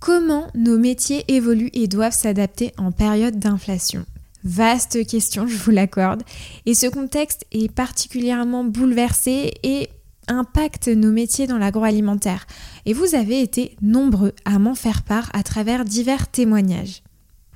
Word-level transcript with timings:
Comment 0.00 0.46
nos 0.54 0.78
métiers 0.78 1.24
évoluent 1.28 1.70
et 1.72 1.88
doivent 1.88 2.14
s'adapter 2.14 2.72
en 2.78 2.92
période 2.92 3.38
d'inflation 3.38 4.06
Vaste 4.44 5.04
question, 5.06 5.48
je 5.48 5.56
vous 5.56 5.72
l'accorde. 5.72 6.22
Et 6.64 6.74
ce 6.74 6.86
contexte 6.86 7.44
est 7.50 7.70
particulièrement 7.70 8.62
bouleversé 8.62 9.54
et 9.64 9.88
impacte 10.28 10.86
nos 10.86 11.10
métiers 11.10 11.48
dans 11.48 11.58
l'agroalimentaire. 11.58 12.46
Et 12.86 12.92
vous 12.92 13.16
avez 13.16 13.42
été 13.42 13.76
nombreux 13.82 14.32
à 14.44 14.60
m'en 14.60 14.76
faire 14.76 15.02
part 15.02 15.30
à 15.32 15.42
travers 15.42 15.84
divers 15.84 16.28
témoignages. 16.28 17.02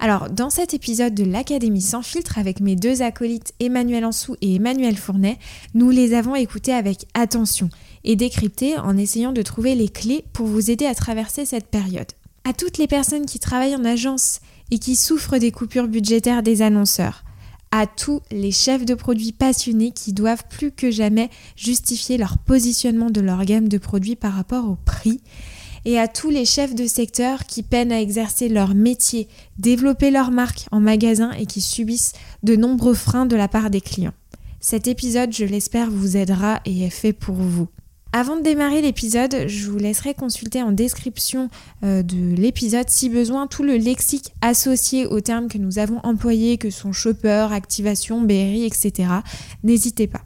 Alors, 0.01 0.29
dans 0.29 0.51
cet 0.51 0.75
épisode 0.75 1.15
de 1.15 1.23
l'Académie 1.23 1.81
sans 1.81 2.03
filtre 2.03 2.37
avec 2.37 2.59
mes 2.59 2.75
deux 2.75 3.03
acolytes 3.03 3.55
Emmanuel 3.61 4.05
Ansou 4.05 4.35
et 4.41 4.57
Emmanuel 4.57 4.97
Fournet, 4.97 5.39
nous 5.75 5.91
les 5.91 6.13
avons 6.13 6.35
écoutés 6.35 6.73
avec 6.73 7.07
attention 7.15 7.69
et 8.03 8.17
décryptés 8.17 8.77
en 8.79 8.97
essayant 8.97 9.31
de 9.31 9.43
trouver 9.43 9.77
les 9.77 9.89
clés 9.89 10.25
pour 10.33 10.47
vous 10.49 10.73
aider 10.73 10.87
à 10.87 10.97
traverser 10.97 11.47
cette 11.47 11.69
période. 11.69 12.11
À 12.45 12.53
toutes 12.53 12.79
les 12.79 12.89
personnes 12.89 13.27
qui 13.27 13.39
travaillent 13.39 13.77
en 13.77 13.85
agence 13.85 14.41
et 14.73 14.79
qui 14.79 14.97
souffrent 14.97 15.39
des 15.39 15.53
coupures 15.53 15.87
budgétaires 15.87 16.43
des 16.43 16.63
annonceurs, 16.63 17.25
à 17.71 17.87
tous 17.87 18.21
les 18.33 18.51
chefs 18.51 18.85
de 18.85 18.95
produits 18.95 19.33
passionnés 19.33 19.93
qui 19.93 20.13
doivent 20.13 20.45
plus 20.51 20.73
que 20.73 20.91
jamais 20.91 21.31
justifier 21.57 22.19
leur 22.19 22.39
positionnement 22.39 23.11
de 23.11 23.21
leur 23.21 23.45
gamme 23.45 23.69
de 23.69 23.79
produits 23.79 24.17
par 24.17 24.35
rapport 24.35 24.69
au 24.69 24.77
prix, 24.77 25.21
et 25.85 25.99
à 25.99 26.09
tous 26.09 26.31
les 26.31 26.45
chefs 26.45 26.75
de 26.75 26.87
secteur 26.87 27.45
qui 27.47 27.63
peinent 27.63 27.93
à 27.93 28.01
exercer 28.01 28.49
leur 28.49 28.75
métier, 28.75 29.29
développer 29.59 30.11
leur 30.11 30.31
marque 30.31 30.67
en 30.71 30.81
magasin 30.81 31.33
et 31.33 31.47
qui 31.47 31.61
subissent 31.61 32.13
de 32.43 32.57
nombreux 32.57 32.95
freins 32.95 33.27
de 33.27 33.37
la 33.37 33.49
part 33.49 33.71
des 33.71 33.81
clients. 33.81 34.15
Cet 34.61 34.87
épisode, 34.87 35.33
je 35.33 35.45
l'espère, 35.45 35.91
vous 35.91 36.17
aidera 36.17 36.61
et 36.65 36.85
est 36.85 36.91
fait 36.91 37.13
pour 37.13 37.35
vous. 37.35 37.69
Avant 38.15 38.37
de 38.37 38.43
démarrer 38.43 38.83
l'épisode, 38.83 39.47
je 39.47 39.71
vous 39.71 39.79
laisserai 39.79 40.13
consulter 40.13 40.63
en 40.63 40.71
description 40.71 41.49
euh, 41.83 42.03
de 42.03 42.35
l'épisode 42.37 42.91
si 42.91 43.09
besoin 43.09 43.47
tout 43.47 43.63
le 43.63 43.77
lexique 43.77 44.35
associé 44.43 45.07
aux 45.07 45.21
termes 45.21 45.49
que 45.49 45.57
nous 45.57 45.79
avons 45.79 45.99
employés, 46.03 46.59
que 46.59 46.69
sont 46.69 46.93
shopper, 46.93 47.49
activation, 47.53 48.21
BRI, 48.21 48.65
etc. 48.67 49.09
N'hésitez 49.65 50.09
pas. 50.09 50.21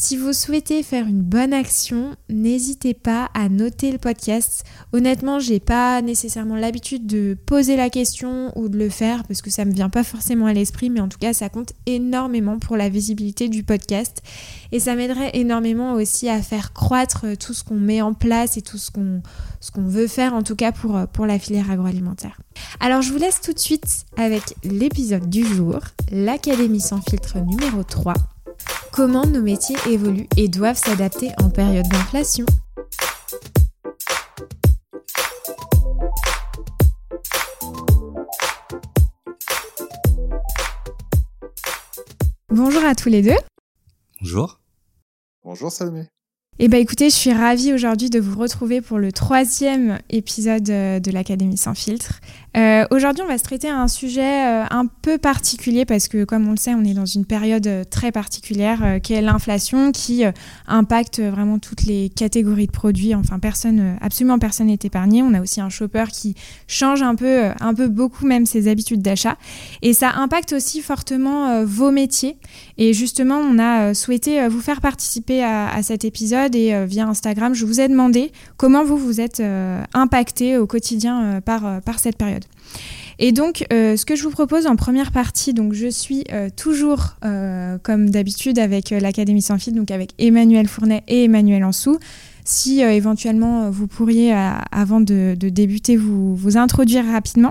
Si 0.00 0.16
vous 0.16 0.32
souhaitez 0.32 0.84
faire 0.84 1.08
une 1.08 1.22
bonne 1.22 1.52
action, 1.52 2.14
n'hésitez 2.28 2.94
pas 2.94 3.30
à 3.34 3.48
noter 3.48 3.90
le 3.90 3.98
podcast. 3.98 4.62
Honnêtement, 4.92 5.40
j'ai 5.40 5.58
pas 5.58 6.02
nécessairement 6.02 6.54
l'habitude 6.54 7.04
de 7.04 7.36
poser 7.46 7.74
la 7.74 7.90
question 7.90 8.52
ou 8.56 8.68
de 8.68 8.78
le 8.78 8.90
faire 8.90 9.24
parce 9.24 9.42
que 9.42 9.50
ça 9.50 9.64
me 9.64 9.72
vient 9.72 9.88
pas 9.88 10.04
forcément 10.04 10.46
à 10.46 10.52
l'esprit, 10.52 10.88
mais 10.88 11.00
en 11.00 11.08
tout 11.08 11.18
cas, 11.18 11.32
ça 11.32 11.48
compte 11.48 11.72
énormément 11.86 12.60
pour 12.60 12.76
la 12.76 12.88
visibilité 12.88 13.48
du 13.48 13.64
podcast 13.64 14.22
et 14.70 14.78
ça 14.78 14.94
m'aiderait 14.94 15.32
énormément 15.34 15.94
aussi 15.94 16.28
à 16.28 16.40
faire 16.42 16.72
croître 16.72 17.26
tout 17.36 17.52
ce 17.52 17.64
qu'on 17.64 17.74
met 17.74 18.00
en 18.00 18.14
place 18.14 18.56
et 18.56 18.62
tout 18.62 18.78
ce 18.78 18.92
qu'on 18.92 19.20
veut 19.78 20.06
faire 20.06 20.32
en 20.32 20.44
tout 20.44 20.54
cas 20.54 20.70
pour 20.70 21.08
pour 21.12 21.26
la 21.26 21.40
filière 21.40 21.72
agroalimentaire. 21.72 22.38
Alors, 22.78 23.02
je 23.02 23.12
vous 23.12 23.18
laisse 23.18 23.40
tout 23.40 23.52
de 23.52 23.58
suite 23.58 24.04
avec 24.16 24.54
l'épisode 24.62 25.28
du 25.28 25.44
jour, 25.44 25.80
l'Académie 26.12 26.80
sans 26.80 27.00
filtre 27.00 27.38
numéro 27.40 27.82
3. 27.82 28.14
Comment 28.98 29.26
nos 29.26 29.42
métiers 29.42 29.76
évoluent 29.88 30.26
et 30.36 30.48
doivent 30.48 30.76
s'adapter 30.76 31.30
en 31.40 31.50
période 31.50 31.86
d'inflation 31.86 32.44
Bonjour 42.50 42.84
à 42.84 42.96
tous 42.96 43.08
les 43.08 43.22
deux. 43.22 43.30
Bonjour. 44.20 44.58
Bonjour 45.44 45.70
Salmé. 45.70 46.08
Eh 46.58 46.66
bien 46.66 46.80
écoutez, 46.80 47.08
je 47.08 47.14
suis 47.14 47.32
ravie 47.32 47.72
aujourd'hui 47.72 48.10
de 48.10 48.18
vous 48.18 48.36
retrouver 48.36 48.80
pour 48.80 48.98
le 48.98 49.12
troisième 49.12 50.00
épisode 50.10 50.68
euh, 50.70 50.98
de 50.98 51.12
l'Académie 51.12 51.56
sans 51.56 51.74
filtre. 51.74 52.18
Euh, 52.58 52.84
aujourd'hui, 52.90 53.22
on 53.22 53.28
va 53.28 53.38
se 53.38 53.44
traiter 53.44 53.68
un 53.68 53.88
sujet 53.88 54.46
euh, 54.46 54.64
un 54.70 54.86
peu 54.86 55.16
particulier 55.16 55.84
parce 55.84 56.08
que, 56.08 56.24
comme 56.24 56.48
on 56.48 56.50
le 56.50 56.56
sait, 56.56 56.74
on 56.74 56.84
est 56.84 56.94
dans 56.94 57.06
une 57.06 57.24
période 57.24 57.88
très 57.88 58.10
particulière 58.12 58.98
qui 59.02 59.14
est 59.14 59.22
l'inflation 59.22 59.92
qui 59.92 60.24
impacte 60.66 61.20
vraiment 61.20 61.58
toutes 61.58 61.84
les 61.84 62.08
catégories 62.08 62.66
de 62.66 62.72
produits. 62.72 63.14
Enfin, 63.14 63.38
personne, 63.38 63.96
absolument 64.00 64.38
personne 64.38 64.66
n'est 64.66 64.78
épargné. 64.82 65.22
On 65.22 65.34
a 65.34 65.40
aussi 65.40 65.60
un 65.60 65.68
shopper 65.68 66.04
qui 66.12 66.34
change 66.66 67.02
un 67.02 67.14
peu, 67.14 67.50
un 67.60 67.74
peu 67.74 67.88
beaucoup 67.88 68.26
même 68.26 68.46
ses 68.46 68.68
habitudes 68.68 69.02
d'achat. 69.02 69.36
Et 69.82 69.92
ça 69.92 70.12
impacte 70.16 70.52
aussi 70.52 70.80
fortement 70.80 71.64
vos 71.64 71.90
métiers. 71.90 72.36
Et 72.76 72.92
justement, 72.92 73.38
on 73.38 73.58
a 73.58 73.94
souhaité 73.94 74.48
vous 74.48 74.60
faire 74.60 74.80
participer 74.80 75.42
à, 75.42 75.68
à 75.68 75.82
cet 75.82 76.04
épisode 76.04 76.54
et 76.54 76.74
euh, 76.74 76.86
via 76.86 77.06
Instagram, 77.06 77.54
je 77.54 77.64
vous 77.64 77.80
ai 77.80 77.88
demandé 77.88 78.32
comment 78.56 78.84
vous 78.84 78.96
vous 78.96 79.20
êtes 79.20 79.40
euh, 79.40 79.82
impacté 79.94 80.56
au 80.56 80.66
quotidien 80.66 81.22
euh, 81.22 81.40
par, 81.40 81.80
par 81.82 81.98
cette 81.98 82.16
période. 82.16 82.44
Et 83.18 83.32
donc, 83.32 83.64
ce 83.70 84.04
que 84.04 84.14
je 84.14 84.22
vous 84.22 84.30
propose 84.30 84.66
en 84.66 84.76
première 84.76 85.10
partie, 85.10 85.52
donc 85.52 85.72
je 85.72 85.88
suis 85.88 86.24
toujours 86.56 87.16
comme 87.82 88.10
d'habitude 88.10 88.58
avec 88.60 88.90
l'Académie 88.90 89.42
sans 89.42 89.58
fil, 89.58 89.74
donc 89.74 89.90
avec 89.90 90.10
Emmanuel 90.18 90.68
Fournet 90.68 91.02
et 91.08 91.24
Emmanuel 91.24 91.64
Ansou. 91.64 91.98
Si 92.44 92.80
éventuellement 92.80 93.70
vous 93.70 93.88
pourriez, 93.88 94.32
avant 94.70 95.00
de, 95.00 95.34
débuter, 95.34 95.96
vous, 95.96 96.36
vous 96.36 96.56
introduire 96.56 97.04
rapidement. 97.06 97.50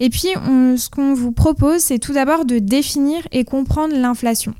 Et 0.00 0.10
puis, 0.10 0.28
ce 0.34 0.90
qu'on 0.90 1.14
vous 1.14 1.32
propose, 1.32 1.80
c'est 1.80 1.98
tout 1.98 2.12
d'abord 2.12 2.44
de 2.44 2.58
définir 2.58 3.26
et 3.32 3.44
comprendre 3.44 3.94
l'inflation. 3.96 4.54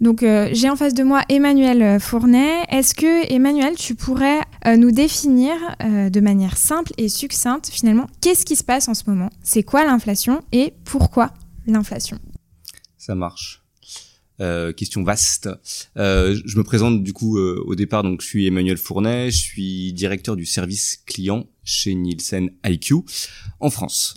Donc 0.00 0.22
euh, 0.22 0.48
j'ai 0.52 0.68
en 0.68 0.76
face 0.76 0.94
de 0.94 1.02
moi 1.02 1.22
Emmanuel 1.28 1.82
euh, 1.82 1.98
Fournet. 1.98 2.64
Est-ce 2.68 2.94
que 2.94 3.32
Emmanuel, 3.32 3.74
tu 3.76 3.94
pourrais 3.94 4.40
euh, 4.66 4.76
nous 4.76 4.90
définir 4.90 5.54
de 5.80 6.20
manière 6.20 6.56
simple 6.56 6.92
et 6.98 7.08
succincte 7.08 7.68
finalement 7.68 8.06
qu'est-ce 8.20 8.44
qui 8.44 8.56
se 8.56 8.64
passe 8.64 8.88
en 8.88 8.94
ce 8.94 9.04
moment? 9.06 9.30
C'est 9.42 9.62
quoi 9.62 9.84
l'inflation 9.84 10.42
et 10.52 10.72
pourquoi 10.84 11.32
l'inflation? 11.66 12.18
Ça 12.96 13.14
marche. 13.14 13.62
question 14.76 15.02
vaste. 15.04 15.48
je 15.96 16.58
me 16.58 16.62
présente 16.62 17.02
du 17.02 17.12
coup 17.12 17.38
au 17.38 17.74
départ, 17.74 18.02
donc 18.02 18.22
je 18.22 18.26
suis 18.26 18.46
Emmanuel 18.46 18.76
Fournet, 18.76 19.30
je 19.30 19.38
suis 19.38 19.92
directeur 19.92 20.36
du 20.36 20.46
service 20.46 21.02
client 21.06 21.46
chez 21.64 21.94
Nielsen 21.94 22.50
IQ 22.64 22.96
en 23.60 23.70
France. 23.70 24.16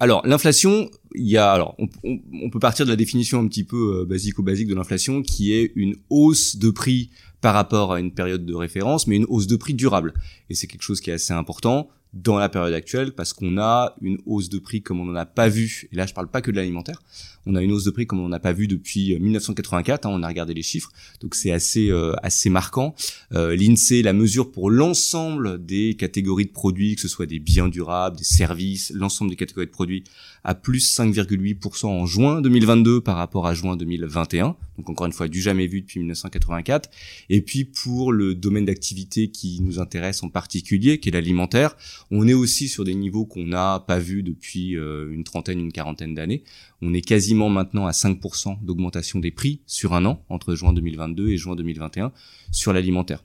Alors 0.00 0.24
l'inflation, 0.26 0.90
il 1.14 1.26
y 1.26 1.36
a 1.36 1.50
alors 1.50 1.76
on, 2.04 2.50
peut 2.50 2.58
partir 2.58 2.84
de 2.84 2.90
la 2.90 2.96
définition 2.96 3.40
un 3.40 3.48
petit 3.48 3.64
peu 3.64 4.00
euh, 4.00 4.04
basique 4.04 4.38
ou 4.38 4.42
basique 4.42 4.68
de 4.68 4.74
l'inflation 4.74 5.22
qui 5.22 5.52
est 5.52 5.72
une 5.74 5.96
hausse 6.10 6.56
de 6.56 6.70
prix 6.70 7.10
par 7.40 7.54
rapport 7.54 7.92
à 7.92 8.00
une 8.00 8.12
période 8.12 8.44
de 8.44 8.54
référence, 8.54 9.06
mais 9.06 9.16
une 9.16 9.26
hausse 9.28 9.46
de 9.46 9.56
prix 9.56 9.74
durable. 9.74 10.14
Et 10.50 10.54
c'est 10.54 10.66
quelque 10.66 10.82
chose 10.82 11.00
qui 11.00 11.10
est 11.10 11.14
assez 11.14 11.32
important 11.32 11.88
dans 12.14 12.38
la 12.38 12.48
période 12.48 12.72
actuelle 12.72 13.12
parce 13.12 13.32
qu'on 13.32 13.58
a 13.58 13.94
une 14.00 14.18
hausse 14.26 14.48
de 14.48 14.58
prix 14.58 14.82
comme 14.82 15.00
on 15.00 15.04
n'en 15.04 15.14
a 15.14 15.26
pas 15.26 15.48
vu. 15.48 15.88
Et 15.92 15.96
là, 15.96 16.06
je 16.06 16.14
parle 16.14 16.28
pas 16.28 16.40
que 16.40 16.50
de 16.50 16.56
l'alimentaire. 16.56 17.02
On 17.46 17.54
a 17.54 17.62
une 17.62 17.72
hausse 17.72 17.84
de 17.84 17.90
prix 17.90 18.06
comme 18.06 18.20
on 18.20 18.28
n'en 18.28 18.36
a 18.36 18.40
pas 18.40 18.52
vu 18.52 18.66
depuis 18.66 19.18
1984. 19.18 20.04
Euh, 20.04 20.08
hein, 20.08 20.12
on 20.14 20.22
a 20.22 20.28
regardé 20.28 20.52
les 20.54 20.62
chiffres, 20.62 20.90
donc 21.20 21.34
c'est 21.34 21.50
assez 21.50 21.90
euh, 21.90 22.14
assez 22.22 22.50
marquant. 22.50 22.94
Euh, 23.32 23.56
L'Insee 23.56 24.02
la 24.02 24.12
mesure 24.12 24.52
pour 24.52 24.70
l'ensemble 24.70 25.64
des 25.64 25.94
catégories 25.94 26.46
de 26.46 26.52
produits, 26.52 26.94
que 26.94 27.00
ce 27.00 27.08
soit 27.08 27.26
des 27.26 27.38
biens 27.38 27.68
durables, 27.68 28.16
des 28.16 28.24
services, 28.24 28.92
l'ensemble 28.94 29.30
des 29.30 29.36
catégories 29.36 29.66
de 29.66 29.72
produits, 29.72 30.04
à 30.44 30.54
plus 30.54 30.98
5,8% 30.98 31.86
en 31.86 32.06
juin 32.06 32.40
2022 32.42 33.00
par 33.00 33.16
rapport 33.16 33.46
à 33.46 33.54
juin 33.54 33.76
2021. 33.76 34.56
Donc 34.76 34.90
encore 34.90 35.06
une 35.06 35.12
fois, 35.12 35.28
du 35.28 35.40
jamais 35.40 35.66
vu 35.66 35.80
depuis 35.80 36.00
1984. 36.00 36.90
Et 37.30 37.40
puis 37.40 37.64
pour 37.64 38.12
le 38.12 38.34
domaine 38.34 38.64
d'activité 38.64 39.28
qui 39.28 39.60
nous 39.62 39.80
intéresse 39.80 40.22
en 40.22 40.28
particulier, 40.28 41.00
qui 41.00 41.08
est 41.08 41.12
l'alimentaire, 41.12 41.76
on 42.10 42.26
est 42.26 42.34
aussi 42.34 42.68
sur 42.68 42.84
des 42.84 42.94
niveaux 42.94 43.26
qu'on 43.26 43.44
n'a 43.44 43.84
pas 43.86 43.98
vus 43.98 44.22
depuis 44.22 44.76
euh, 44.76 45.12
une 45.12 45.24
trentaine, 45.24 45.60
une 45.60 45.72
quarantaine 45.72 46.14
d'années. 46.14 46.42
On 46.80 46.94
est 46.94 47.02
quasiment 47.02 47.48
maintenant 47.48 47.86
à 47.86 47.90
5% 47.90 48.62
d'augmentation 48.62 49.18
des 49.18 49.30
prix 49.30 49.60
sur 49.66 49.94
un 49.94 50.04
an, 50.06 50.22
entre 50.28 50.54
juin 50.54 50.72
2022 50.72 51.28
et 51.28 51.36
juin 51.36 51.54
2021, 51.54 52.12
sur 52.50 52.72
l'alimentaire. 52.72 53.22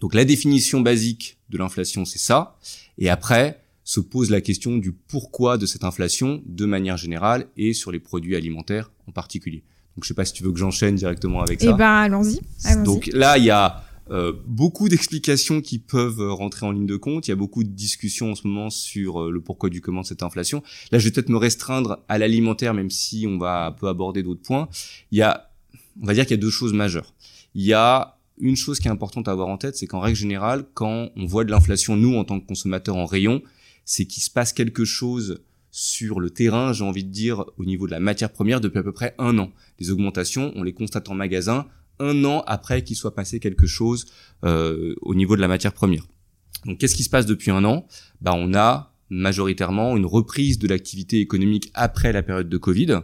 Donc 0.00 0.14
la 0.14 0.24
définition 0.24 0.80
basique 0.80 1.38
de 1.50 1.58
l'inflation, 1.58 2.04
c'est 2.04 2.18
ça. 2.18 2.56
Et 2.98 3.08
après, 3.08 3.62
se 3.88 4.00
pose 4.00 4.28
la 4.28 4.42
question 4.42 4.76
du 4.76 4.92
pourquoi 4.92 5.56
de 5.56 5.64
cette 5.64 5.82
inflation 5.82 6.42
de 6.44 6.66
manière 6.66 6.98
générale 6.98 7.46
et 7.56 7.72
sur 7.72 7.90
les 7.90 7.98
produits 7.98 8.36
alimentaires 8.36 8.90
en 9.06 9.12
particulier. 9.12 9.62
Donc 9.96 10.04
je 10.04 10.08
sais 10.08 10.14
pas 10.14 10.26
si 10.26 10.34
tu 10.34 10.44
veux 10.44 10.52
que 10.52 10.58
j'enchaîne 10.58 10.94
directement 10.94 11.40
avec 11.40 11.60
ça. 11.60 11.70
Eh 11.70 11.72
ben 11.72 11.86
allons-y. 11.86 12.38
Donc 12.84 13.08
là 13.14 13.38
il 13.38 13.44
y 13.44 13.50
a 13.50 13.82
euh, 14.10 14.32
beaucoup 14.46 14.88
d'explications 14.88 15.60
qui 15.60 15.78
peuvent 15.78 16.32
rentrer 16.32 16.66
en 16.66 16.72
ligne 16.72 16.86
de 16.86 16.96
compte. 16.96 17.28
Il 17.28 17.30
y 17.30 17.32
a 17.32 17.36
beaucoup 17.36 17.64
de 17.64 17.68
discussions 17.68 18.32
en 18.32 18.34
ce 18.34 18.46
moment 18.46 18.70
sur 18.70 19.22
euh, 19.22 19.30
le 19.30 19.40
pourquoi 19.40 19.68
du 19.68 19.80
comment 19.80 20.02
de 20.02 20.06
cette 20.06 20.22
inflation. 20.22 20.62
Là, 20.92 20.98
je 20.98 21.04
vais 21.04 21.10
peut-être 21.10 21.28
me 21.28 21.36
restreindre 21.36 22.04
à 22.08 22.18
l'alimentaire, 22.18 22.74
même 22.74 22.90
si 22.90 23.26
on 23.28 23.38
va 23.38 23.66
un 23.66 23.72
peu 23.72 23.88
aborder 23.88 24.22
d'autres 24.22 24.42
points. 24.42 24.68
Il 25.10 25.18
y 25.18 25.22
a, 25.22 25.50
on 26.00 26.06
va 26.06 26.14
dire 26.14 26.24
qu'il 26.24 26.36
y 26.36 26.40
a 26.40 26.42
deux 26.42 26.50
choses 26.50 26.72
majeures. 26.72 27.14
Il 27.54 27.64
y 27.64 27.72
a 27.72 28.18
une 28.40 28.56
chose 28.56 28.78
qui 28.78 28.88
est 28.88 28.90
importante 28.90 29.28
à 29.28 29.32
avoir 29.32 29.48
en 29.48 29.58
tête, 29.58 29.76
c'est 29.76 29.86
qu'en 29.86 30.00
règle 30.00 30.16
générale, 30.16 30.64
quand 30.74 31.10
on 31.16 31.26
voit 31.26 31.44
de 31.44 31.50
l'inflation, 31.50 31.96
nous, 31.96 32.16
en 32.16 32.24
tant 32.24 32.40
que 32.40 32.46
consommateurs 32.46 32.96
en 32.96 33.06
rayon, 33.06 33.42
c'est 33.84 34.06
qu'il 34.06 34.22
se 34.22 34.30
passe 34.30 34.52
quelque 34.52 34.84
chose 34.84 35.42
sur 35.70 36.20
le 36.20 36.30
terrain, 36.30 36.72
j'ai 36.72 36.84
envie 36.84 37.04
de 37.04 37.10
dire, 37.10 37.44
au 37.58 37.64
niveau 37.64 37.86
de 37.86 37.92
la 37.92 38.00
matière 38.00 38.32
première 38.32 38.60
depuis 38.60 38.78
à 38.78 38.82
peu 38.82 38.92
près 38.92 39.14
un 39.18 39.38
an. 39.38 39.50
Les 39.78 39.90
augmentations, 39.90 40.52
on 40.56 40.62
les 40.62 40.72
constate 40.72 41.08
en 41.08 41.14
magasin, 41.14 41.66
un 42.00 42.24
an 42.24 42.42
après 42.46 42.82
qu'il 42.82 42.96
soit 42.96 43.14
passé 43.14 43.40
quelque 43.40 43.66
chose 43.66 44.06
euh, 44.44 44.94
au 45.02 45.14
niveau 45.14 45.36
de 45.36 45.40
la 45.40 45.48
matière 45.48 45.72
première. 45.72 46.06
Donc 46.64 46.78
qu'est-ce 46.78 46.94
qui 46.94 47.04
se 47.04 47.10
passe 47.10 47.26
depuis 47.26 47.50
un 47.50 47.64
an? 47.64 47.86
Bah 48.20 48.32
on 48.34 48.54
a 48.54 48.94
majoritairement 49.10 49.96
une 49.96 50.06
reprise 50.06 50.58
de 50.58 50.68
l'activité 50.68 51.20
économique 51.20 51.70
après 51.74 52.12
la 52.12 52.22
période 52.22 52.48
de 52.48 52.58
Covid. 52.58 53.00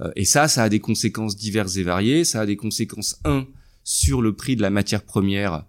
Euh, 0.00 0.10
et 0.16 0.24
ça, 0.24 0.48
ça 0.48 0.62
a 0.62 0.68
des 0.68 0.80
conséquences 0.80 1.36
diverses 1.36 1.76
et 1.76 1.82
variées. 1.82 2.24
Ça 2.24 2.42
a 2.42 2.46
des 2.46 2.56
conséquences, 2.56 3.18
un, 3.24 3.46
sur 3.82 4.22
le 4.22 4.34
prix 4.34 4.56
de 4.56 4.62
la 4.62 4.70
matière 4.70 5.02
première 5.02 5.64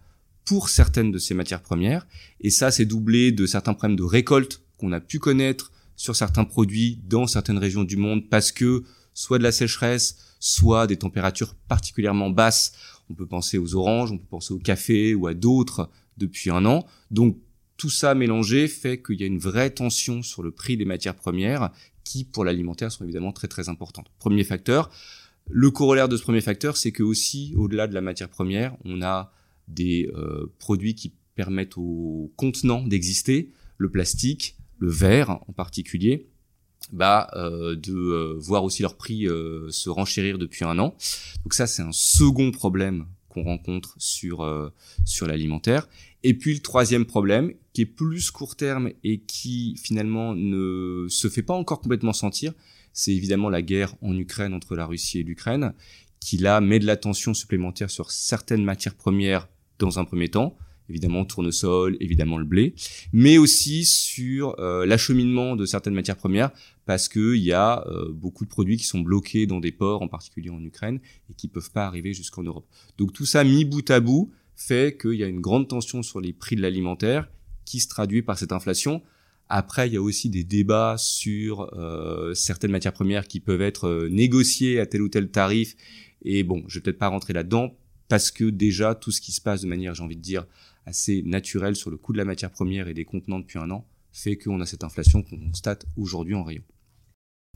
pour 0.46 0.70
certaines 0.70 1.12
de 1.12 1.18
ces 1.18 1.34
matières 1.34 1.62
premières. 1.62 2.06
Et 2.42 2.50
ça, 2.50 2.72
c'est 2.72 2.86
doublé 2.86 3.32
de 3.32 3.46
certains 3.46 3.74
problèmes 3.74 3.98
de 3.98 4.04
récolte 4.04 4.62
qu'on 4.78 4.92
a 4.92 5.00
pu 5.00 5.20
connaître 5.20 5.72
sur 5.96 6.16
certains 6.16 6.46
produits 6.46 7.00
dans 7.08 7.28
certaines 7.28 7.60
régions 7.60 7.84
du 7.84 7.98
monde 7.98 8.28
parce 8.30 8.52
que 8.52 8.84
soit 9.14 9.38
de 9.38 9.44
la 9.44 9.52
sécheresse, 9.52 10.18
soit 10.42 10.88
des 10.88 10.98
températures 10.98 11.56
particulièrement 11.70 12.30
basses. 12.30 12.74
On 13.10 13.14
peut 13.14 13.28
penser 13.28 13.58
aux 13.58 13.76
oranges, 13.76 14.12
on 14.12 14.18
peut 14.18 14.28
penser 14.30 14.54
au 14.54 14.60
café 14.60 15.16
ou 15.16 15.28
à 15.28 15.34
d'autres 15.34 15.90
depuis 16.18 16.50
un 16.50 16.66
an. 16.66 16.86
Donc 17.12 17.38
tout 17.78 17.90
ça 17.90 18.14
mélangé 18.14 18.68
fait 18.68 19.02
qu'il 19.02 19.22
y 19.22 19.24
a 19.24 19.28
une 19.28 19.40
vraie 19.40 19.70
tension 19.70 20.22
sur 20.22 20.44
le 20.44 20.52
prix 20.52 20.76
des 20.76 20.86
matières 20.86 21.16
premières 21.16 21.72
qui, 22.04 22.26
pour 22.26 22.44
l'alimentaire, 22.44 22.92
sont 22.92 23.04
évidemment 23.04 23.32
très 23.32 23.48
très 23.48 23.70
importantes. 23.70 24.12
Premier 24.20 24.44
facteur. 24.44 24.90
Le 25.50 25.72
corollaire 25.72 26.10
de 26.10 26.18
ce 26.18 26.24
premier 26.24 26.42
facteur, 26.42 26.78
c'est 26.78 26.92
que 26.92 27.04
aussi, 27.04 27.54
au-delà 27.56 27.88
de 27.88 27.94
la 27.94 28.02
matière 28.02 28.30
première, 28.30 28.76
on 28.84 29.02
a 29.02 29.32
des 29.68 30.12
euh, 30.16 30.52
produits 30.60 30.96
qui 30.96 31.14
permettent 31.36 31.78
aux 31.78 32.32
contenants 32.36 32.86
d'exister, 32.86 33.52
le 33.78 33.90
plastique, 33.90 34.58
le 34.78 34.90
verre 34.90 35.40
en 35.48 35.54
particulier, 35.54 36.28
bah, 36.92 37.30
euh, 37.36 37.76
de 37.76 37.94
euh, 37.94 38.36
voir 38.38 38.64
aussi 38.64 38.82
leur 38.82 38.98
prix 38.98 39.26
se 39.26 39.90
renchérir 39.90 40.38
depuis 40.38 40.66
un 40.66 40.78
an. 40.80 40.96
Donc 41.44 41.54
ça, 41.54 41.68
c'est 41.68 41.82
un 41.82 41.92
second 41.92 42.52
problème 42.52 43.06
qu'on 43.30 43.44
rencontre 43.44 43.96
sur 43.98 44.72
sur 45.06 45.28
l'alimentaire. 45.28 45.88
Et 46.24 46.34
puis 46.34 46.54
le 46.54 46.60
troisième 46.60 47.06
problème, 47.06 47.54
qui 47.74 47.82
est 47.82 47.86
plus 47.86 48.30
court 48.30 48.56
terme 48.56 48.92
et 49.04 49.20
qui 49.22 49.76
finalement 49.82 50.36
ne 50.36 51.08
se 51.10 51.30
fait 51.30 51.42
pas 51.42 51.54
encore 51.54 51.82
complètement 51.82 52.14
sentir, 52.14 52.54
c'est 52.94 53.12
évidemment 53.12 53.50
la 53.50 53.62
guerre 53.62 53.96
en 54.02 54.16
Ukraine 54.18 54.54
entre 54.54 54.76
la 54.76 54.86
Russie 54.86 55.20
et 55.20 55.24
l'Ukraine, 55.24 55.74
qui 56.20 56.38
là 56.38 56.62
met 56.62 56.80
de 56.80 56.86
la 56.86 56.98
tension 56.98 57.34
supplémentaire 57.34 57.90
sur 57.90 58.12
certaines 58.12 58.64
matières 58.64 58.96
premières 58.96 59.48
dans 59.80 59.98
un 59.98 60.06
premier 60.06 60.30
temps, 60.30 60.58
évidemment 60.92 61.26
tournesol, 61.26 61.98
évidemment 62.00 62.38
le 62.38 62.46
blé, 62.46 62.76
mais 63.14 63.38
aussi 63.38 63.86
sur 63.86 64.60
euh, 64.60 64.86
l'acheminement 64.86 65.56
de 65.56 65.66
certaines 65.66 65.94
matières 65.94 66.18
premières 66.18 66.52
parce 66.86 67.08
qu'il 67.08 67.38
y 67.38 67.54
a 67.54 67.88
euh, 67.88 68.12
beaucoup 68.12 68.44
de 68.44 68.50
produits 68.50 68.78
qui 68.78 68.84
sont 68.84 69.00
bloqués 69.00 69.48
dans 69.48 69.60
des 69.60 69.72
ports, 69.72 70.02
en 70.02 70.08
particulier 70.08 70.50
en 70.50 70.64
Ukraine, 70.64 71.00
et 71.30 71.34
qui 71.34 71.48
peuvent 71.48 71.72
pas 71.72 71.86
arriver 71.86 72.14
jusqu'en 72.14 72.44
Europe. 72.44 72.68
Donc 72.98 73.14
tout 73.14 73.26
ça 73.26 73.44
mis 73.44 73.66
bout 73.66 73.90
à 73.90 74.00
bout 74.00 74.32
fait 74.56 74.98
qu'il 74.98 75.14
y 75.14 75.24
a 75.24 75.28
une 75.28 75.42
grande 75.42 75.68
tension 75.68 76.04
sur 76.04 76.20
les 76.20 76.34
prix 76.34 76.56
de 76.56 76.62
l'alimentaire 76.62 77.30
qui 77.66 77.80
se 77.80 77.88
traduit 77.88 78.22
par 78.22 78.38
cette 78.38 78.52
inflation. 78.52 79.02
Après, 79.48 79.88
il 79.88 79.94
y 79.94 79.98
a 79.98 80.02
aussi 80.02 80.30
des 80.30 80.44
débats 80.44 80.96
sur 80.98 81.74
euh, 81.74 82.34
certaines 82.34 82.72
matières 82.72 82.94
premières 82.94 83.28
qui 83.28 83.40
peuvent 83.40 83.62
être 83.62 84.08
négociées 84.10 84.80
à 84.80 84.86
tel 84.86 85.02
ou 85.02 85.10
tel 85.10 85.30
tarif. 85.30 85.76
Et 86.24 86.44
bon, 86.44 86.64
je 86.68 86.76
vais 86.76 86.84
peut-être 86.84 87.00
pas 87.00 87.08
rentrer 87.08 87.34
là-dedans 87.34 87.76
parce 88.12 88.30
que 88.30 88.44
déjà 88.44 88.94
tout 88.94 89.10
ce 89.10 89.22
qui 89.22 89.32
se 89.32 89.40
passe 89.40 89.62
de 89.62 89.68
manière, 89.68 89.96
j'ai 89.96 90.04
envie 90.04 90.18
de 90.18 90.22
dire, 90.22 90.46
assez 90.86 91.22
naturelle 91.24 91.76
sur 91.76 91.92
le 91.92 91.98
coût 91.98 92.14
de 92.14 92.18
la 92.18 92.26
matière 92.26 92.52
première 92.52 92.88
et 92.88 92.94
des 92.94 93.06
contenants 93.06 93.40
depuis 93.40 93.60
un 93.60 93.70
an 93.72 93.86
fait 94.12 94.38
qu'on 94.38 94.60
a 94.62 94.66
cette 94.66 94.84
inflation 94.84 95.24
qu'on 95.24 95.38
constate 95.38 95.86
aujourd'hui 95.98 96.36
en 96.36 96.44
rayon. 96.44 96.64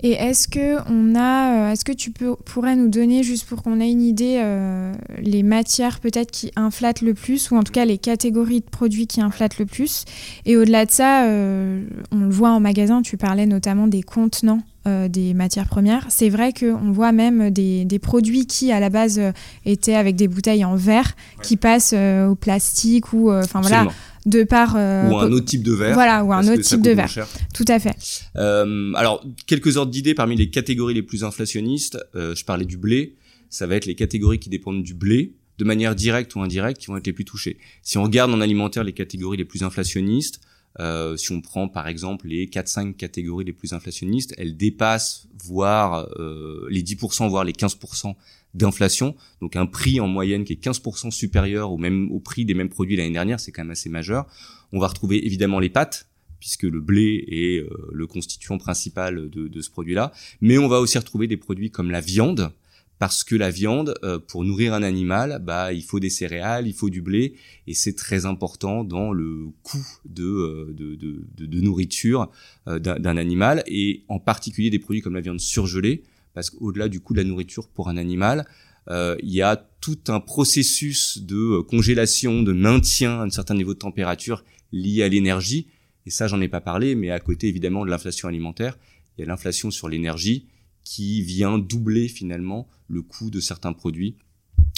Et 0.04 0.12
est-ce 0.12 0.50
que 0.50 0.78
on 0.92 1.16
a, 1.16 1.70
euh, 1.70 1.72
est-ce 1.72 1.86
que 1.86 1.94
tu 1.94 2.12
pourrais 2.12 2.76
nous 2.76 2.90
donner 2.90 3.24
juste 3.24 3.48
pour 3.48 3.64
qu'on 3.64 3.80
ait 3.80 3.90
une 3.90 4.02
idée 4.02 4.42
euh, 4.44 4.94
les 5.20 5.42
matières 5.42 6.02
peut-être 6.02 6.32
qui 6.32 6.52
inflatent 6.58 7.02
le 7.02 7.14
plus 7.14 7.50
ou 7.50 7.56
en 7.56 7.64
tout 7.64 7.72
cas 7.72 7.86
les 7.86 7.98
catégories 7.98 8.60
de 8.60 8.70
produits 8.70 9.08
qui 9.08 9.22
inflatent 9.22 9.58
le 9.58 9.66
plus? 9.66 10.04
Et 10.46 10.58
au-delà 10.58 10.86
de 10.86 10.92
ça, 10.92 11.26
euh, 11.28 11.88
on 12.12 12.20
le 12.20 12.30
voit 12.30 12.52
en 12.52 12.60
magasin. 12.60 13.02
Tu 13.04 13.16
parlais 13.16 13.46
notamment 13.46 13.88
des 13.88 14.04
contenants 14.04 14.64
euh, 14.88 15.08
des 15.08 15.34
matières 15.34 15.68
premières. 15.68 16.06
C'est 16.10 16.30
vrai 16.30 16.54
qu'on 16.54 16.92
voit 16.92 17.12
même 17.12 17.50
des, 17.50 17.86
des, 17.86 18.00
produits 18.00 18.46
qui, 18.46 18.72
à 18.72 18.80
la 18.80 18.90
base, 18.90 19.18
euh, 19.18 19.32
étaient 19.66 19.96
avec 19.96 20.16
des 20.16 20.28
bouteilles 20.28 20.64
en 20.64 20.76
verre, 20.76 21.16
qui 21.42 21.58
passent 21.58 21.96
euh, 21.96 22.28
au 22.28 22.36
plastique 22.36 23.12
ou, 23.12 23.32
enfin 23.32 23.62
voilà, 23.62 23.88
de 24.28 24.44
par... 24.44 24.76
ou 24.76 24.78
un 24.78 25.32
autre 25.32 25.46
type 25.46 25.64
de 25.64 25.74
verre. 25.74 25.96
Voilà, 25.96 26.24
ou 26.24 26.32
un 26.34 26.48
autre 26.48 26.62
type 26.62 26.82
de 26.82 26.92
verre. 26.92 27.28
Tout 27.54 27.66
à 27.68 27.80
fait. 27.80 27.96
alors, 28.36 29.26
quelques 29.48 29.78
ordres 29.78 29.92
d'idées 29.92 30.14
parmi 30.14 30.36
les 30.36 30.50
catégories 30.50 30.94
les 30.94 31.04
plus 31.04 31.24
inflationnistes. 31.24 31.98
je 32.14 32.44
parlais 32.44 32.66
du 32.66 32.78
blé. 32.78 33.16
Ça 33.50 33.68
va 33.68 33.76
être 33.76 33.86
les 33.86 33.96
catégories 33.96 34.40
qui 34.40 34.50
dépendent 34.50 34.84
du 34.84 34.94
blé 34.94 35.34
de 35.58 35.64
manière 35.64 35.96
directe 35.96 36.36
ou 36.36 36.42
indirecte 36.42 36.80
qui 36.80 36.88
vont 36.88 36.98
être 36.98 37.08
les 37.08 37.14
plus 37.14 37.26
touchées. 37.26 37.58
Si 37.82 37.98
on 37.98 38.04
regarde 38.04 38.32
en 38.32 38.42
alimentaire 38.42 38.84
les 38.84 38.94
catégories 38.94 39.38
les 39.38 39.46
plus 39.46 39.64
inflationnistes, 39.64 40.42
euh, 40.80 41.16
si 41.16 41.32
on 41.32 41.42
prend 41.42 41.68
par 41.70 41.88
exemple 41.88 42.28
les 42.28 42.48
4-5 42.48 42.96
catégories 42.96 43.46
les 43.46 43.54
plus 43.54 43.74
inflationnistes, 43.74 44.34
elles 44.38 44.58
dépassent 44.58 45.28
voire 45.44 46.10
euh, 46.20 46.68
les 46.70 46.84
10%, 46.84 47.30
voire 47.30 47.44
les 47.44 47.54
15% 47.54 48.16
d'inflation. 48.54 49.16
Donc 49.42 49.56
un 49.56 49.66
prix 49.66 50.00
en 50.00 50.08
moyenne 50.08 50.44
qui 50.44 50.54
est 50.54 50.64
15% 50.64 51.12
supérieur 51.12 51.72
au 51.72 51.78
même 51.78 52.12
au 52.12 52.20
prix 52.20 52.46
des 52.46 52.54
mêmes 52.54 52.70
produits 52.70 52.96
l'année 52.96 53.12
dernière, 53.12 53.40
c'est 53.40 53.52
quand 53.52 53.64
même 53.64 53.72
assez 53.72 53.90
majeur. 53.90 54.28
On 54.72 54.80
va 54.80 54.88
retrouver 54.88 55.26
évidemment 55.26 55.60
les 55.60 55.70
pâtes, 55.70 56.10
puisque 56.40 56.64
le 56.64 56.82
blé 56.82 57.26
est 57.28 57.60
euh, 57.60 57.70
le 57.94 58.08
constituant 58.08 58.58
principal 58.58 59.30
de, 59.30 59.48
de 59.48 59.62
ce 59.62 59.70
produit-là. 59.70 60.12
Mais 60.42 60.58
on 60.58 60.68
va 60.68 60.80
aussi 60.80 60.98
retrouver 60.98 61.28
des 61.28 61.38
produits 61.38 61.72
comme 61.72 61.92
la 61.92 62.02
viande, 62.02 62.52
parce 63.00 63.24
que 63.24 63.36
la 63.36 63.52
viande, 63.52 63.94
euh, 64.04 64.20
pour 64.20 64.44
nourrir 64.44 64.74
un 64.74 64.84
animal, 64.84 65.40
bah 65.44 65.74
il 65.74 65.84
faut 65.84 66.00
des 66.00 66.10
céréales, 66.10 66.68
il 66.68 66.74
faut 66.74 66.90
du 66.90 67.02
blé, 67.02 67.36
et 67.68 67.74
c'est 67.74 67.96
très 67.96 68.26
important 68.26 68.84
dans 68.84 69.12
le 69.12 69.48
coût 69.64 69.86
de 70.06 70.24
euh, 70.24 70.74
de, 70.74 70.96
de, 70.96 71.26
de, 71.46 71.62
nourriture 71.62 72.32
euh, 72.68 72.80
d'un 72.80 73.18
animal, 73.18 73.64
et 73.68 74.04
en 74.08 74.20
particulier 74.20 74.70
des 74.70 74.80
produits 74.80 75.02
comme 75.02 75.16
la 75.16 75.22
viande 75.22 75.42
surgelée, 75.42 76.04
parce 76.34 76.50
qu'au-delà 76.50 76.88
du 76.88 77.02
coût 77.02 77.14
de 77.14 77.20
la 77.20 77.26
nourriture 77.26 77.68
pour 77.68 77.90
un 77.90 77.98
animal, 77.98 78.46
il 78.90 79.32
y 79.32 79.42
a 79.42 79.56
tout 79.82 79.98
un 80.10 80.20
processus 80.20 81.18
de 81.18 81.62
congélation, 81.62 82.44
de 82.44 82.54
maintien 82.54 83.20
à 83.20 83.24
un 83.24 83.30
certain 83.32 83.56
niveau 83.56 83.74
de 83.74 83.80
température 83.80 84.44
lié 84.72 85.02
à 85.02 85.08
l'énergie, 85.08 85.68
et 86.06 86.12
ça 86.12 86.28
j'en 86.28 86.40
ai 86.40 86.48
pas 86.48 86.62
parlé, 86.62 86.94
mais 86.94 87.10
à 87.10 87.20
côté 87.20 87.48
évidemment 87.48 87.84
de 87.84 87.90
l'inflation 87.90 88.28
alimentaire, 88.28 88.78
il 89.18 89.22
y 89.22 89.24
a 89.24 89.28
l'inflation 89.28 89.72
sur 89.72 89.90
l'énergie 89.90 90.46
qui 90.86 91.22
vient 91.22 91.58
doubler 91.58 92.08
finalement 92.08 92.70
le 92.88 93.02
coût 93.02 93.30
de 93.30 93.42
certains 93.42 93.74
produits, 93.74 94.16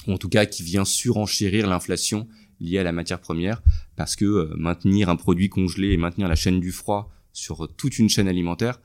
ou 0.07 0.13
en 0.13 0.17
tout 0.17 0.29
cas 0.29 0.47
qui 0.47 0.63
vient 0.63 0.85
surenchérir 0.85 1.67
l'inflation 1.67 2.27
liée 2.59 2.79
à 2.79 2.83
la 2.83 2.93
matière 2.93 3.19
première, 3.19 3.61
parce 3.95 4.15
que 4.15 4.25
euh, 4.25 4.55
maintenir 4.57 5.09
un 5.09 5.15
produit 5.15 5.49
congelé 5.49 5.91
et 5.91 5.97
maintenir 5.97 6.27
la 6.27 6.35
chaîne 6.35 6.59
du 6.59 6.71
froid 6.71 7.11
sur 7.33 7.67
toute 7.77 7.99
une 7.99 8.09
chaîne 8.09 8.27
alimentaire, 8.27 8.81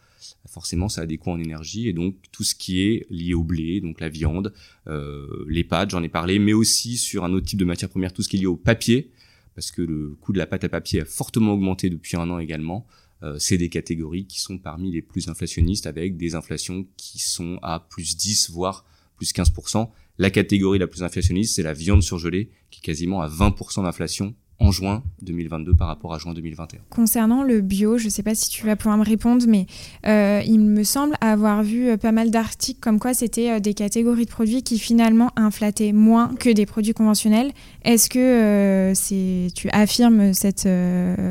forcément 0.47 0.89
ça 0.89 1.03
a 1.03 1.07
des 1.07 1.17
coûts 1.17 1.31
en 1.31 1.41
énergie 1.41 1.89
et 1.89 1.93
donc 1.93 2.17
tout 2.33 2.45
ce 2.45 2.55
qui 2.55 2.83
est 2.83 3.07
lié 3.09 3.33
au 3.33 3.43
blé, 3.43 3.81
donc 3.81 4.01
la 4.01 4.09
viande, 4.09 4.53
euh, 4.89 5.45
les 5.49 5.65
pâtes, 5.65 5.91
j'en 5.91 6.03
ai 6.03 6.09
parlé, 6.09 6.39
mais 6.39 6.53
aussi 6.53 6.99
sur 6.99 7.25
un 7.25 7.33
autre 7.33 7.47
type 7.47 7.59
de 7.59 7.65
matière 7.65 7.89
première, 7.89 8.13
tout 8.13 8.23
ce 8.23 8.29
qui 8.29 8.37
est 8.37 8.41
lié 8.41 8.47
au 8.47 8.57
papier, 8.57 9.11
parce 9.55 9.71
que 9.71 9.83
le 9.83 10.17
coût 10.21 10.33
de 10.33 10.39
la 10.39 10.47
pâte 10.47 10.65
à 10.65 10.69
papier 10.69 11.03
a 11.03 11.05
fortement 11.05 11.53
augmenté 11.53 11.89
depuis 11.89 12.17
un 12.17 12.29
an 12.31 12.39
également. 12.39 12.87
Euh, 13.23 13.39
c'est 13.39 13.59
des 13.59 13.69
catégories 13.69 14.27
qui 14.27 14.41
sont 14.41 14.59
parmi 14.59 14.91
les 14.91 15.03
plus 15.03 15.29
inflationnistes 15.29 15.87
avec 15.87 16.17
des 16.17 16.35
inflations 16.35 16.87
qui 16.97 17.19
sont 17.19 17.59
à 17.63 17.81
plus 17.81 18.17
10 18.17 18.51
voire 18.51 18.85
plus 19.17 19.33
15%. 19.33 19.89
La 20.19 20.31
catégorie 20.31 20.79
la 20.79 20.87
plus 20.87 21.03
inflationniste, 21.03 21.57
c'est 21.57 21.63
la 21.63 21.73
viande 21.73 22.03
surgelée 22.03 22.51
qui 22.71 22.81
est 22.81 22.83
quasiment 22.83 23.21
à 23.21 23.29
20% 23.29 23.85
d'inflation 23.85 24.35
en 24.63 24.71
juin 24.71 25.03
2022 25.23 25.75
par 25.75 25.89
rapport 25.89 26.15
à 26.15 26.19
juin 26.19 26.35
2021. 26.35 26.81
Concernant 26.89 27.43
le 27.43 27.61
bio, 27.61 27.99
je 27.99 28.05
ne 28.05 28.11
sais 28.11 28.23
pas 28.23 28.35
si 28.35 28.49
tu 28.49 28.65
vas 28.65 28.77
pouvoir 28.77 28.97
me 28.97 29.05
répondre, 29.05 29.45
mais 29.49 29.67
euh, 30.07 30.41
il 30.47 30.61
me 30.61 30.85
semble 30.85 31.17
avoir 31.21 31.63
vu 31.63 31.89
euh, 31.89 31.97
pas 31.97 32.13
mal 32.13 32.31
d'articles 32.31 32.81
comme 32.81 33.01
quoi 33.01 33.13
c'était 33.13 33.51
euh, 33.51 33.61
des 33.61 33.75
catégories 33.75 34.25
de 34.25 34.31
produits 34.31 34.63
qui 34.63 34.79
finalement 34.79 35.31
inflataient 35.37 35.93
moins 35.93 36.35
que 36.39 36.51
des 36.51 36.65
produits 36.65 36.95
conventionnels. 36.95 37.51
Est-ce 37.85 38.09
que 38.09 38.93
c'est, 38.95 39.49
tu 39.55 39.69
affirmes 39.71 40.33
cette, 40.33 40.69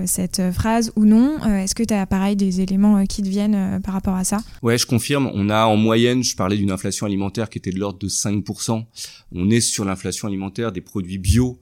cette 0.05 0.51
phrase 0.51 0.91
ou 0.97 1.05
non? 1.05 1.37
Est-ce 1.45 1.73
que 1.75 1.83
tu 1.83 1.93
as 1.93 2.05
pareil 2.05 2.35
des 2.35 2.59
éléments 2.59 3.05
qui 3.05 3.21
te 3.21 3.27
viennent 3.29 3.79
par 3.81 3.93
rapport 3.93 4.15
à 4.15 4.25
ça? 4.25 4.39
Ouais, 4.61 4.77
je 4.77 4.85
confirme. 4.85 5.31
On 5.33 5.49
a 5.49 5.65
en 5.65 5.77
moyenne, 5.77 6.23
je 6.23 6.35
parlais 6.35 6.57
d'une 6.57 6.71
inflation 6.71 7.05
alimentaire 7.05 7.49
qui 7.49 7.57
était 7.57 7.71
de 7.71 7.79
l'ordre 7.79 7.99
de 7.99 8.09
5%. 8.09 8.83
On 9.33 9.49
est 9.49 9.61
sur 9.61 9.85
l'inflation 9.85 10.27
alimentaire 10.27 10.73
des 10.73 10.81
produits 10.81 11.17
bio 11.17 11.57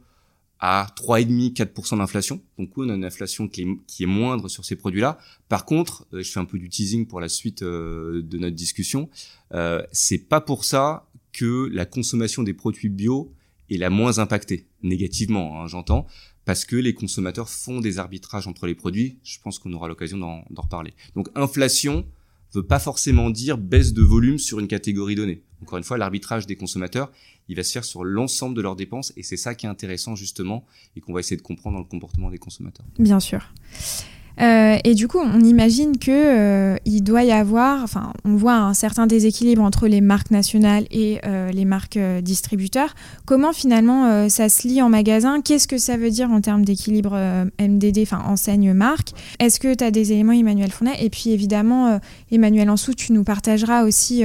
à 0.60 0.88
3,5-4% 0.96 1.98
d'inflation. 1.98 2.42
Donc 2.58 2.78
on 2.78 2.90
a 2.90 2.94
une 2.94 3.06
inflation 3.06 3.48
qui 3.48 3.62
est, 3.62 3.68
qui 3.88 4.04
est 4.04 4.08
moindre 4.08 4.50
sur 4.50 4.66
ces 4.66 4.76
produits-là. 4.76 5.18
Par 5.48 5.66
contre, 5.66 6.06
euh, 6.14 6.22
je 6.22 6.32
fais 6.32 6.40
un 6.40 6.46
peu 6.46 6.60
du 6.60 6.70
teasing 6.70 7.08
pour 7.08 7.22
la 7.22 7.30
suite 7.30 7.62
euh, 7.62 8.22
de 8.22 8.38
notre 8.38 8.56
discussion. 8.56 9.10
Euh, 9.54 9.82
c'est 9.92 10.18
pas 10.18 10.42
pour 10.42 10.66
ça 10.66 11.08
que 11.32 11.70
la 11.72 11.86
consommation 11.86 12.44
des 12.44 12.54
produits 12.54 12.90
bio 12.90 13.34
est 13.70 13.78
la 13.78 13.90
moins 13.90 14.20
impactée 14.20 14.68
négativement, 14.82 15.62
hein, 15.62 15.68
j'entends, 15.68 16.08
parce 16.44 16.66
que 16.66 16.76
les 16.76 16.94
consommateurs 16.94 17.50
font 17.50 17.80
des 17.80 18.00
arbitrages 18.00 18.48
entre 18.48 18.66
les 18.66 18.76
produits. 18.76 19.20
Je 19.24 19.38
pense 19.40 19.60
qu'on 19.60 19.72
aura 19.74 19.88
l'occasion 19.88 20.18
d'en 20.18 20.44
reparler. 20.58 20.94
Donc 21.16 21.30
inflation, 21.36 22.06
veut 22.54 22.66
pas 22.66 22.80
forcément 22.80 23.30
dire 23.30 23.58
baisse 23.58 23.94
de 23.94 24.02
volume 24.02 24.38
sur 24.38 24.60
une 24.60 24.68
catégorie 24.68 25.16
donnée. 25.16 25.44
Encore 25.62 25.78
une 25.78 25.84
fois, 25.84 25.98
l'arbitrage 25.98 26.48
des 26.48 26.56
consommateurs, 26.56 27.12
il 27.48 27.56
va 27.56 27.64
se 27.64 27.72
faire 27.72 27.84
sur 27.84 28.04
l'ensemble 28.04 28.56
de 28.56 28.62
leurs 28.62 28.76
dépenses 28.76 29.14
et 29.18 29.24
c'est 29.24 29.38
ça 29.38 29.56
qui 29.56 29.66
est 29.66 29.70
intéressant 29.70 30.16
justement 30.16 30.66
et 30.96 31.02
qu'on 31.02 31.14
va 31.14 31.20
essayer 31.20 31.38
de 31.38 31.42
comprendre 31.42 31.76
dans 31.78 31.84
le 31.84 31.90
comportement 31.90 32.30
des 32.30 32.38
consommateurs. 32.38 32.86
Bien 32.98 33.20
sûr. 33.20 33.54
Euh, 34.42 34.78
et 34.84 34.96
du 34.96 35.08
coup, 35.08 35.20
on 35.20 35.42
imagine 35.42 35.98
que 35.98 36.12
euh, 36.12 36.78
il 36.86 37.02
doit 37.02 37.24
y 37.24 37.32
avoir, 37.32 37.84
enfin, 37.84 38.14
on 38.24 38.36
voit 38.36 38.56
un 38.56 38.74
certain 38.74 39.08
déséquilibre 39.08 39.62
entre 39.62 39.88
les 39.88 40.02
marques 40.02 40.32
nationales 40.32 40.86
et 40.92 41.20
euh, 41.26 41.52
les 41.52 41.66
marques 41.66 42.00
distributeurs. 42.22 42.96
Comment 43.26 43.54
finalement 43.54 44.30
ça 44.30 44.50
se 44.50 44.68
lie 44.68 44.82
en 44.82 44.90
magasin? 44.90 45.42
Qu'est-ce 45.42 45.68
que 45.68 45.78
ça 45.78 45.98
veut 45.98 46.10
dire 46.10 46.32
en 46.32 46.42
termes 46.42 46.64
d'équilibre 46.64 47.18
MDD, 47.60 48.00
enfin 48.02 48.22
enseigne 48.26 48.74
marque? 48.74 49.12
Est-ce 49.40 49.60
que 49.60 49.74
tu 49.74 49.84
as 49.84 49.92
des 49.92 50.14
éléments, 50.14 50.34
Emmanuel 50.34 50.72
Fournet? 50.72 51.04
Et 51.04 51.10
puis 51.10 51.32
évidemment, 51.32 52.00
Emmanuel 52.32 52.70
Ansou, 52.70 52.94
tu 52.94 53.14
nous 53.14 53.24
partageras 53.24 53.84
aussi 53.84 54.24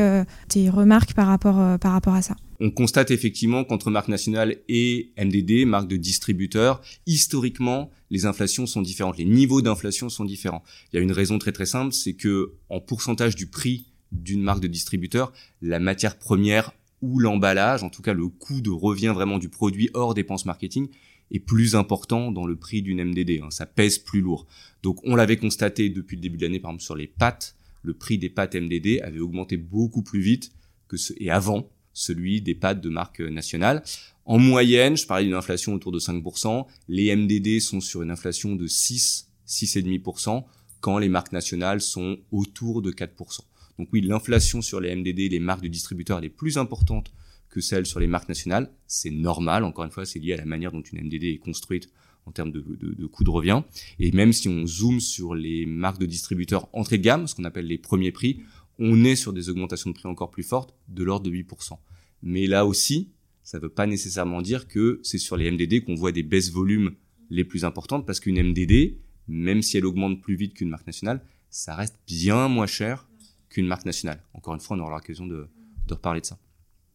tes 0.48 0.70
remarques 0.70 1.14
par 1.14 1.26
rapport, 1.26 1.78
par 1.78 1.92
rapport 1.92 2.14
à 2.14 2.22
ça 2.22 2.34
on 2.64 2.70
constate 2.70 3.10
effectivement 3.10 3.62
qu'entre 3.62 3.90
marque 3.90 4.08
nationale 4.08 4.56
et 4.70 5.12
MDD, 5.18 5.66
marque 5.66 5.86
de 5.86 5.98
distributeur, 5.98 6.80
historiquement, 7.04 7.90
les 8.08 8.24
inflations 8.24 8.64
sont 8.64 8.80
différentes, 8.80 9.18
les 9.18 9.26
niveaux 9.26 9.60
d'inflation 9.60 10.08
sont 10.08 10.24
différents. 10.24 10.62
Il 10.90 10.96
y 10.96 10.98
a 10.98 11.02
une 11.02 11.12
raison 11.12 11.38
très 11.38 11.52
très 11.52 11.66
simple, 11.66 11.92
c'est 11.92 12.14
que 12.14 12.54
en 12.70 12.80
pourcentage 12.80 13.36
du 13.36 13.48
prix 13.48 13.92
d'une 14.12 14.40
marque 14.40 14.62
de 14.62 14.66
distributeur, 14.66 15.30
la 15.60 15.78
matière 15.78 16.18
première 16.18 16.72
ou 17.02 17.18
l'emballage, 17.18 17.82
en 17.82 17.90
tout 17.90 18.00
cas 18.00 18.14
le 18.14 18.28
coût 18.28 18.62
de 18.62 18.70
revient 18.70 19.12
vraiment 19.14 19.36
du 19.36 19.50
produit 19.50 19.90
hors 19.92 20.14
dépenses 20.14 20.46
marketing, 20.46 20.88
est 21.32 21.40
plus 21.40 21.76
important 21.76 22.32
dans 22.32 22.46
le 22.46 22.56
prix 22.56 22.80
d'une 22.80 23.04
MDD. 23.04 23.42
Hein. 23.42 23.50
ça 23.50 23.66
pèse 23.66 23.98
plus 23.98 24.22
lourd. 24.22 24.46
Donc 24.82 25.00
on 25.04 25.16
l'avait 25.16 25.36
constaté 25.36 25.90
depuis 25.90 26.16
le 26.16 26.22
début 26.22 26.38
de 26.38 26.46
l'année, 26.46 26.60
par 26.60 26.70
exemple 26.70 26.84
sur 26.84 26.96
les 26.96 27.08
pâtes, 27.08 27.56
le 27.82 27.92
prix 27.92 28.16
des 28.16 28.30
pâtes 28.30 28.54
MDD 28.54 29.02
avait 29.02 29.20
augmenté 29.20 29.58
beaucoup 29.58 30.02
plus 30.02 30.20
vite 30.20 30.50
que 30.88 30.96
ce, 30.96 31.12
et 31.18 31.28
avant 31.28 31.68
celui 31.94 32.42
des 32.42 32.54
pâtes 32.54 32.82
de 32.82 32.90
marque 32.90 33.20
nationale. 33.20 33.82
En 34.26 34.38
moyenne, 34.38 34.96
je 34.96 35.06
parlais 35.06 35.24
d'une 35.24 35.34
inflation 35.34 35.72
autour 35.72 35.92
de 35.92 35.98
5%, 35.98 36.66
les 36.88 37.14
MDD 37.14 37.60
sont 37.60 37.80
sur 37.80 38.02
une 38.02 38.10
inflation 38.10 38.56
de 38.56 38.66
6, 38.66 39.30
6,5%, 39.46 40.44
quand 40.80 40.98
les 40.98 41.08
marques 41.08 41.32
nationales 41.32 41.80
sont 41.80 42.18
autour 42.30 42.82
de 42.82 42.90
4%. 42.90 43.40
Donc 43.78 43.88
oui, 43.92 44.02
l'inflation 44.02 44.60
sur 44.60 44.80
les 44.80 44.94
MDD, 44.94 45.30
les 45.30 45.40
marques 45.40 45.62
de 45.62 45.68
distributeurs, 45.68 46.18
elle 46.18 46.26
est 46.26 46.28
plus 46.28 46.58
importante 46.58 47.12
que 47.48 47.60
celle 47.60 47.86
sur 47.86 48.00
les 48.00 48.06
marques 48.06 48.28
nationales. 48.28 48.70
C'est 48.86 49.10
normal, 49.10 49.64
encore 49.64 49.84
une 49.84 49.90
fois, 49.90 50.04
c'est 50.04 50.18
lié 50.18 50.34
à 50.34 50.36
la 50.36 50.44
manière 50.44 50.72
dont 50.72 50.82
une 50.82 51.04
MDD 51.04 51.24
est 51.24 51.38
construite 51.38 51.88
en 52.26 52.32
termes 52.32 52.52
de, 52.52 52.60
de, 52.60 52.94
de 52.94 53.06
coût 53.06 53.24
de 53.24 53.30
revient. 53.30 53.62
Et 53.98 54.10
même 54.12 54.32
si 54.32 54.48
on 54.48 54.66
zoome 54.66 55.00
sur 55.00 55.34
les 55.34 55.66
marques 55.66 56.00
de 56.00 56.06
distributeurs 56.06 56.68
entrée 56.72 56.98
de 56.98 57.02
gamme, 57.02 57.26
ce 57.26 57.34
qu'on 57.34 57.44
appelle 57.44 57.66
les 57.66 57.78
premiers 57.78 58.12
prix, 58.12 58.40
on 58.78 59.04
est 59.04 59.16
sur 59.16 59.32
des 59.32 59.48
augmentations 59.48 59.90
de 59.90 59.94
prix 59.94 60.08
encore 60.08 60.30
plus 60.30 60.42
fortes, 60.42 60.74
de 60.88 61.04
l'ordre 61.04 61.30
de 61.30 61.36
8%. 61.36 61.78
Mais 62.22 62.46
là 62.46 62.66
aussi, 62.66 63.10
ça 63.42 63.58
ne 63.58 63.62
veut 63.62 63.68
pas 63.68 63.86
nécessairement 63.86 64.42
dire 64.42 64.66
que 64.66 65.00
c'est 65.02 65.18
sur 65.18 65.36
les 65.36 65.50
MDD 65.50 65.84
qu'on 65.84 65.94
voit 65.94 66.12
des 66.12 66.22
baisses 66.22 66.50
volumes 66.50 66.92
les 67.30 67.44
plus 67.44 67.64
importantes, 67.64 68.06
parce 68.06 68.20
qu'une 68.20 68.42
MDD, 68.42 68.96
même 69.28 69.62
si 69.62 69.76
elle 69.76 69.86
augmente 69.86 70.20
plus 70.20 70.36
vite 70.36 70.54
qu'une 70.54 70.68
marque 70.68 70.86
nationale, 70.86 71.22
ça 71.50 71.74
reste 71.74 71.96
bien 72.06 72.48
moins 72.48 72.66
cher 72.66 73.08
qu'une 73.48 73.66
marque 73.66 73.86
nationale. 73.86 74.22
Encore 74.34 74.54
une 74.54 74.60
fois, 74.60 74.76
on 74.76 74.80
aura 74.80 74.96
l'occasion 74.96 75.26
de, 75.26 75.48
de 75.86 75.94
reparler 75.94 76.20
de 76.20 76.26
ça. 76.26 76.38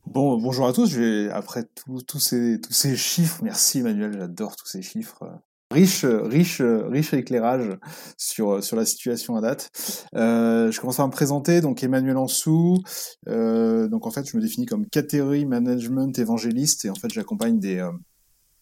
Bon, 0.05 0.37
bonjour 0.37 0.67
à 0.67 0.73
tous. 0.73 0.97
Après 1.31 1.63
tous 1.85 2.19
ces, 2.19 2.59
tous 2.59 2.73
ces 2.73 2.97
chiffres, 2.97 3.43
merci 3.43 3.79
Emmanuel, 3.79 4.13
j'adore 4.13 4.55
tous 4.55 4.65
ces 4.65 4.81
chiffres 4.81 5.23
riche, 5.71 6.05
riche, 6.05 6.61
riche 6.61 7.13
éclairage 7.13 7.77
sur 8.17 8.63
sur 8.63 8.75
la 8.75 8.85
situation 8.85 9.35
à 9.35 9.41
date. 9.41 9.69
Euh, 10.15 10.71
je 10.71 10.79
commence 10.79 10.97
par 10.97 11.07
me 11.07 11.11
présenter. 11.11 11.61
Donc 11.61 11.83
Emmanuel 11.83 12.17
Ansou. 12.17 12.81
Euh, 13.27 13.87
donc 13.87 14.07
en 14.07 14.11
fait, 14.11 14.27
je 14.27 14.35
me 14.35 14.41
définis 14.41 14.65
comme 14.65 14.85
catégorie 14.87 15.45
management 15.45 16.17
évangéliste 16.17 16.85
et 16.85 16.89
en 16.89 16.95
fait, 16.95 17.09
j'accompagne 17.11 17.59
des 17.59 17.77
euh, 17.77 17.91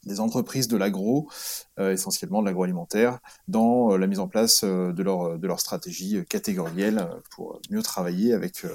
des 0.05 0.21
entreprises 0.21 0.69
de 0.69 0.77
l'agro, 0.77 1.29
essentiellement 1.77 2.39
de 2.41 2.45
l'agroalimentaire, 2.45 3.19
dans 3.49 3.97
la 3.97 4.07
mise 4.07 4.19
en 4.19 4.29
place 4.29 4.63
de 4.63 5.03
leur 5.03 5.37
de 5.37 5.47
leur 5.47 5.59
stratégie 5.59 6.23
catégorielle 6.29 7.09
pour 7.31 7.59
mieux 7.69 7.81
travailler 7.81 8.31
avec 8.31 8.65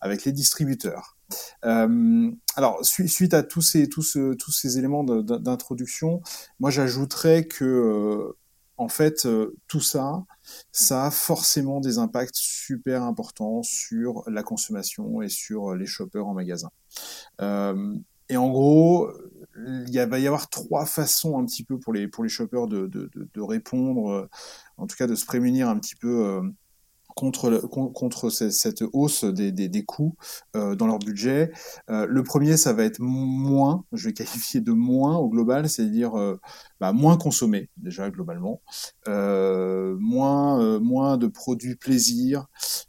avec 0.00 0.24
les 0.24 0.32
distributeurs. 0.32 1.17
Euh, 1.64 2.30
alors, 2.56 2.84
suite 2.84 3.34
à 3.34 3.42
tous 3.42 3.62
ces, 3.62 3.88
tous, 3.88 4.18
tous 4.38 4.52
ces 4.52 4.78
éléments 4.78 5.04
d'introduction, 5.04 6.22
moi 6.60 6.70
j'ajouterais 6.70 7.46
que, 7.46 7.64
euh, 7.64 8.36
en 8.76 8.88
fait, 8.88 9.26
euh, 9.26 9.56
tout 9.66 9.80
ça, 9.80 10.24
ça 10.72 11.06
a 11.06 11.10
forcément 11.10 11.80
des 11.80 11.98
impacts 11.98 12.36
super 12.36 13.02
importants 13.02 13.62
sur 13.62 14.22
la 14.28 14.42
consommation 14.42 15.22
et 15.22 15.28
sur 15.28 15.74
les 15.74 15.86
shoppers 15.86 16.26
en 16.26 16.34
magasin. 16.34 16.70
et 18.30 18.36
en 18.36 18.50
gros, 18.50 19.10
il 19.56 20.06
va 20.08 20.18
y 20.18 20.26
avoir 20.26 20.48
trois 20.50 20.84
façons 20.86 21.38
un 21.38 21.44
petit 21.46 21.64
peu 21.64 21.78
pour 21.78 21.92
les, 21.92 22.08
pour 22.08 22.24
les 22.24 22.30
shoppers 22.30 22.66
de, 22.66 22.86
de, 22.86 23.10
de 23.14 23.40
répondre, 23.40 24.28
en 24.76 24.86
tout 24.86 24.96
cas 24.96 25.06
de 25.06 25.14
se 25.14 25.24
prémunir 25.26 25.68
un 25.68 25.78
petit 25.78 25.96
peu 25.96 26.42
contre, 27.18 28.30
cette 28.30 28.84
hausse 28.92 29.24
des, 29.24 29.84
coûts 29.84 30.14
euh, 30.56 30.74
dans 30.74 30.86
leur 30.86 30.98
budget. 30.98 31.50
Euh, 31.90 32.06
le 32.08 32.22
premier, 32.22 32.56
ça 32.56 32.72
va 32.72 32.84
être 32.84 33.00
moins, 33.00 33.84
je 33.92 34.08
vais 34.08 34.12
qualifier 34.12 34.60
de 34.60 34.72
moins 34.72 35.16
au 35.16 35.28
global, 35.28 35.68
c'est-à-dire 35.68 36.18
euh, 36.18 36.40
bah, 36.80 36.92
moins 36.92 37.16
consommer 37.16 37.70
déjà 37.76 38.10
globalement, 38.10 38.60
moins 39.06 40.78
moins 40.78 41.16
de 41.16 41.26
produits 41.26 41.76
plaisir, 41.76 42.46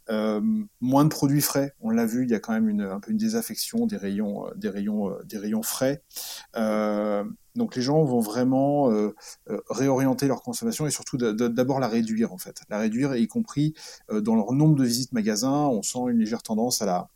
moins 0.09 1.03
de 1.03 1.09
produits 1.09 1.41
frais. 1.41 1.73
On 1.79 1.89
l'a 1.89 2.05
vu, 2.05 2.23
il 2.23 2.29
y 2.29 2.35
a 2.35 2.39
quand 2.39 2.53
même 2.53 2.69
une, 2.69 2.81
un 2.81 2.99
peu 2.99 3.11
une 3.11 3.17
désaffection 3.17 3.87
des 3.87 3.97
rayons 3.97 4.45
des 4.55 4.69
rayons 4.69 5.15
des 5.25 5.37
rayons 5.37 5.63
frais. 5.63 6.03
Donc 7.59 7.75
les 7.75 7.81
gens 7.83 8.03
vont 8.03 8.21
vraiment 8.21 8.89
réorienter 9.69 10.27
leur 10.27 10.41
consommation 10.41 10.87
et 10.87 10.91
surtout 10.91 11.17
d'abord 11.17 11.79
la 11.79 11.87
réduire 11.87 12.33
en 12.33 12.37
fait, 12.37 12.61
la 12.69 12.79
réduire 12.79 13.15
y 13.15 13.27
compris 13.27 13.75
dans 14.09 14.35
leur 14.35 14.53
nombre 14.53 14.75
de 14.75 14.83
visites 14.83 15.11
magasins. 15.11 15.67
On 15.67 15.83
sent 15.83 15.99
une 16.09 16.19
légère 16.19 16.41
tendance 16.41 16.81
à 16.81 17.07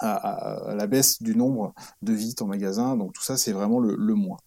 la 0.00 0.86
baisse 0.86 1.22
du 1.22 1.36
nombre 1.36 1.74
de 2.02 2.12
visites 2.12 2.42
en 2.42 2.46
magasin. 2.46 2.96
Donc 2.96 3.12
tout 3.12 3.22
ça, 3.22 3.36
c'est 3.36 3.52
vraiment 3.52 3.80
le, 3.80 4.14
moins. 4.14 4.38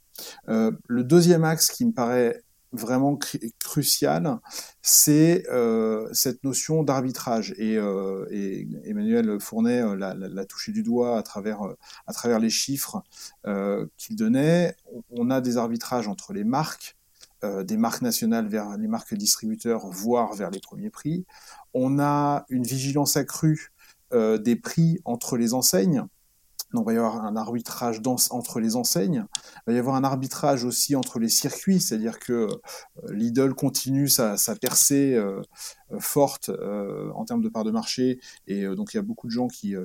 Euh, 0.50 0.72
le 0.88 1.04
deuxième 1.04 1.44
axe 1.44 1.70
qui 1.70 1.86
me 1.86 1.92
paraît 1.92 2.44
vraiment 2.76 3.18
crucial, 3.60 4.40
c'est 4.82 5.46
euh, 5.50 6.08
cette 6.14 6.44
notion 6.44 6.84
d'arbitrage. 6.84 7.54
Et, 7.58 7.78
euh, 7.78 8.26
Emmanuel 8.86 9.40
Fournet 9.40 9.82
euh, 9.82 9.96
l'a 9.96 10.46
touché 10.46 10.72
du 10.72 10.84
doigt 10.84 11.18
à 11.18 11.24
travers, 11.24 11.60
les 12.40 12.50
chiffres 12.50 13.04
qu'il 13.98 14.16
donnait. 14.16 14.76
On 15.10 15.30
a 15.30 15.42
des 15.42 15.58
arbitrages 15.58 16.08
entre 16.08 16.34
les 16.34 16.44
marques, 16.44 16.96
des 17.44 17.78
marques 17.78 18.02
nationales 18.02 18.48
vers 18.48 18.78
les 18.78 18.88
marques 18.88 19.14
distributeurs, 19.14 19.88
voire 19.88 20.34
vers 20.34 20.50
les 20.50 20.60
premiers 20.60 20.90
prix. 20.90 21.26
On 21.74 22.00
a 22.00 22.46
une 22.50 22.64
vigilance 22.64 23.18
accrue 23.18 23.72
des 24.12 24.56
prix 24.56 25.00
entre 25.06 25.38
les 25.38 25.54
enseignes. 25.54 26.06
Il 26.82 26.86
va 26.86 26.94
y 26.94 26.98
avoir 26.98 27.24
un 27.24 27.36
arbitrage 27.36 28.02
entre 28.30 28.60
les 28.60 28.76
enseignes. 28.76 29.26
Il 29.68 29.72
va 29.72 29.74
y 29.74 29.80
avoir 29.80 29.96
un 29.96 30.04
arbitrage 30.04 30.64
aussi 30.64 30.96
entre 30.96 31.20
les 31.20 31.30
circuits, 31.30 31.80
c'est-à-dire 31.80 32.20
que 32.20 32.34
euh, 32.34 32.50
Lidl 33.12 33.54
continue 33.54 34.08
sa, 34.08 34.38
percée 34.60 35.14
euh, 35.16 35.42
euh, 35.92 36.00
forte 36.00 36.50
en 36.50 37.26
termes 37.26 37.42
de 37.42 37.50
part 37.50 37.64
de 37.64 37.72
marché, 37.72 38.20
et 38.48 38.66
donc 38.76 38.94
il 38.94 38.98
y 38.98 39.00
a 39.00 39.04
beaucoup 39.04 39.28
de 39.28 39.32
gens 39.32 39.48
qui, 39.48 39.76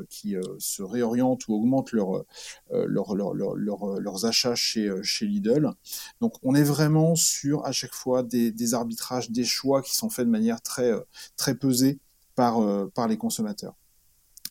se 0.59 0.83
réorientent 0.83 1.47
ou 1.49 1.55
augmentent 1.55 1.93
leur, 1.93 2.25
leur, 2.71 3.15
leur, 3.15 3.55
leurs 3.55 4.25
achats 4.25 4.55
chez, 4.55 4.91
Lidl. 5.23 5.73
Donc 6.21 6.35
on 6.43 6.55
est 6.55 6.63
vraiment 6.63 7.15
sur 7.15 7.67
à 7.67 7.73
chaque 7.73 7.95
fois 7.95 8.23
des, 8.23 8.75
arbitrages, 8.75 9.31
des 9.31 9.45
choix 9.45 9.83
qui 9.83 9.95
sont 9.95 10.11
faits 10.11 10.27
de 10.27 10.31
manière 10.31 10.61
très, 10.63 11.55
pesée 11.55 11.99
par 12.35 13.09
les 13.09 13.17
consommateurs. 13.17 13.80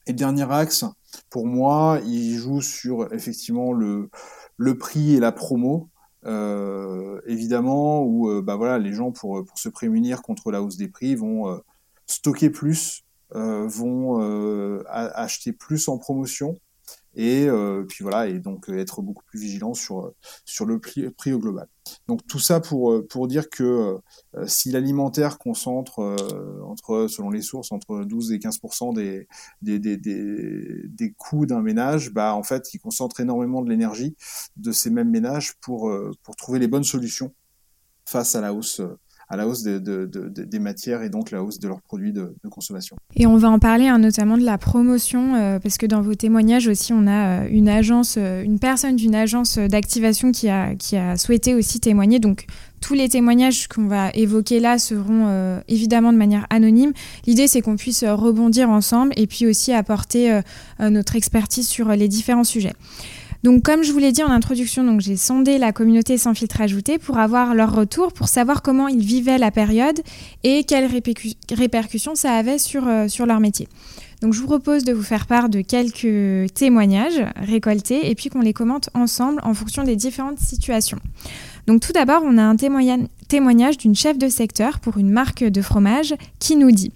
Et 0.09 0.13
dernier 0.13 0.51
axe, 0.51 0.85
pour 1.29 1.45
moi, 1.45 2.01
il 2.03 2.33
joue 2.33 2.61
sur 2.61 3.13
effectivement 3.13 3.73
le, 3.73 4.09
le 4.57 4.75
prix 4.75 5.13
et 5.13 5.19
la 5.19 5.31
promo. 5.31 5.87
Euh, 6.25 7.21
évidemment, 7.27 8.01
où 8.01 8.27
euh, 8.27 8.41
bah 8.41 8.55
voilà, 8.55 8.79
les 8.79 8.91
gens 8.91 9.11
pour, 9.11 9.45
pour 9.45 9.59
se 9.59 9.69
prémunir 9.69 10.23
contre 10.23 10.49
la 10.49 10.63
hausse 10.63 10.77
des 10.77 10.87
prix 10.87 11.13
vont 11.13 11.47
euh, 11.51 11.59
stocker 12.07 12.49
plus, 12.49 13.03
vont 13.35 14.19
acheter 14.87 15.53
plus 15.53 15.87
en 15.87 15.99
promotion 15.99 16.57
et 17.15 17.47
euh, 17.47 17.83
puis 17.87 18.03
voilà 18.03 18.27
et 18.27 18.39
donc 18.39 18.69
euh, 18.69 18.77
être 18.77 19.01
beaucoup 19.01 19.23
plus 19.25 19.39
vigilant 19.39 19.73
sur 19.73 20.05
euh, 20.05 20.15
sur 20.45 20.65
le 20.65 20.79
prix, 20.79 21.09
prix 21.09 21.33
au 21.33 21.39
global. 21.39 21.67
Donc 22.07 22.25
tout 22.27 22.39
ça 22.39 22.59
pour 22.59 23.01
pour 23.07 23.27
dire 23.27 23.49
que 23.49 23.97
si 24.45 24.69
l'alimentaire 24.71 25.39
concentre 25.39 25.99
entre 26.63 27.07
selon 27.07 27.31
les 27.31 27.41
sources 27.41 27.71
entre 27.71 28.03
12 28.03 28.31
et 28.31 28.39
15 28.39 28.59
des 28.93 29.27
des, 29.63 29.79
des, 29.79 29.97
des, 29.97 30.83
des 30.87 31.11
coûts 31.13 31.47
d'un 31.47 31.61
ménage, 31.61 32.11
bah 32.11 32.35
en 32.35 32.43
fait 32.43 32.73
il 32.75 32.79
concentre 32.79 33.19
énormément 33.21 33.63
de 33.63 33.69
l'énergie 33.69 34.15
de 34.55 34.71
ces 34.71 34.91
mêmes 34.91 35.09
ménages 35.09 35.53
pour 35.61 35.91
pour 36.21 36.35
trouver 36.35 36.59
les 36.59 36.67
bonnes 36.67 36.83
solutions 36.83 37.33
face 38.05 38.35
à 38.35 38.41
la 38.41 38.53
hausse 38.53 38.81
à 39.29 39.37
la 39.37 39.47
hausse 39.47 39.63
des 39.63 40.59
matières 40.59 41.03
et 41.03 41.09
donc 41.09 41.29
la 41.31 41.43
hausse 41.43 41.59
de 41.59 41.67
leurs 41.67 41.81
produits 41.81 42.11
de, 42.11 42.33
consommation. 42.49 42.95
Et 43.15 43.27
on 43.27 43.37
va 43.37 43.49
en 43.49 43.59
parler 43.59 43.87
hein, 43.87 43.99
notamment 43.99 44.37
de 44.37 44.43
la 44.43 44.57
promotion, 44.57 45.35
euh, 45.35 45.59
parce 45.59 45.77
que 45.77 45.85
dans 45.85 46.01
vos 46.01 46.15
témoignages 46.15 46.67
aussi, 46.67 46.93
on 46.93 47.05
a 47.05 47.45
une 47.47 47.69
agence, 47.69 48.17
une 48.17 48.59
personne 48.59 48.95
d'une 48.95 49.13
agence 49.13 49.59
d'activation 49.59 50.31
qui 50.31 50.49
a 50.49 51.17
souhaité 51.17 51.53
aussi 51.53 51.79
témoigner. 51.79 52.19
Donc 52.19 52.47
tous 52.81 52.95
les 52.95 53.07
témoignages 53.07 53.67
qu'on 53.67 53.87
va 53.87 54.09
évoquer 54.11 54.59
là 54.59 54.79
seront 54.79 55.61
évidemment 55.67 56.11
de 56.11 56.17
manière 56.17 56.47
anonyme. 56.49 56.93
L'idée, 57.27 57.47
c'est 57.47 57.61
qu'on 57.61 57.75
puisse 57.75 58.03
rebondir 58.03 58.69
ensemble 58.69 59.13
et 59.15 59.27
puis 59.27 59.45
aussi 59.45 59.73
apporter 59.73 60.39
notre 60.79 61.15
expertise 61.15 61.67
sur 61.67 61.89
les 61.89 62.07
différents 62.07 62.43
sujets. 62.43 62.73
Donc, 63.43 63.63
comme 63.63 63.83
je 63.83 63.93
vous 63.93 63.99
l'ai 63.99 64.11
dit 64.11 64.21
en 64.21 64.29
introduction, 64.29 64.83
donc 64.83 64.99
j'ai 64.99 65.15
sondé 65.15 65.57
la 65.57 65.71
communauté 65.71 66.17
sans 66.17 66.33
filtre 66.33 66.59
ajouté 66.59 66.97
pour 66.97 67.17
avoir 67.19 67.55
leur 67.55 67.73
retour, 67.73 68.11
pour 68.11 68.27
savoir 68.27 68.61
comment 68.61 68.89
ils 68.89 69.03
vivaient 69.03 69.37
la 69.37 69.49
période 69.49 70.01
et 70.43 70.65
quelles 70.65 70.89
répercussions 71.51 72.15
ça 72.15 72.33
avait 72.33 72.57
sur, 72.57 72.87
euh, 72.87 73.07
sur 73.07 73.25
leur 73.25 73.39
métier. 73.39 73.69
Donc, 74.21 74.33
je 74.33 74.41
vous 74.41 74.47
propose 74.47 74.83
de 74.83 74.91
vous 74.91 75.03
faire 75.03 75.25
part 75.25 75.47
de 75.47 75.61
quelques 75.61 76.53
témoignages 76.53 77.23
récoltés 77.37 78.09
et 78.09 78.15
puis 78.15 78.29
qu'on 78.29 78.41
les 78.41 78.51
commente 78.51 78.89
ensemble 78.93 79.39
en 79.43 79.53
fonction 79.53 79.83
des 79.83 79.95
différentes 79.95 80.39
situations. 80.39 80.99
Donc, 81.67 81.81
tout 81.81 81.93
d'abord, 81.93 82.23
on 82.25 82.37
a 82.37 82.43
un 82.43 82.57
témoignage 82.57 83.77
d'une 83.77 83.95
chef 83.95 84.17
de 84.17 84.27
secteur 84.27 84.79
pour 84.79 84.97
une 84.97 85.11
marque 85.11 85.45
de 85.45 85.61
fromage 85.61 86.13
qui 86.39 86.57
nous 86.57 86.71
dit 86.71 86.91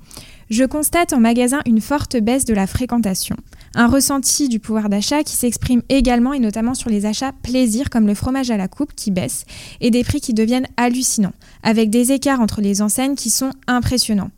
Je 0.50 0.66
constate 0.66 1.14
en 1.14 1.22
magasin 1.22 1.62
une 1.66 1.80
forte 1.80 2.18
baisse 2.18 2.44
de 2.44 2.54
la 2.54 2.68
fréquentation. 2.68 3.38
Un 3.76 3.88
ressenti 3.88 4.50
du 4.50 4.60
pouvoir 4.60 4.88
d'achat 4.88 5.24
qui 5.24 5.36
s'exprime 5.36 5.82
également 5.90 6.34
et 6.34 6.40
notamment 6.40 6.76
sur 6.76 6.92
les 6.92 7.08
achats 7.08 7.32
plaisir 7.42 7.90
comme 7.90 8.06
le 8.06 8.14
fromage 8.14 8.52
à 8.52 8.58
la 8.58 8.68
coupe 8.68 8.94
qui 8.96 9.10
baisse 9.10 9.46
et 9.82 9.90
des 9.90 10.04
prix 10.04 10.22
qui 10.22 10.36
deviennent 10.36 10.68
hallucinants, 10.78 11.34
avec 11.64 11.90
des 11.90 12.12
écarts 12.12 12.40
entre 12.40 12.62
les 12.62 12.84
enseignes 12.84 13.16
qui 13.16 13.32
sont 13.32 13.52
impressionnants. 13.66 14.30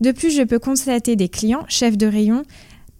De 0.00 0.12
plus, 0.12 0.30
je 0.30 0.42
peux 0.42 0.60
constater 0.60 1.16
des 1.16 1.28
clients, 1.28 1.64
chefs 1.68 1.98
de 1.98 2.06
rayon, 2.06 2.44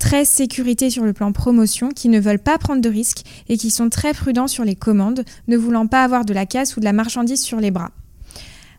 très 0.00 0.24
sécurité 0.24 0.90
sur 0.90 1.04
le 1.04 1.12
plan 1.12 1.30
promotion, 1.30 1.90
qui 1.90 2.08
ne 2.08 2.18
veulent 2.18 2.40
pas 2.40 2.58
prendre 2.58 2.82
de 2.82 2.88
risques 2.88 3.22
et 3.48 3.56
qui 3.56 3.70
sont 3.70 3.88
très 3.88 4.14
prudents 4.14 4.48
sur 4.48 4.64
les 4.64 4.74
commandes, 4.74 5.24
ne 5.46 5.56
voulant 5.56 5.86
pas 5.86 6.02
avoir 6.02 6.24
de 6.24 6.34
la 6.34 6.44
casse 6.44 6.76
ou 6.76 6.80
de 6.80 6.84
la 6.84 6.92
marchandise 6.92 7.40
sur 7.40 7.60
les 7.60 7.70
bras. 7.70 7.90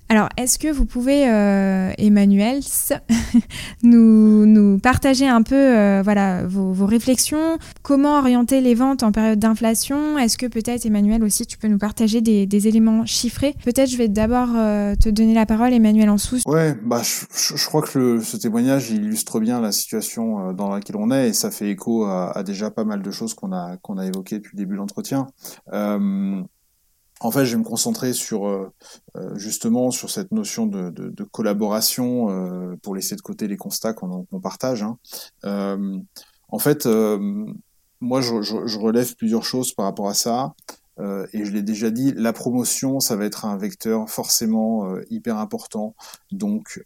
Alors, 0.07 0.29
est-ce 0.38 0.59
que 0.59 0.71
vous 0.71 0.85
pouvez, 0.85 1.27
euh, 1.27 1.91
Emmanuel, 1.97 2.59
nous, 3.83 4.79
partager 4.79 5.27
un 5.27 5.41
peu 5.41 5.55
euh, 5.55 6.01
voilà, 6.03 6.45
vos, 6.45 6.85
réflexions? 6.85 7.57
Comment 7.81 8.19
orienter 8.19 8.62
les 8.62 8.75
ventes 8.75 9.01
en 9.01 9.12
période 9.12 9.39
d'inflation? 9.39 10.19
Est-ce 10.19 10.38
que 10.38 10.45
peut-être, 10.45 10.85
Emmanuel, 10.85 11.24
aussi, 11.24 11.47
tu 11.47 11.57
peux 11.57 11.67
nous 11.67 11.79
partager 11.79 12.21
des, 12.21 12.67
éléments 12.67 13.05
chiffrés? 13.05 13.55
Peut-être 13.63 13.89
je 13.89 13.97
vais 13.97 14.07
d'abord 14.07 14.50
euh, 14.55 14.95
te 14.95 15.09
donner 15.09 15.33
la 15.33 15.47
parole, 15.47 15.74
Emmanuel 15.74 16.09
Ansous. 16.09 16.41
Ouais, 16.45 16.75
bah, 16.83 17.01
je, 17.03 17.65
crois 17.65 17.81
que 17.81 18.19
ce 18.19 18.38
témoignage 18.38 18.91
illustre 18.91 19.39
bien 19.39 19.59
la 19.59 19.71
situation 19.71 20.53
dans 20.53 20.69
laquelle 20.69 20.97
on 20.97 21.09
est 21.12 21.29
et 21.29 21.33
ça 21.33 21.50
fait 21.50 21.69
écho 21.69 22.05
à, 22.05 22.43
déjà 22.43 22.69
pas 22.69 22.85
mal 22.85 23.01
de 23.01 23.12
choses 23.12 23.33
qu'on 23.33 23.51
a, 23.51 23.77
qu'on 23.77 23.97
a 23.97 24.05
évoquées 24.05 24.38
depuis 24.38 24.55
le 24.55 24.59
début 24.59 24.75
de 24.75 24.79
l'entretien. 24.79 25.27
En 27.25 27.32
fait, 27.32 27.44
je 27.44 27.53
vais 27.53 27.58
me 27.58 27.63
concentrer 27.63 28.13
sur 28.13 28.48
euh, 28.48 28.72
euh, 29.15 29.36
justement 29.36 29.89
sur 29.89 30.12
cette 30.12 30.32
notion 30.32 30.67
de, 30.67 31.24
collaboration 31.32 32.29
euh, 32.29 32.75
pour 32.84 32.94
laisser 32.94 33.15
de 33.15 33.22
côté 33.22 33.48
les 33.48 33.58
constats 33.58 33.94
qu'on 33.94 34.27
partage. 34.44 34.84
Hein. 34.84 35.00
en 36.50 36.60
fait, 36.60 36.86
moi, 38.00 38.22
je, 38.22 38.77
relève 38.77 39.15
plusieurs 39.15 39.44
choses 39.44 39.74
par 39.74 39.86
rapport 39.86 40.08
à 40.08 40.13
ça. 40.13 40.53
et 41.00 41.46
je 41.46 41.51
l'ai 41.51 41.63
déjà 41.63 41.89
dit, 41.89 42.13
la 42.15 42.32
promotion, 42.32 43.00
ça 43.00 43.15
va 43.15 43.25
être 43.25 43.46
un 43.46 43.58
vecteur 43.58 44.08
forcément 44.08 44.96
hyper 45.10 45.39
important. 45.39 45.96
Donc, 46.32 46.84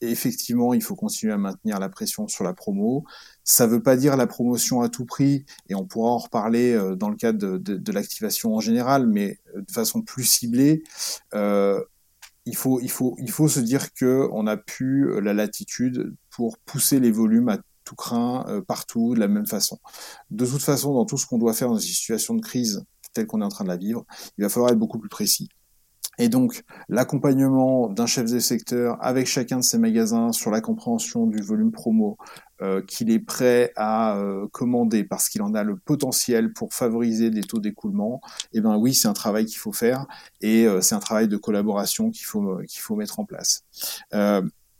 effectivement, 0.00 0.74
il 0.74 0.82
faut 0.82 0.96
continuer 0.96 1.32
à 1.32 1.38
maintenir 1.38 1.78
la 1.78 1.88
pression 1.88 2.26
sur 2.26 2.42
la 2.42 2.52
promo. 2.52 3.04
Ça 3.44 3.66
ne 3.66 3.72
veut 3.72 3.82
pas 3.82 3.96
dire 3.96 4.16
la 4.16 4.26
promotion 4.26 4.82
à 4.82 4.88
tout 4.88 5.04
prix, 5.04 5.44
et 5.68 5.74
on 5.74 5.84
pourra 5.84 6.10
en 6.10 6.18
reparler 6.18 6.72
euh, 6.72 6.94
dans 6.94 7.08
le 7.08 7.16
cadre 7.16 7.58
de, 7.58 7.92
l'activation 7.92 8.54
en 8.54 8.60
général, 8.60 9.06
mais 9.06 9.38
euh, 9.56 9.62
de 9.62 9.72
façon 9.72 10.02
plus 10.02 10.24
ciblée. 10.24 10.84
Euh, 11.34 11.82
il 12.46 12.56
faut, 12.56 12.80
se 12.80 13.60
dire 13.60 13.92
que 13.94 14.28
on 14.32 14.48
a 14.48 14.56
pu 14.56 15.08
la 15.20 15.32
latitude 15.32 16.14
pour 16.30 16.58
pousser 16.58 16.98
les 16.98 17.12
volumes 17.12 17.48
à 17.48 17.58
tout 17.84 17.94
craint 17.94 18.44
partout 18.66 19.14
de 19.14 19.20
la 19.20 19.28
même 19.28 19.46
façon. 19.46 19.78
De 20.30 20.44
toute 20.44 20.62
façon, 20.62 20.92
dans 20.92 21.04
tout 21.04 21.18
ce 21.18 21.26
qu'on 21.26 21.38
doit 21.38 21.54
faire 21.54 21.68
dans 21.68 21.78
une 21.78 21.80
situation 21.80 22.34
de 22.34 22.40
crise 22.40 22.84
telle 23.12 23.28
qu'on 23.28 23.42
est 23.42 23.44
en 23.44 23.48
train 23.48 23.62
de 23.62 23.68
la 23.68 23.76
vivre, 23.76 24.04
il 24.38 24.42
va 24.42 24.48
falloir 24.48 24.72
être 24.72 24.78
beaucoup 24.78 24.98
plus 24.98 25.08
précis. 25.08 25.48
Et 26.18 26.28
donc, 26.28 26.62
l'accompagnement 26.88 27.88
d'un 27.88 28.06
chef 28.06 28.30
de 28.30 28.38
secteur 28.38 28.98
avec 29.00 29.26
chacun 29.26 29.58
de 29.58 29.64
ses 29.64 29.78
magasins 29.78 30.32
sur 30.32 30.50
la 30.50 30.60
compréhension 30.60 31.26
du 31.26 31.42
volume 31.42 31.72
promo 31.72 32.18
euh, 32.60 32.82
qu'il 32.82 33.10
est 33.10 33.18
prêt 33.18 33.72
à 33.76 34.16
euh, 34.18 34.46
commander 34.52 35.04
parce 35.04 35.28
qu'il 35.28 35.42
en 35.42 35.54
a 35.54 35.64
le 35.64 35.76
potentiel 35.76 36.52
pour 36.52 36.74
favoriser 36.74 37.30
des 37.30 37.40
taux 37.40 37.58
d'écoulement, 37.58 38.20
eh 38.52 38.60
ben 38.60 38.76
oui, 38.76 38.94
c'est 38.94 39.08
un 39.08 39.14
travail 39.14 39.46
qu'il 39.46 39.58
faut 39.58 39.72
faire 39.72 40.06
et 40.42 40.66
euh, 40.66 40.80
c'est 40.82 40.94
un 40.94 41.00
travail 41.00 41.28
de 41.28 41.36
collaboration 41.36 42.10
qu'il 42.10 42.26
faut 42.26 42.58
qu'il 42.68 42.80
faut 42.80 42.94
mettre 42.94 43.18
en 43.18 43.24
place. 43.24 43.64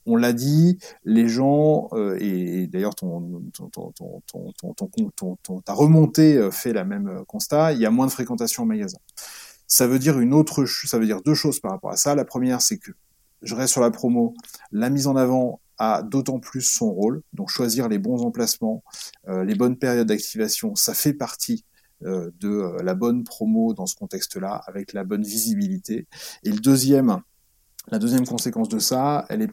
on 0.05 0.17
l'a 0.17 0.33
dit, 0.33 0.79
les 1.05 1.29
gens, 1.29 1.89
et, 2.19 2.67
d'ailleurs 2.67 2.95
ton, 2.95 3.43
ton, 3.53 3.71
ton, 3.71 5.37
ton, 5.43 5.61
ta 5.61 5.73
remontée 5.73 6.49
fait 6.51 6.73
la 6.73 6.85
même 6.85 7.25
constat, 7.27 7.73
il 7.73 7.79
y 7.81 7.87
a 7.87 7.91
moins 7.91 8.07
de 8.07 8.13
fréquentation 8.13 8.65
au 8.65 8.67
magasin. 8.67 8.99
Ça 9.73 9.87
veut 9.87 9.99
dire 9.99 10.21
une 10.21 10.35
autre, 10.35 10.67
ça 10.67 10.99
veut 10.99 11.07
dire 11.07 11.23
deux 11.23 11.33
choses 11.33 11.59
par 11.59 11.71
rapport 11.71 11.93
à 11.93 11.97
ça. 11.97 12.15
La 12.15 12.27
première, 12.27 12.61
c'est 12.61 12.77
que 12.77 12.91
je 13.41 13.55
reste 13.55 13.73
sur 13.73 13.81
la 13.81 13.91
promo. 13.91 14.35
La 14.71 14.91
mise 14.91 15.07
en 15.07 15.17
avant 15.17 15.63
a 15.79 16.03
d'autant 16.03 16.41
plus 16.41 16.61
son 16.61 16.93
rôle. 16.93 17.23
Donc 17.33 17.49
choisir 17.49 17.89
les 17.89 17.97
bons 17.99 18.21
emplacements, 18.23 18.85
euh, 19.29 19.45
les 19.45 19.55
bonnes 19.55 19.79
périodes 19.79 20.09
d'activation, 20.09 20.75
ça 20.75 20.93
fait 20.93 21.15
partie 21.15 21.65
euh, 22.05 22.31
de 22.39 22.51
euh, 22.51 22.83
la 22.83 22.95
bonne 22.95 23.25
promo 23.25 23.73
dans 23.73 23.87
ce 23.87 23.97
contexte-là, 23.97 24.61
avec 24.67 24.93
la 24.93 25.05
bonne 25.05 25.23
visibilité. 25.23 26.07
Et 26.45 26.51
le 26.51 26.61
deuxième, 26.61 27.23
la 27.89 27.99
deuxième 27.99 28.27
conséquence 28.27 28.69
de 28.69 28.79
ça, 28.79 29.25
elle 29.31 29.41
est 29.41 29.53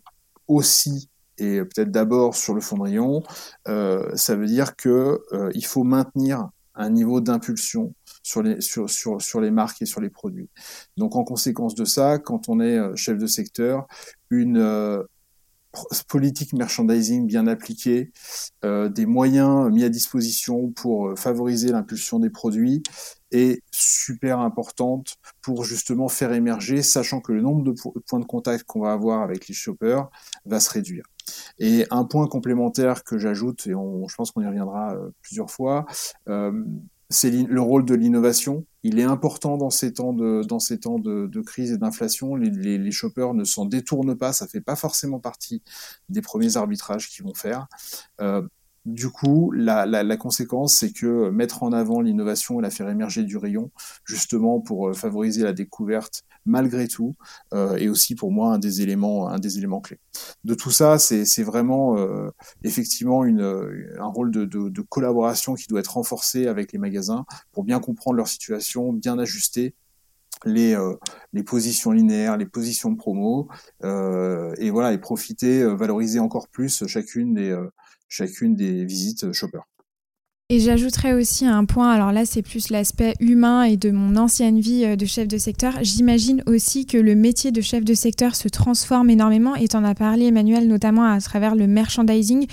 aussi 0.49 1.09
et 1.37 1.61
peut-être 1.61 1.91
d'abord 1.91 2.35
sur 2.35 2.53
le 2.53 2.59
fondrion, 2.59 3.23
ça 3.65 4.35
veut 4.35 4.47
dire 4.47 4.75
que 4.75 5.21
il 5.53 5.65
faut 5.65 5.85
maintenir 5.85 6.49
un 6.75 6.89
niveau 6.89 7.21
d'impulsion 7.21 7.93
sur 8.29 8.43
les, 8.43 8.61
sur, 8.61 8.87
sur, 8.89 9.19
sur 9.21 9.41
les 9.41 9.49
marques 9.49 9.81
et 9.81 9.87
sur 9.87 10.01
les 10.01 10.11
produits. 10.11 10.49
Donc 10.97 11.15
en 11.15 11.23
conséquence 11.23 11.73
de 11.73 11.83
ça, 11.83 12.19
quand 12.19 12.47
on 12.47 12.59
est 12.59 12.77
euh, 12.77 12.95
chef 12.95 13.17
de 13.17 13.25
secteur, 13.25 13.87
une 14.29 14.57
euh, 14.57 15.01
politique 16.07 16.53
merchandising 16.53 17.25
bien 17.25 17.47
appliquée, 17.47 18.11
euh, 18.63 18.87
des 18.87 19.07
moyens 19.07 19.71
mis 19.71 19.83
à 19.83 19.89
disposition 19.89 20.69
pour 20.69 21.17
favoriser 21.17 21.71
l'impulsion 21.71 22.19
des 22.19 22.29
produits 22.29 22.83
est 23.31 23.63
super 23.71 24.39
importante 24.39 25.15
pour 25.41 25.63
justement 25.63 26.07
faire 26.07 26.31
émerger, 26.31 26.83
sachant 26.83 27.21
que 27.21 27.31
le 27.31 27.41
nombre 27.41 27.63
de 27.63 27.73
points 28.07 28.19
de 28.19 28.25
contact 28.25 28.63
qu'on 28.65 28.81
va 28.81 28.91
avoir 28.91 29.21
avec 29.21 29.47
les 29.47 29.55
shoppers 29.55 30.07
va 30.45 30.59
se 30.59 30.69
réduire. 30.69 31.05
Et 31.57 31.85
un 31.91 32.05
point 32.05 32.27
complémentaire 32.27 33.03
que 33.03 33.17
j'ajoute, 33.19 33.67
et 33.67 33.75
on, 33.75 34.07
je 34.07 34.15
pense 34.15 34.31
qu'on 34.31 34.41
y 34.41 34.47
reviendra 34.47 34.95
plusieurs 35.21 35.51
fois, 35.51 35.85
c'est 37.09 37.31
le 37.31 37.61
rôle 37.61 37.85
de 37.85 37.95
l'innovation. 37.95 38.65
Il 38.83 38.99
est 38.99 39.03
important 39.03 39.57
dans 39.57 39.69
ces 39.69 39.93
temps 39.93 40.13
de, 40.13 41.41
crise 41.41 41.71
et 41.71 41.77
d'inflation. 41.77 42.35
Les, 42.35 42.91
shoppers 42.91 43.33
ne 43.33 43.43
s'en 43.43 43.65
détournent 43.65 44.15
pas. 44.15 44.31
Ça 44.31 44.47
fait 44.47 44.61
pas 44.61 44.75
forcément 44.75 45.19
partie 45.19 45.63
des 46.09 46.21
premiers 46.21 46.57
arbitrages 46.57 47.09
qu'ils 47.09 47.25
vont 47.25 47.33
faire. 47.33 47.67
Euh, 48.21 48.43
du 48.85 49.09
coup, 49.09 49.51
la, 49.51 49.85
la, 49.85 50.03
la 50.03 50.17
conséquence, 50.17 50.73
c'est 50.73 50.93
que 50.93 51.29
mettre 51.29 51.63
en 51.63 51.73
avant 51.73 52.01
l'innovation 52.01 52.59
et 52.59 52.63
la 52.63 52.69
faire 52.69 52.89
émerger 52.89 53.23
du 53.23 53.37
rayon, 53.37 53.71
justement 54.05 54.61
pour 54.61 54.89
euh, 54.89 54.93
favoriser 54.93 55.43
la 55.43 55.53
découverte 55.53 56.23
malgré 56.49 56.87
tout, 56.87 57.15
euh, 57.53 57.77
est 57.77 57.87
aussi 57.87 58.15
pour 58.15 58.31
moi 58.31 58.53
un 58.53 58.59
des 58.59 58.81
éléments, 58.81 59.29
clés. 59.81 59.99
De 60.43 60.53
tout 60.53 60.71
ça, 60.71 60.99
c'est 60.99 61.43
vraiment 61.43 61.97
euh, 61.97 62.29
effectivement 62.63 63.23
une, 63.23 63.41
un 63.99 64.07
rôle 64.07 64.31
de, 64.31 64.81
collaboration 64.81 65.55
qui 65.55 65.67
doit 65.67 65.79
être 65.79 65.93
renforcé 65.93 66.47
avec 66.47 66.73
les 66.73 66.79
magasins 66.79 67.25
pour 67.51 67.63
bien 67.63 67.79
comprendre 67.79 68.17
leur 68.17 68.27
situation, 68.27 68.91
bien 68.91 69.19
ajuster 69.19 69.75
les, 70.45 70.75
euh, 70.75 70.95
positions 71.45 71.91
linéaires, 71.91 72.37
les 72.37 72.45
positions 72.45 72.95
promo, 72.95 73.47
euh, 73.83 74.53
et 74.57 74.69
voilà, 74.69 74.93
et 74.93 74.97
profiter, 74.97 75.61
euh, 75.61 75.75
valoriser 75.75 76.19
encore 76.19 76.47
plus 76.47 76.85
chacune 76.87 77.33
des, 77.33 77.57
chacune 78.07 78.55
des 78.55 78.85
visites 78.85 79.31
shopper. 79.31 79.59
Et 80.51 80.57
j'ajouterais 80.57 81.13
aussi 81.13 81.45
un 81.45 81.63
point, 81.65 81.91
alors 81.91 82.11
là 82.11 82.25
c'est 82.25 82.41
plus 82.41 82.71
l'aspect 82.71 83.13
humain 83.19 83.61
et 83.61 83.77
de 83.77 83.91
mon 83.91 84.15
ancienne 84.15 84.59
vie 84.59 84.97
de 84.97 85.05
chef 85.05 85.27
de 85.27 85.37
secteur. 85.37 85.73
J'imagine 85.83 86.41
aussi 86.47 86.87
que 86.87 86.97
le 86.97 87.13
métier 87.13 87.51
de 87.51 87.61
chef 87.61 87.85
de 87.85 87.93
secteur 87.93 88.33
se 88.33 88.47
transforme 88.47 89.11
énormément 89.11 89.55
et 89.55 89.67
en 89.75 89.83
as 89.83 89.93
parlé 89.93 90.25
Emmanuel 90.25 90.67
notamment 90.67 91.05
à 91.05 91.21
travers 91.21 91.53
le 91.53 91.67
merchandising 91.67 92.47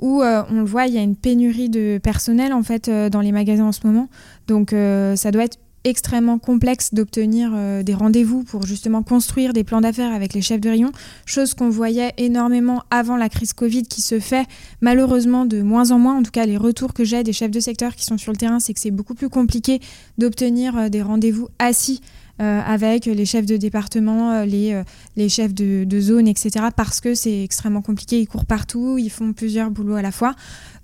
où 0.00 0.22
on 0.22 0.60
le 0.60 0.64
voit, 0.64 0.86
il 0.86 0.94
y 0.94 0.98
a 0.98 1.02
une 1.02 1.14
pénurie 1.14 1.68
de 1.68 2.00
personnel 2.02 2.54
en 2.54 2.62
fait 2.62 2.88
dans 2.88 3.20
les 3.20 3.32
magasins 3.32 3.66
en 3.66 3.72
ce 3.72 3.86
moment. 3.86 4.08
Donc 4.48 4.70
ça 4.70 5.30
doit 5.30 5.44
être 5.44 5.58
extrêmement 5.84 6.38
complexe 6.38 6.94
d'obtenir 6.94 7.52
euh, 7.54 7.82
des 7.82 7.94
rendez-vous 7.94 8.44
pour 8.44 8.64
justement 8.66 9.02
construire 9.02 9.52
des 9.52 9.64
plans 9.64 9.80
d'affaires 9.80 10.12
avec 10.12 10.34
les 10.34 10.42
chefs 10.42 10.60
de 10.60 10.70
rayon, 10.70 10.92
chose 11.26 11.54
qu'on 11.54 11.70
voyait 11.70 12.12
énormément 12.18 12.82
avant 12.90 13.16
la 13.16 13.28
crise 13.28 13.52
Covid 13.52 13.82
qui 13.82 14.02
se 14.02 14.20
fait 14.20 14.46
malheureusement 14.80 15.44
de 15.44 15.62
moins 15.62 15.90
en 15.90 15.98
moins. 15.98 16.16
En 16.16 16.22
tout 16.22 16.30
cas, 16.30 16.46
les 16.46 16.56
retours 16.56 16.94
que 16.94 17.04
j'ai 17.04 17.22
des 17.22 17.32
chefs 17.32 17.50
de 17.50 17.60
secteur 17.60 17.94
qui 17.94 18.04
sont 18.04 18.18
sur 18.18 18.32
le 18.32 18.38
terrain, 18.38 18.60
c'est 18.60 18.74
que 18.74 18.80
c'est 18.80 18.90
beaucoup 18.90 19.14
plus 19.14 19.28
compliqué 19.28 19.80
d'obtenir 20.18 20.76
euh, 20.76 20.88
des 20.88 21.02
rendez-vous 21.02 21.48
assis 21.58 22.00
avec 22.44 23.06
les 23.06 23.24
chefs 23.24 23.46
de 23.46 23.56
département, 23.56 24.32
euh, 24.32 24.44
les, 24.44 24.72
euh, 24.72 24.82
les 25.16 25.28
chefs 25.28 25.54
de, 25.54 25.84
de, 25.84 26.00
zone, 26.00 26.26
etc. 26.28 26.66
Parce 26.74 27.00
que 27.00 27.14
c'est 27.14 27.42
extrêmement 27.42 27.82
compliqué, 27.82 28.20
ils 28.20 28.26
courent 28.26 28.46
partout, 28.46 28.98
ils 28.98 29.10
font 29.10 29.32
plusieurs 29.32 29.70
boulots 29.70 29.94
à 29.94 30.02
la 30.02 30.12
fois. 30.12 30.34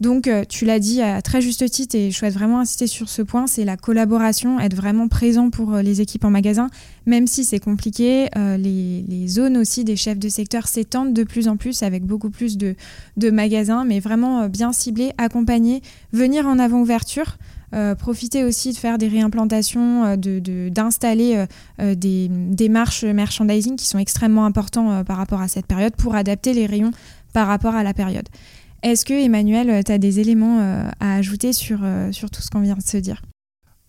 Donc 0.00 0.30
tu 0.48 0.64
l'as 0.64 0.78
dit 0.78 1.02
à 1.02 1.20
très 1.22 1.40
juste 1.40 1.68
titre 1.68 1.96
et 1.96 2.12
je 2.12 2.16
souhaite 2.16 2.34
vraiment 2.34 2.60
insister 2.60 2.86
sur 2.86 3.08
ce 3.08 3.20
point, 3.20 3.48
c'est 3.48 3.64
la 3.64 3.76
collaboration, 3.76 4.60
être 4.60 4.76
vraiment 4.76 5.08
présent 5.08 5.50
pour 5.50 5.74
les 5.78 6.00
équipes 6.00 6.24
en 6.24 6.30
magasin, 6.30 6.68
même 7.06 7.26
si 7.26 7.44
c'est 7.44 7.58
compliqué. 7.58 8.28
les, 8.36 9.04
les, 9.08 9.26
zones 9.26 9.56
aussi 9.56 9.82
des 9.82 9.96
chefs 9.96 10.20
de 10.20 10.28
secteur 10.28 10.68
s'étendent 10.68 11.12
de 11.12 11.24
plus 11.24 11.48
en 11.48 11.56
plus 11.56 11.82
avec 11.82 12.04
beaucoup 12.04 12.30
plus 12.30 12.56
de, 12.56 12.76
de 13.16 13.30
magasins, 13.30 13.84
mais 13.84 13.98
vraiment 13.98 14.48
bien 14.48 14.72
ciblés, 14.72 15.10
accompagnés, 15.18 15.82
venir 16.12 16.46
en 16.46 16.60
avant-ouverture. 16.60 17.36
Euh, 17.74 17.94
profiter 17.94 18.44
aussi 18.44 18.72
de 18.72 18.78
faire 18.78 18.96
des 18.96 19.08
réimplantations, 19.08 20.04
euh, 20.04 20.70
d'installer 20.70 21.44
euh, 21.80 21.94
des 21.94 22.28
démarches 22.30 23.04
merchandising 23.04 23.76
qui 23.76 23.86
sont 23.86 23.98
extrêmement 23.98 24.46
importants 24.46 25.04
par 25.04 25.18
rapport 25.18 25.40
à 25.40 25.48
cette 25.48 25.66
période 25.66 25.94
pour 25.96 26.14
adapter 26.14 26.54
les 26.54 26.66
rayons 26.66 26.92
par 27.32 27.46
rapport 27.46 27.74
à 27.74 27.82
la 27.82 27.92
période. 27.92 28.28
Est-ce 28.82 29.04
que, 29.04 29.12
Emmanuel, 29.12 29.84
tu 29.84 29.92
as 29.92 29.98
des 29.98 30.20
éléments 30.20 30.60
à 31.00 31.14
ajouter 31.16 31.52
sur 31.52 31.80
tout 31.80 32.42
ce 32.42 32.48
qu'on 32.50 32.60
vient 32.60 32.76
de 32.76 32.82
se 32.82 32.96
dire? 32.96 33.22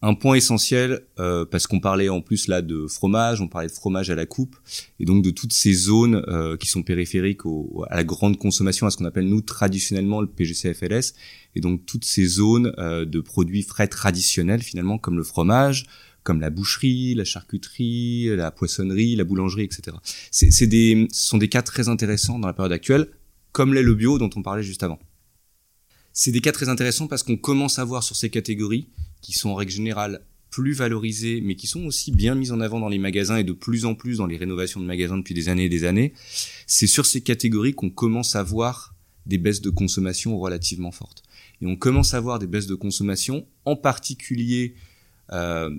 Un 0.01 0.13
point 0.13 0.35
essentiel 0.35 1.01
euh, 1.19 1.45
parce 1.45 1.67
qu'on 1.67 1.79
parlait 1.79 2.09
en 2.09 2.21
plus 2.21 2.47
là 2.47 2.61
de 2.61 2.87
fromage, 2.87 3.41
on 3.41 3.47
parlait 3.47 3.67
de 3.67 3.73
fromage 3.73 4.09
à 4.09 4.15
la 4.15 4.25
coupe 4.25 4.55
et 4.99 5.05
donc 5.05 5.23
de 5.23 5.29
toutes 5.29 5.53
ces 5.53 5.73
zones 5.73 6.23
euh, 6.27 6.55
qui 6.55 6.67
sont 6.67 6.83
périphériques 6.83 7.45
au, 7.45 7.85
à 7.89 7.97
la 7.97 8.03
grande 8.03 8.37
consommation, 8.37 8.87
à 8.87 8.91
ce 8.91 8.97
qu'on 8.97 9.05
appelle 9.05 9.27
nous 9.27 9.41
traditionnellement 9.41 10.21
le 10.21 10.27
PGCFLS 10.27 11.13
et 11.55 11.61
donc 11.61 11.85
toutes 11.85 12.05
ces 12.05 12.25
zones 12.25 12.73
euh, 12.77 13.05
de 13.05 13.19
produits 13.19 13.63
frais 13.63 13.87
traditionnels 13.87 14.61
finalement 14.61 14.97
comme 14.97 15.17
le 15.17 15.23
fromage, 15.23 15.85
comme 16.23 16.39
la 16.39 16.49
boucherie, 16.49 17.13
la 17.15 17.25
charcuterie, 17.25 18.27
la 18.35 18.51
poissonnerie, 18.51 19.15
la 19.15 19.23
boulangerie, 19.25 19.63
etc. 19.63 19.97
C'est 20.31 20.67
des, 20.67 21.07
ce 21.11 21.27
sont 21.27 21.37
des 21.37 21.49
cas 21.49 21.61
très 21.61 21.89
intéressants 21.89 22.39
dans 22.39 22.47
la 22.47 22.53
période 22.53 22.73
actuelle, 22.73 23.07
comme 23.51 23.73
l'est 23.73 23.83
le 23.83 23.95
bio 23.95 24.17
dont 24.17 24.29
on 24.35 24.43
parlait 24.43 24.63
juste 24.63 24.83
avant. 24.83 24.99
C'est 26.13 26.31
des 26.31 26.41
cas 26.41 26.51
très 26.51 26.69
intéressants 26.69 27.07
parce 27.07 27.23
qu'on 27.23 27.37
commence 27.37 27.79
à 27.79 27.83
voir 27.83 28.03
sur 28.03 28.15
ces 28.15 28.29
catégories 28.29 28.89
qui 29.21 29.33
sont 29.33 29.49
en 29.49 29.55
règle 29.55 29.71
générale 29.71 30.21
plus 30.49 30.73
valorisées, 30.73 31.41
mais 31.41 31.55
qui 31.55 31.67
sont 31.67 31.85
aussi 31.85 32.11
bien 32.11 32.35
mises 32.35 32.51
en 32.51 32.59
avant 32.59 32.79
dans 32.79 32.89
les 32.89 32.97
magasins 32.97 33.37
et 33.37 33.43
de 33.43 33.53
plus 33.53 33.85
en 33.85 33.95
plus 33.95 34.17
dans 34.17 34.25
les 34.25 34.37
rénovations 34.37 34.79
de 34.79 34.85
magasins 34.85 35.17
depuis 35.17 35.33
des 35.33 35.47
années 35.47 35.65
et 35.65 35.69
des 35.69 35.83
années, 35.83 36.13
c'est 36.65 36.87
sur 36.87 37.05
ces 37.05 37.21
catégories 37.21 37.73
qu'on 37.73 37.89
commence 37.89 38.35
à 38.35 38.43
voir 38.43 38.95
des 39.25 39.37
baisses 39.37 39.61
de 39.61 39.69
consommation 39.69 40.37
relativement 40.39 40.91
fortes. 40.91 41.23
Et 41.61 41.67
on 41.67 41.75
commence 41.75 42.13
à 42.13 42.19
voir 42.19 42.39
des 42.39 42.47
baisses 42.47 42.67
de 42.67 42.75
consommation, 42.75 43.45
en 43.65 43.75
particulier 43.75 44.75
euh, 45.31 45.69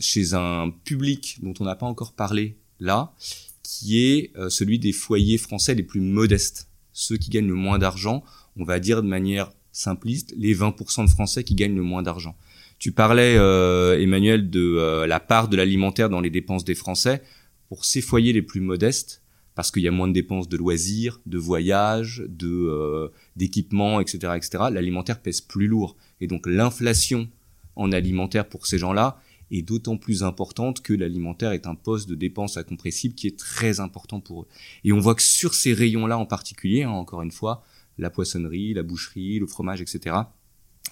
chez 0.00 0.34
un 0.34 0.70
public 0.84 1.38
dont 1.42 1.54
on 1.60 1.64
n'a 1.64 1.76
pas 1.76 1.86
encore 1.86 2.12
parlé 2.12 2.56
là, 2.80 3.14
qui 3.62 4.00
est 4.00 4.32
euh, 4.36 4.48
celui 4.48 4.78
des 4.78 4.92
foyers 4.92 5.38
français 5.38 5.74
les 5.74 5.82
plus 5.82 6.00
modestes, 6.00 6.68
ceux 6.92 7.16
qui 7.16 7.30
gagnent 7.30 7.48
le 7.48 7.54
moins 7.54 7.78
d'argent, 7.78 8.24
on 8.56 8.64
va 8.64 8.80
dire 8.80 9.02
de 9.02 9.08
manière 9.08 9.52
simpliste, 9.70 10.34
les 10.36 10.56
20% 10.56 11.04
de 11.04 11.10
Français 11.10 11.44
qui 11.44 11.54
gagnent 11.54 11.76
le 11.76 11.82
moins 11.82 12.02
d'argent. 12.02 12.34
Tu 12.78 12.92
parlais, 12.92 13.36
euh, 13.38 14.00
Emmanuel, 14.00 14.50
de 14.50 14.60
euh, 14.60 15.06
la 15.06 15.20
part 15.20 15.48
de 15.48 15.56
l'alimentaire 15.56 16.10
dans 16.10 16.20
les 16.20 16.30
dépenses 16.30 16.64
des 16.64 16.74
Français. 16.74 17.22
Pour 17.68 17.84
ces 17.84 18.00
foyers 18.00 18.32
les 18.32 18.42
plus 18.42 18.60
modestes, 18.60 19.22
parce 19.54 19.70
qu'il 19.70 19.82
y 19.82 19.88
a 19.88 19.90
moins 19.90 20.06
de 20.06 20.12
dépenses 20.12 20.48
de 20.48 20.56
loisirs, 20.56 21.20
de 21.26 21.38
voyages, 21.38 22.22
de 22.28 22.48
euh, 22.48 23.08
d'équipements, 23.34 24.00
etc., 24.00 24.34
etc. 24.36 24.64
L'alimentaire 24.70 25.20
pèse 25.20 25.40
plus 25.40 25.66
lourd, 25.66 25.96
et 26.20 26.26
donc 26.26 26.46
l'inflation 26.46 27.28
en 27.74 27.90
alimentaire 27.92 28.48
pour 28.48 28.66
ces 28.66 28.78
gens-là 28.78 29.20
est 29.50 29.62
d'autant 29.62 29.96
plus 29.96 30.22
importante 30.22 30.82
que 30.82 30.92
l'alimentaire 30.92 31.52
est 31.52 31.66
un 31.66 31.74
poste 31.74 32.08
de 32.08 32.14
dépense 32.14 32.56
incompressible 32.56 33.14
qui 33.14 33.26
est 33.26 33.38
très 33.38 33.80
important 33.80 34.20
pour 34.20 34.42
eux. 34.42 34.46
Et 34.84 34.92
on 34.92 34.98
voit 34.98 35.14
que 35.14 35.22
sur 35.22 35.54
ces 35.54 35.72
rayons-là 35.72 36.18
en 36.18 36.26
particulier, 36.26 36.82
hein, 36.82 36.90
encore 36.90 37.22
une 37.22 37.30
fois, 37.30 37.64
la 37.98 38.10
poissonnerie, 38.10 38.74
la 38.74 38.82
boucherie, 38.82 39.38
le 39.38 39.46
fromage, 39.46 39.80
etc., 39.80 40.16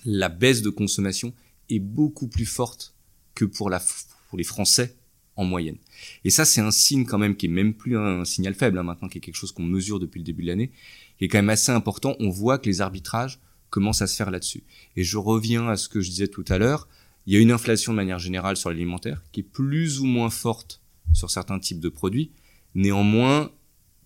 la 0.05 0.29
baisse 0.29 0.63
de 0.63 0.71
consommation 0.71 1.33
est 1.71 1.79
beaucoup 1.79 2.29
plus 2.29 2.47
forte 2.47 2.95
que 3.35 3.45
pour, 3.45 3.71
les 3.71 4.45
Français 4.45 4.97
en 5.37 5.45
moyenne. 5.45 5.77
Et 6.25 6.31
ça, 6.31 6.45
c'est 6.45 6.61
un 6.61 6.71
signe 6.71 7.05
quand 7.05 7.19
même 7.19 7.37
qui 7.37 7.47
est 7.47 7.51
même 7.51 7.75
plus 7.75 7.97
un 7.97 8.25
signal 8.25 8.55
faible 8.55 8.79
hein, 8.79 8.83
maintenant, 8.83 9.09
qui 9.09 9.19
est 9.19 9.21
quelque 9.21 9.37
chose 9.37 9.53
qu'on 9.53 9.65
mesure 9.65 9.99
depuis 9.99 10.19
le 10.19 10.25
début 10.25 10.43
de 10.43 10.49
l'année, 10.49 10.71
qui 11.19 11.25
est 11.25 11.29
quand 11.29 11.39
même 11.39 11.51
assez 11.51 11.73
important. 11.73 12.17
On 12.21 12.31
voit 12.31 12.59
que 12.59 12.67
les 12.67 12.81
arbitrages 12.81 13.41
commencent 13.71 14.03
à 14.03 14.07
se 14.07 14.17
faire 14.17 14.31
là-dessus. 14.31 14.63
Et 14.97 15.03
je 15.03 15.17
reviens 15.17 15.69
à 15.69 15.77
ce 15.77 15.89
que 15.89 16.01
je 16.01 16.11
disais 16.11 16.29
tout 16.29 16.45
à 16.49 16.59
l'heure. 16.59 16.89
Il 17.27 17.33
y 17.33 17.37
a 17.37 17.41
une 17.41 17.51
inflation 17.51 17.93
de 17.93 17.97
manière 17.97 18.19
générale 18.19 18.57
sur 18.57 18.71
l'alimentaire 18.71 19.23
qui 19.33 19.41
est 19.41 19.45
plus 19.45 20.01
ou 20.01 20.05
moins 20.05 20.31
forte 20.31 20.81
sur 21.13 21.31
certains 21.31 21.59
types 21.59 21.81
de 21.81 21.89
produits. 21.89 22.31
Néanmoins, 22.75 23.51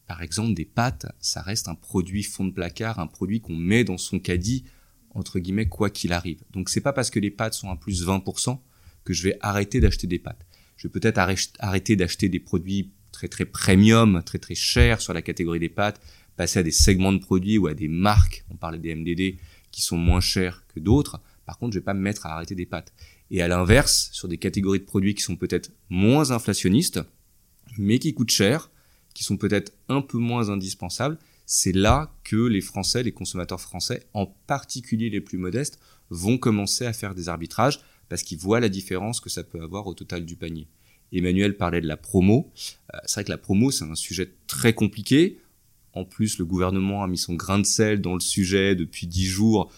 par 0.07 0.23
exemple, 0.23 0.55
des 0.55 0.64
pâtes, 0.64 1.07
ça 1.21 1.42
reste 1.42 1.68
un 1.68 1.75
produit 1.75 2.23
fond 2.23 2.47
de 2.47 2.53
placard, 2.53 2.99
un 2.99 3.07
produit 3.07 3.40
qu'on 3.40 3.57
met 3.57 3.85
dans 3.85 3.99
son 3.99 4.18
caddie 4.18 4.64
entre 5.18 5.38
guillemets, 5.38 5.68
quoi 5.68 5.90
qu'il 5.90 6.12
arrive. 6.12 6.42
Donc 6.52 6.68
c'est 6.68 6.81
pas 6.81 6.92
parce 6.92 7.11
que 7.11 7.18
les 7.18 7.31
pâtes 7.31 7.54
sont 7.54 7.70
à 7.70 7.76
plus 7.76 8.07
20% 8.07 8.59
que 9.04 9.12
je 9.12 9.24
vais 9.24 9.37
arrêter 9.40 9.81
d'acheter 9.81 10.07
des 10.07 10.18
pâtes. 10.18 10.46
Je 10.76 10.87
vais 10.87 10.92
peut-être 10.92 11.18
arrêter 11.59 11.96
d'acheter 11.96 12.28
des 12.28 12.40
produits 12.40 12.92
très 13.11 13.28
très 13.28 13.44
premium, 13.44 14.22
très 14.24 14.38
très 14.38 14.54
chers 14.54 15.00
sur 15.00 15.12
la 15.12 15.22
catégorie 15.22 15.59
des 15.59 15.68
pâtes, 15.68 16.00
passer 16.37 16.61
à 16.61 16.62
des 16.62 16.70
segments 16.70 17.12
de 17.12 17.18
produits 17.18 17.59
ou 17.59 17.66
à 17.66 17.74
des 17.74 17.88
marques, 17.88 18.44
on 18.50 18.57
parlait 18.57 18.78
des 18.78 18.94
MDD, 18.94 19.38
qui 19.72 19.83
sont 19.83 19.96
moins 19.96 20.20
chers 20.20 20.64
que 20.68 20.78
d'autres. 20.78 21.20
Par 21.46 21.59
contre, 21.59 21.72
je 21.74 21.78
vais 21.78 21.85
pas 21.85 21.94
me 21.94 22.00
mettre 22.00 22.26
à 22.26 22.35
arrêter 22.35 22.54
des 22.54 22.66
pâtes. 22.66 22.92
Et 23.31 23.42
à 23.42 23.48
l'inverse, 23.48 24.11
sur 24.12 24.28
des 24.28 24.38
catégories 24.38 24.78
de 24.78 24.85
produits 24.85 25.14
qui 25.14 25.22
sont 25.22 25.37
peut-être 25.37 25.70
moins 25.90 26.31
inflationnistes, 26.31 27.00
mais 27.76 27.98
qui 27.98 28.14
coûtent 28.14 28.31
cher, 28.31 28.70
qui 29.14 29.24
sont 29.24 29.37
peut-être 29.37 29.72
un 29.88 30.00
peu 30.00 30.18
moins 30.18 30.48
indispensables, 30.48 31.18
c'est 31.50 31.72
là 31.72 32.14
que 32.24 32.37
les 32.37 32.61
Français, 32.61 33.02
les 33.02 33.11
consommateurs 33.11 33.61
français, 33.61 34.02
en 34.12 34.26
particulier 34.26 35.08
les 35.08 35.22
plus 35.22 35.38
modestes, 35.38 35.80
vont 36.11 36.37
commencer 36.37 36.84
à 36.84 36.92
faire 36.92 37.14
des 37.14 37.30
arbitrages 37.30 37.80
parce 38.11 38.22
qu'ils 38.22 38.38
voient 38.38 38.61
la 38.61 38.68
différence 38.68 39.18
que 39.18 39.30
ça 39.30 39.42
peut 39.42 39.62
avoir 39.62 39.87
au 39.87 39.94
total 39.94 40.26
du 40.26 40.37
panier. 40.37 40.68
Emmanuel 41.11 41.56
parlait 41.56 41.80
de 41.80 41.87
la 41.87 41.96
promo. 41.96 42.52
Euh, 42.92 42.98
c'est 43.06 43.14
vrai 43.14 43.24
que 43.24 43.30
la 43.30 43.38
promo, 43.38 43.70
c'est 43.70 43.87
un 43.87 43.94
sujet 43.94 44.30
très 44.46 44.74
compliqué. 44.74 45.38
En 45.94 46.04
plus, 46.04 46.37
le 46.37 46.44
gouvernement 46.44 47.02
a 47.02 47.06
mis 47.06 47.16
son 47.16 47.32
grain 47.32 47.58
de 47.58 47.64
sel 47.64 48.02
dans 48.02 48.12
le 48.12 48.20
sujet 48.20 48.76
depuis 48.76 49.06
dix 49.06 49.24
jours 49.24 49.72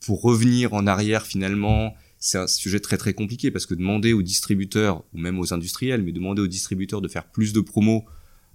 pour 0.00 0.20
revenir 0.20 0.74
en 0.74 0.86
arrière 0.86 1.24
finalement. 1.24 1.94
C'est 2.18 2.36
un 2.36 2.46
sujet 2.46 2.80
très 2.80 2.98
très 2.98 3.14
compliqué 3.14 3.50
parce 3.50 3.64
que 3.64 3.72
demander 3.72 4.12
aux 4.12 4.22
distributeurs 4.22 5.02
ou 5.14 5.18
même 5.18 5.38
aux 5.38 5.54
industriels, 5.54 6.02
mais 6.02 6.12
demander 6.12 6.42
aux 6.42 6.46
distributeurs 6.46 7.00
de 7.00 7.08
faire 7.08 7.24
plus 7.24 7.54
de 7.54 7.62
promos 7.62 8.04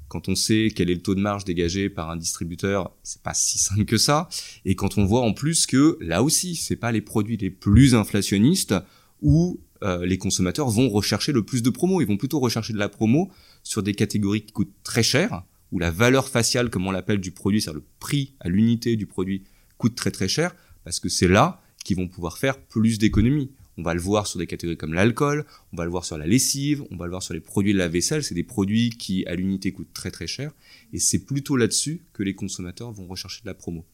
quand 0.09 0.27
on 0.27 0.35
sait 0.35 0.71
quel 0.75 0.89
est 0.89 0.95
le 0.95 1.01
taux 1.01 1.15
de 1.15 1.21
marge 1.21 1.45
dégagé 1.45 1.89
par 1.89 2.09
un 2.09 2.17
distributeur, 2.17 2.91
c'est 3.03 3.21
pas 3.21 3.33
si 3.33 3.57
simple 3.57 3.85
que 3.85 3.97
ça. 3.97 4.27
Et 4.65 4.75
quand 4.75 4.97
on 4.97 5.05
voit 5.05 5.21
en 5.21 5.33
plus 5.33 5.65
que 5.65 5.97
là 6.01 6.23
aussi, 6.23 6.55
c'est 6.55 6.75
pas 6.75 6.91
les 6.91 7.01
produits 7.01 7.37
les 7.37 7.51
plus 7.51 7.95
inflationnistes 7.95 8.73
où 9.21 9.61
euh, 9.83 10.05
les 10.05 10.17
consommateurs 10.17 10.69
vont 10.69 10.89
rechercher 10.89 11.31
le 11.31 11.43
plus 11.43 11.63
de 11.63 11.69
promo. 11.69 12.01
Ils 12.01 12.07
vont 12.07 12.17
plutôt 12.17 12.39
rechercher 12.39 12.73
de 12.73 12.79
la 12.79 12.89
promo 12.89 13.31
sur 13.63 13.83
des 13.83 13.93
catégories 13.93 14.41
qui 14.41 14.51
coûtent 14.51 14.73
très 14.83 15.03
cher, 15.03 15.43
où 15.71 15.79
la 15.79 15.91
valeur 15.91 16.27
faciale, 16.27 16.69
comme 16.69 16.87
on 16.87 16.91
l'appelle, 16.91 17.19
du 17.19 17.31
produit, 17.31 17.61
c'est-à-dire 17.61 17.81
le 17.81 17.87
prix 17.99 18.33
à 18.39 18.49
l'unité 18.49 18.95
du 18.95 19.05
produit, 19.05 19.43
coûte 19.77 19.95
très 19.95 20.11
très 20.11 20.27
cher, 20.27 20.55
parce 20.83 20.99
que 20.99 21.07
c'est 21.07 21.27
là 21.27 21.61
qu'ils 21.85 21.97
vont 21.97 22.07
pouvoir 22.07 22.37
faire 22.37 22.59
plus 22.59 22.97
d'économies. 22.97 23.51
On 23.79 23.81
va 23.81 23.93
le 23.93 24.01
voir 24.01 24.27
sur 24.27 24.39
des 24.39 24.45
catégories 24.45 24.75
comme 24.75 24.93
l'alcool, 24.93 25.45
on 25.71 25.77
va 25.77 25.85
le 25.85 25.89
voir 25.89 26.03
sur 26.03 26.17
la 26.17 26.27
lessive, 26.27 26.83
on 26.91 26.97
va 26.97 27.05
le 27.05 27.11
voir 27.11 27.23
sur 27.23 27.33
les 27.33 27.39
produits 27.39 27.71
de 27.71 27.77
la 27.77 27.87
vaisselle. 27.87 28.25
C'est 28.25 28.35
des 28.35 28.43
produits 28.43 28.89
qui, 28.89 29.25
à 29.25 29.35
l'unité, 29.35 29.71
coûtent 29.71 29.93
très 29.93 30.11
très 30.11 30.27
cher. 30.27 30.51
Et 30.91 30.99
c'est 30.99 31.19
plutôt 31.19 31.55
là-dessus 31.55 32.01
que 32.11 32.21
les 32.21 32.35
consommateurs 32.35 32.91
vont 32.91 33.07
rechercher 33.07 33.41
de 33.41 33.47
la 33.47 33.53
promo. 33.53 33.85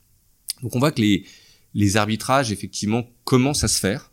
Donc 0.63 0.75
on 0.75 0.79
voit 0.79 0.91
que 0.91 1.03
les, 1.03 1.97
arbitrages, 1.97 2.51
effectivement, 2.51 3.07
commencent 3.25 3.63
à 3.63 3.67
se 3.67 3.79
faire. 3.79 4.11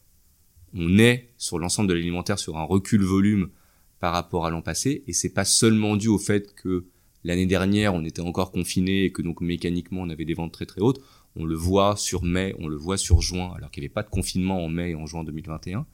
On 0.75 0.99
est, 0.99 1.31
sur 1.39 1.59
l'ensemble 1.59 1.89
de 1.89 1.95
l'alimentaire, 1.95 2.39
sur 2.39 2.59
un 2.59 2.65
recul 2.65 3.03
volume 3.03 3.49
par 3.99 4.13
rapport 4.13 4.45
à 4.45 4.51
l'an 4.51 4.61
passé. 4.61 5.05
Et 5.07 5.15
c'est 5.15 5.33
pas 5.33 5.47
seulement 5.47 5.97
dû 5.97 6.09
au 6.09 6.19
fait 6.19 6.55
que 6.55 6.85
l'année 7.25 7.47
dernière, 7.47 7.95
on 7.95 8.05
était 8.05 8.21
encore 8.21 8.53
confiné 8.53 9.05
et 9.05 9.13
que 9.13 9.23
donc 9.23 9.41
mécaniquement, 9.41 10.03
on 10.03 10.11
avait 10.11 10.27
des 10.27 10.35
ventes 10.35 10.53
très 10.53 10.67
très 10.67 10.83
hautes. 10.83 11.01
On 11.37 11.45
le 11.45 11.55
voit 11.55 11.97
sur 11.97 12.23
mai, 12.23 12.55
on 12.59 12.69
le 12.69 12.77
voit 12.77 12.99
sur 12.99 13.21
juin, 13.21 13.53
alors 13.57 13.71
qu'il 13.71 13.83
n'y 13.83 13.87
avait 13.87 13.95
pas 13.95 14.03
de 14.03 14.11
confinement 14.11 14.65
en 14.65 14.69
mai 14.69 14.91
et 14.91 14.95
en 14.95 15.07
juin 15.07 15.25
2021. 15.25 15.87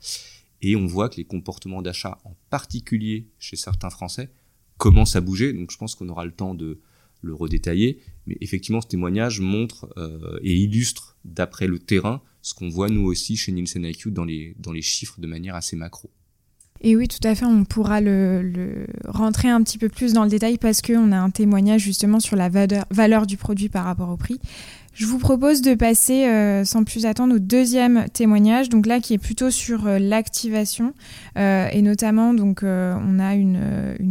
Et 0.62 0.74
on 0.74 0.87
voit 0.87 1.09
que 1.09 1.16
les 1.16 1.24
comportements 1.24 1.83
d'achat, 1.83 2.18
en 2.24 2.35
particulier 2.51 3.29
chez 3.38 3.57
certains 3.57 3.90
Français, 3.90 4.31
commencent 4.77 5.16
à 5.16 5.20
bouger. 5.20 5.53
Donc 5.53 5.70
je 5.70 5.77
pense 5.77 5.94
qu'on 5.94 6.09
aura 6.09 6.24
le 6.24 6.33
temps 6.33 6.55
de 6.55 6.81
le 7.22 7.35
redétailler. 7.35 8.01
Mais 8.27 8.37
effectivement, 8.40 8.81
ce 8.81 8.88
témoignage 8.88 9.40
montre 9.40 9.88
euh, 9.96 10.38
et 10.42 10.57
illustre, 10.57 11.16
d'après 11.24 11.66
le 11.66 11.79
terrain, 11.79 12.22
ce 12.42 12.55
qu'on 12.55 12.68
voit 12.68 12.88
nous 12.88 13.05
aussi 13.05 13.37
chez 13.37 13.53
Nielsen 13.53 13.85
IQ 13.85 14.11
dans 14.11 14.24
les, 14.24 14.55
dans 14.59 14.72
les 14.72 14.83
chiffres 14.83 15.20
de 15.20 15.27
manière 15.27 15.55
assez 15.55 15.77
macro. 15.77 16.11
Et 16.81 16.94
oui, 16.94 17.09
tout 17.09 17.27
à 17.27 17.35
fait, 17.35 17.44
on 17.44 17.64
pourra 17.64 18.01
le, 18.01 18.87
rentrer 19.05 19.48
un 19.48 19.62
petit 19.62 19.79
peu 19.79 19.88
plus 19.88 20.12
dans 20.12 20.22
le 20.22 20.31
détail 20.31 20.59
parce 20.59 20.81
qu'on 20.81 21.11
a 21.11 21.18
un 21.18 21.31
témoignage 21.31 21.81
justement 21.81 22.20
sur 22.20 22.37
la 22.37 22.48
valeur, 22.48 23.27
du 23.27 23.37
produit 23.37 23.68
par 23.68 23.85
rapport 23.85 24.11
au 24.11 24.16
prix. 24.16 24.38
Je 24.98 25.06
vous 25.06 25.18
propose 25.18 25.62
de 25.62 25.74
passer 25.74 26.26
euh, 26.26 26.64
sans 26.64 26.82
plus 26.82 27.06
attendre 27.06 27.37
au 27.37 27.38
deuxième 27.38 28.06
témoignage, 28.12 28.68
donc 28.68 28.84
là 28.84 28.98
qui 28.98 29.14
est 29.14 29.18
plutôt 29.18 29.48
sur 29.48 29.87
euh, 29.87 30.00
l'activation 30.00 30.92
euh, 31.38 31.68
et 31.70 31.82
notamment 31.82 32.34
donc 32.34 32.64
on 32.64 33.20
a 33.20 33.37
une, 33.37 33.61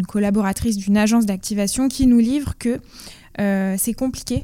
collaboratrice 0.08 0.78
d'une 0.78 0.96
agence 0.96 1.26
d'activation 1.26 1.90
qui 1.90 2.08
nous 2.08 2.20
livre 2.20 2.54
que 2.58 2.80
c'est 3.38 3.94
compliqué 3.94 4.42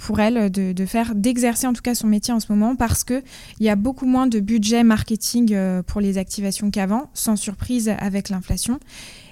pour 0.00 0.20
elle 0.20 0.50
de, 0.50 0.84
faire, 0.84 1.14
d'exercer 1.14 1.66
en 1.66 1.72
tout 1.72 1.80
cas 1.80 1.94
son 1.94 2.08
métier 2.08 2.34
en 2.34 2.40
ce 2.40 2.52
moment 2.52 2.76
parce 2.76 3.04
qu'il 3.04 3.22
y 3.60 3.70
a 3.70 3.76
beaucoup 3.76 4.04
moins 4.04 4.26
de 4.26 4.40
budget 4.40 4.82
marketing 4.82 5.56
pour 5.86 6.00
les 6.02 6.18
activations 6.18 6.70
qu'avant, 6.70 7.08
sans 7.14 7.36
surprise 7.36 7.90
avec 7.98 8.28
l'inflation. 8.28 8.80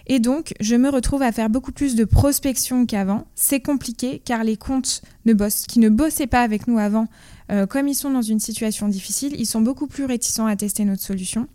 Et 0.07 0.21
donc, 0.21 0.55
je 0.61 0.77
me 0.77 0.89
retrouve 0.89 1.23
à 1.23 1.33
faire 1.33 1.51
beaucoup 1.51 1.73
plus 1.73 1.97
de 1.97 2.05
prospection 2.05 2.87
qu'avant. 2.87 3.27
C'est 3.35 3.61
compliqué 3.61 4.23
car 4.25 4.45
les 4.45 4.57
comptes 4.57 5.03
qui 5.69 5.81
ne 5.81 5.89
bossaient 5.89 6.27
pas 6.29 6.43
avec 6.43 6.69
nous 6.69 6.79
avant, 6.79 7.09
comme 7.69 7.89
ils 7.89 7.95
sont 7.95 8.11
dans 8.11 8.23
une 8.23 8.41
situation 8.41 8.89
difficile, 8.89 9.35
ils 9.39 9.47
sont 9.47 9.61
beaucoup 9.61 9.87
plus 9.87 10.05
réticents 10.05 10.47
à 10.47 10.55
tester 10.55 10.85
notre 10.85 11.03
solution. 11.03 11.49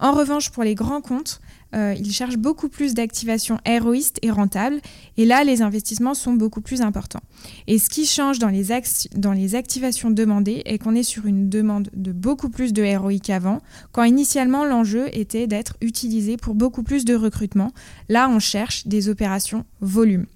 En 0.00 0.12
revanche, 0.12 0.50
pour 0.50 0.62
les 0.62 0.74
grands 0.74 1.02
comptes, 1.02 1.40
euh, 1.74 1.94
ils 1.98 2.12
cherchent 2.12 2.38
beaucoup 2.38 2.68
plus 2.68 2.94
d'activation 2.94 3.58
héroïste 3.64 4.18
et 4.22 4.30
rentable. 4.30 4.80
Et 5.16 5.24
là, 5.24 5.44
les 5.44 5.62
investissements 5.62 6.14
sont 6.14 6.32
beaucoup 6.32 6.60
plus 6.60 6.80
importants. 6.80 7.22
Et 7.66 7.78
ce 7.78 7.90
qui 7.90 8.06
change 8.06 8.38
dans 8.38 8.48
les, 8.48 8.66
dans 9.14 9.32
les 9.32 9.54
activations 9.54 10.10
demandées 10.10 10.62
est 10.64 10.78
qu'on 10.78 10.94
est 10.94 11.02
sur 11.02 11.26
une 11.26 11.48
demande 11.48 11.90
de 11.94 12.12
beaucoup 12.12 12.48
plus 12.48 12.72
de 12.72 12.82
ROI 12.96 13.18
qu'avant, 13.22 13.60
quand 13.92 14.04
initialement 14.04 14.64
l'enjeu 14.64 15.08
était 15.12 15.46
d'être 15.46 15.76
utilisé 15.80 16.36
pour 16.36 16.54
beaucoup 16.54 16.82
plus 16.82 17.04
de 17.04 17.14
recrutement. 17.14 17.72
Là, 18.08 18.28
on 18.30 18.38
cherche 18.38 18.86
des 18.86 19.08
opérations 19.08 19.64
volume. 19.80 20.26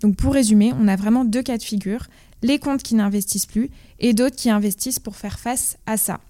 Donc 0.00 0.16
pour 0.16 0.34
résumer, 0.34 0.72
on 0.78 0.88
a 0.88 0.96
vraiment 0.96 1.24
deux 1.24 1.42
cas 1.42 1.58
de 1.58 1.62
figure, 1.62 2.08
les 2.42 2.58
comptes 2.58 2.82
qui 2.82 2.96
n'investissent 2.96 3.46
plus 3.46 3.70
et 4.00 4.14
d'autres 4.14 4.36
qui 4.36 4.50
investissent 4.50 4.98
pour 4.98 5.16
faire 5.16 5.38
face 5.38 5.76
à 5.86 5.96
ça. 5.96 6.20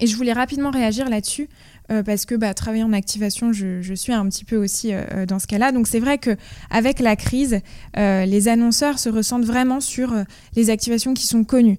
Et 0.00 0.06
je 0.06 0.16
voulais 0.16 0.32
rapidement 0.32 0.70
réagir 0.70 1.08
là-dessus 1.08 1.48
euh, 1.90 2.02
parce 2.02 2.26
que 2.26 2.34
bah, 2.34 2.54
travailler 2.54 2.84
en 2.84 2.92
activation, 2.92 3.52
je, 3.52 3.94
suis 3.94 4.12
un 4.12 4.26
petit 4.28 4.44
peu 4.44 4.56
aussi 4.56 4.92
euh, 4.92 5.02
euh, 5.12 5.26
dans 5.26 5.38
ce 5.38 5.46
cas-là. 5.46 5.72
Donc 5.72 5.86
c'est 5.86 6.00
vrai 6.00 6.18
qu'avec 6.18 7.00
la 7.00 7.16
crise, 7.16 7.60
les 7.96 8.48
annonceurs 8.48 8.98
se 8.98 9.08
ressentent 9.08 9.44
vraiment 9.44 9.80
sur 9.80 10.14
les 10.56 10.70
activations 10.70 11.14
qui 11.14 11.26
sont 11.26 11.44
connues 11.44 11.78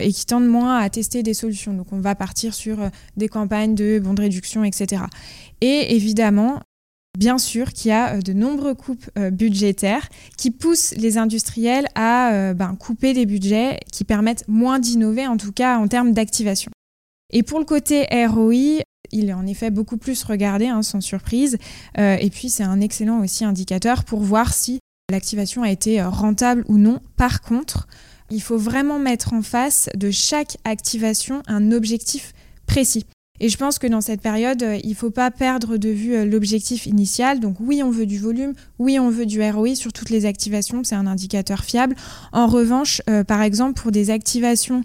et 0.00 0.12
qui 0.12 0.26
tendent 0.26 0.46
moins 0.46 0.78
à 0.78 0.88
tester 0.90 1.22
des 1.22 1.34
solutions. 1.34 1.72
Donc 1.72 1.92
on 1.92 2.00
va 2.00 2.14
partir 2.14 2.54
sur 2.54 2.78
des 3.16 3.28
campagnes 3.28 3.74
de 3.74 3.98
bons 3.98 4.14
de 4.14 4.22
réduction, 4.22 4.64
etc. 4.64 5.02
Et 5.60 5.94
évidemment, 5.96 6.60
bien 7.18 7.38
sûr 7.38 7.72
qu'il 7.72 7.90
y 7.90 7.92
a 7.92 8.20
de 8.20 8.32
nombreux 8.32 8.74
coupes 8.74 9.10
budgétaires 9.32 10.08
qui 10.36 10.50
poussent 10.50 10.94
les 10.96 11.18
industriels 11.18 11.88
à 11.94 12.54
ben, 12.54 12.76
couper 12.76 13.12
des 13.12 13.26
budgets 13.26 13.80
qui 13.92 14.04
permettent 14.04 14.46
moins 14.46 14.78
d'innover, 14.78 15.26
en 15.26 15.36
tout 15.36 15.52
cas 15.52 15.78
en 15.78 15.88
termes 15.88 16.12
d'activation. 16.12 16.70
Et 17.32 17.42
pour 17.42 17.58
le 17.58 17.64
côté 17.64 18.06
ROI, 18.10 18.82
il 19.12 19.28
est 19.28 19.34
en 19.34 19.46
effet 19.46 19.70
beaucoup 19.70 19.96
plus 19.96 20.22
regardé, 20.24 20.66
hein, 20.66 20.82
sans 20.82 21.00
surprise. 21.00 21.58
Euh, 21.98 22.16
et 22.20 22.30
puis, 22.30 22.48
c'est 22.48 22.62
un 22.62 22.80
excellent 22.80 23.20
aussi 23.20 23.44
indicateur 23.44 24.04
pour 24.04 24.20
voir 24.20 24.52
si 24.52 24.80
l'activation 25.10 25.62
a 25.62 25.70
été 25.70 26.00
euh, 26.00 26.08
rentable 26.08 26.64
ou 26.68 26.78
non. 26.78 27.00
Par 27.16 27.40
contre, 27.40 27.88
il 28.30 28.42
faut 28.42 28.58
vraiment 28.58 28.98
mettre 28.98 29.32
en 29.32 29.42
face 29.42 29.88
de 29.94 30.10
chaque 30.10 30.56
activation 30.64 31.42
un 31.46 31.72
objectif 31.72 32.34
précis. 32.66 33.06
Et 33.40 33.48
je 33.48 33.56
pense 33.56 33.78
que 33.78 33.86
dans 33.86 34.00
cette 34.00 34.20
période, 34.20 34.62
euh, 34.62 34.78
il 34.82 34.90
ne 34.90 34.94
faut 34.94 35.10
pas 35.10 35.30
perdre 35.30 35.76
de 35.76 35.88
vue 35.88 36.28
l'objectif 36.28 36.86
initial. 36.86 37.40
Donc 37.40 37.56
oui, 37.60 37.82
on 37.82 37.90
veut 37.90 38.06
du 38.06 38.18
volume, 38.18 38.52
oui, 38.78 38.98
on 38.98 39.10
veut 39.10 39.26
du 39.26 39.40
ROI 39.40 39.76
sur 39.76 39.92
toutes 39.92 40.10
les 40.10 40.26
activations, 40.26 40.82
c'est 40.82 40.96
un 40.96 41.06
indicateur 41.06 41.64
fiable. 41.64 41.94
En 42.32 42.48
revanche, 42.48 43.00
par 43.28 43.42
exemple, 43.42 43.80
pour 43.80 43.92
des 43.92 44.10
activations 44.10 44.84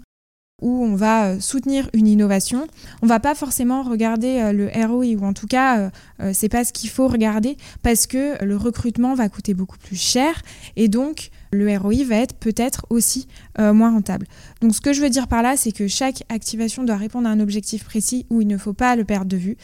où 0.64 0.82
on 0.82 0.94
va 0.94 1.26
euh, 1.26 1.40
soutenir 1.40 1.90
une 1.92 2.08
innovation, 2.08 2.66
on 3.02 3.06
va 3.06 3.20
pas 3.20 3.34
forcément 3.34 3.82
regarder 3.82 4.40
euh, 4.40 4.52
le 4.52 4.86
ROI 4.86 5.14
ou 5.20 5.24
en 5.24 5.34
tout 5.34 5.46
cas 5.46 5.90
euh, 6.20 6.30
c'est 6.32 6.48
pas 6.48 6.64
ce 6.64 6.72
qu'il 6.72 6.88
faut 6.88 7.06
regarder 7.06 7.58
parce 7.82 8.06
que 8.06 8.42
le 8.42 8.56
recrutement 8.56 9.14
va 9.14 9.28
coûter 9.28 9.52
beaucoup 9.52 9.76
plus 9.76 10.00
cher 10.00 10.40
et 10.76 10.88
donc 10.88 11.30
le 11.52 11.76
ROI 11.76 12.04
va 12.06 12.16
être 12.16 12.34
peut-être 12.34 12.86
aussi 12.90 13.28
moins 13.58 13.92
rentable. 13.92 14.26
Donc 14.60 14.74
ce 14.74 14.80
que 14.80 14.92
je 14.92 15.00
veux 15.00 15.10
dire 15.10 15.28
par 15.28 15.42
là, 15.42 15.56
c'est 15.56 15.70
que 15.70 15.86
chaque 15.86 16.24
activation 16.28 16.82
doit 16.82 16.96
répondre 16.96 17.28
à 17.28 17.30
un 17.30 17.38
objectif 17.38 17.84
précis 17.84 18.26
où 18.30 18.40
il 18.40 18.48
ne 18.48 18.58
faut 18.58 18.72
pas 18.72 18.96
le 18.96 19.04
perdre 19.04 19.26
de 19.26 19.36
vue 19.36 19.56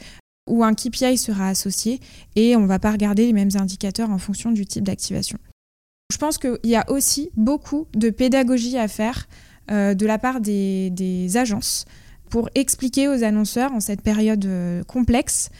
où 0.48 0.62
un 0.62 0.74
KPI 0.74 1.16
sera 1.16 1.48
associé 1.48 2.00
et 2.36 2.54
on 2.54 2.60
ne 2.60 2.66
va 2.66 2.78
pas 2.78 2.92
regarder 2.92 3.26
les 3.26 3.32
mêmes 3.32 3.50
indicateurs 3.58 4.10
en 4.10 4.18
fonction 4.18 4.52
du 4.52 4.66
type 4.66 4.84
d'activation. 4.84 5.38
Je 6.12 6.18
pense 6.18 6.38
qu'il 6.38 6.58
y 6.64 6.76
a 6.76 6.88
aussi 6.90 7.30
beaucoup 7.36 7.86
de 7.94 8.10
pédagogie 8.10 8.76
à 8.76 8.88
faire 8.88 9.28
de 9.70 10.06
la 10.06 10.18
part 10.18 10.40
des, 10.40 11.36
agences 11.36 11.84
pour 12.28 12.48
expliquer 12.54 13.08
aux 13.08 13.24
annonceurs 13.24 13.72
en 13.72 13.80
cette 13.80 14.02
période 14.02 14.44
euh, 14.46 14.82
complexe 14.84 15.50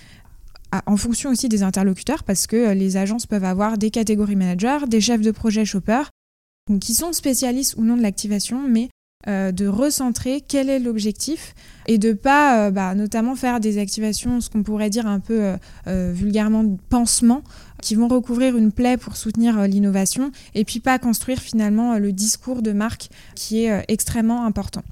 en 0.86 0.96
fonction 0.96 1.30
aussi 1.30 1.48
des 1.48 1.64
interlocuteurs, 1.64 2.22
parce 2.22 2.46
que 2.46 2.56
euh, 2.56 2.74
les 2.74 2.96
agences 2.96 3.26
peuvent 3.26 3.44
avoir 3.44 3.76
des 3.76 3.90
catégories 3.90 4.36
managers, 4.36 4.86
des 4.86 5.00
chefs 5.00 5.20
de 5.20 5.32
projet 5.32 5.64
shoppers, 5.64 6.10
qui 6.80 6.94
sont 6.94 7.12
spécialistes 7.12 7.74
ou 7.76 7.82
non 7.82 7.96
de 7.96 8.02
l'activation, 8.02 8.62
mais 8.68 8.88
de 9.26 9.66
recentrer 9.66 10.40
quel 10.40 10.70
est 10.70 10.78
l'objectif 10.78 11.54
et 11.86 11.98
de 11.98 12.14
pas 12.14 12.70
bah, 12.70 12.94
notamment 12.94 13.34
faire 13.34 13.60
des 13.60 13.76
activations, 13.76 14.40
ce 14.40 14.48
qu'on 14.48 14.62
pourrait 14.62 14.88
dire 14.88 15.06
un 15.06 15.20
peu 15.20 15.56
vulgairement 15.86 16.78
pansement, 16.88 17.42
qui 17.80 17.94
vont 17.94 18.08
recouvrir 18.08 18.56
une 18.56 18.72
plaie 18.72 18.96
pour 18.96 19.16
soutenir 19.16 19.58
euh, 19.58 19.66
l'innovation 19.66 20.30
et 20.54 20.64
puis 20.64 20.80
pas 20.80 20.98
construire 20.98 21.38
finalement 21.38 21.94
euh, 21.94 21.98
le 21.98 22.12
discours 22.12 22.62
de 22.62 22.72
marque 22.72 23.08
qui 23.34 23.64
est 23.64 23.72
euh, 23.72 23.82
extrêmement 23.88 24.44
important. 24.44 24.82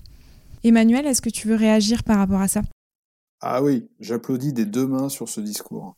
Emmanuel, 0.65 1.07
est-ce 1.07 1.23
que 1.23 1.31
tu 1.31 1.49
veux 1.49 1.55
réagir 1.55 2.03
par 2.03 2.19
rapport 2.19 2.41
à 2.41 2.49
ça? 2.49 2.63
Ah 3.41 3.63
oui, 3.63 3.89
j'applaudis 4.01 4.53
des 4.53 4.67
deux 4.67 4.87
mains 4.87 5.09
sur 5.09 5.29
ce 5.29 5.41
discours. 5.41 5.97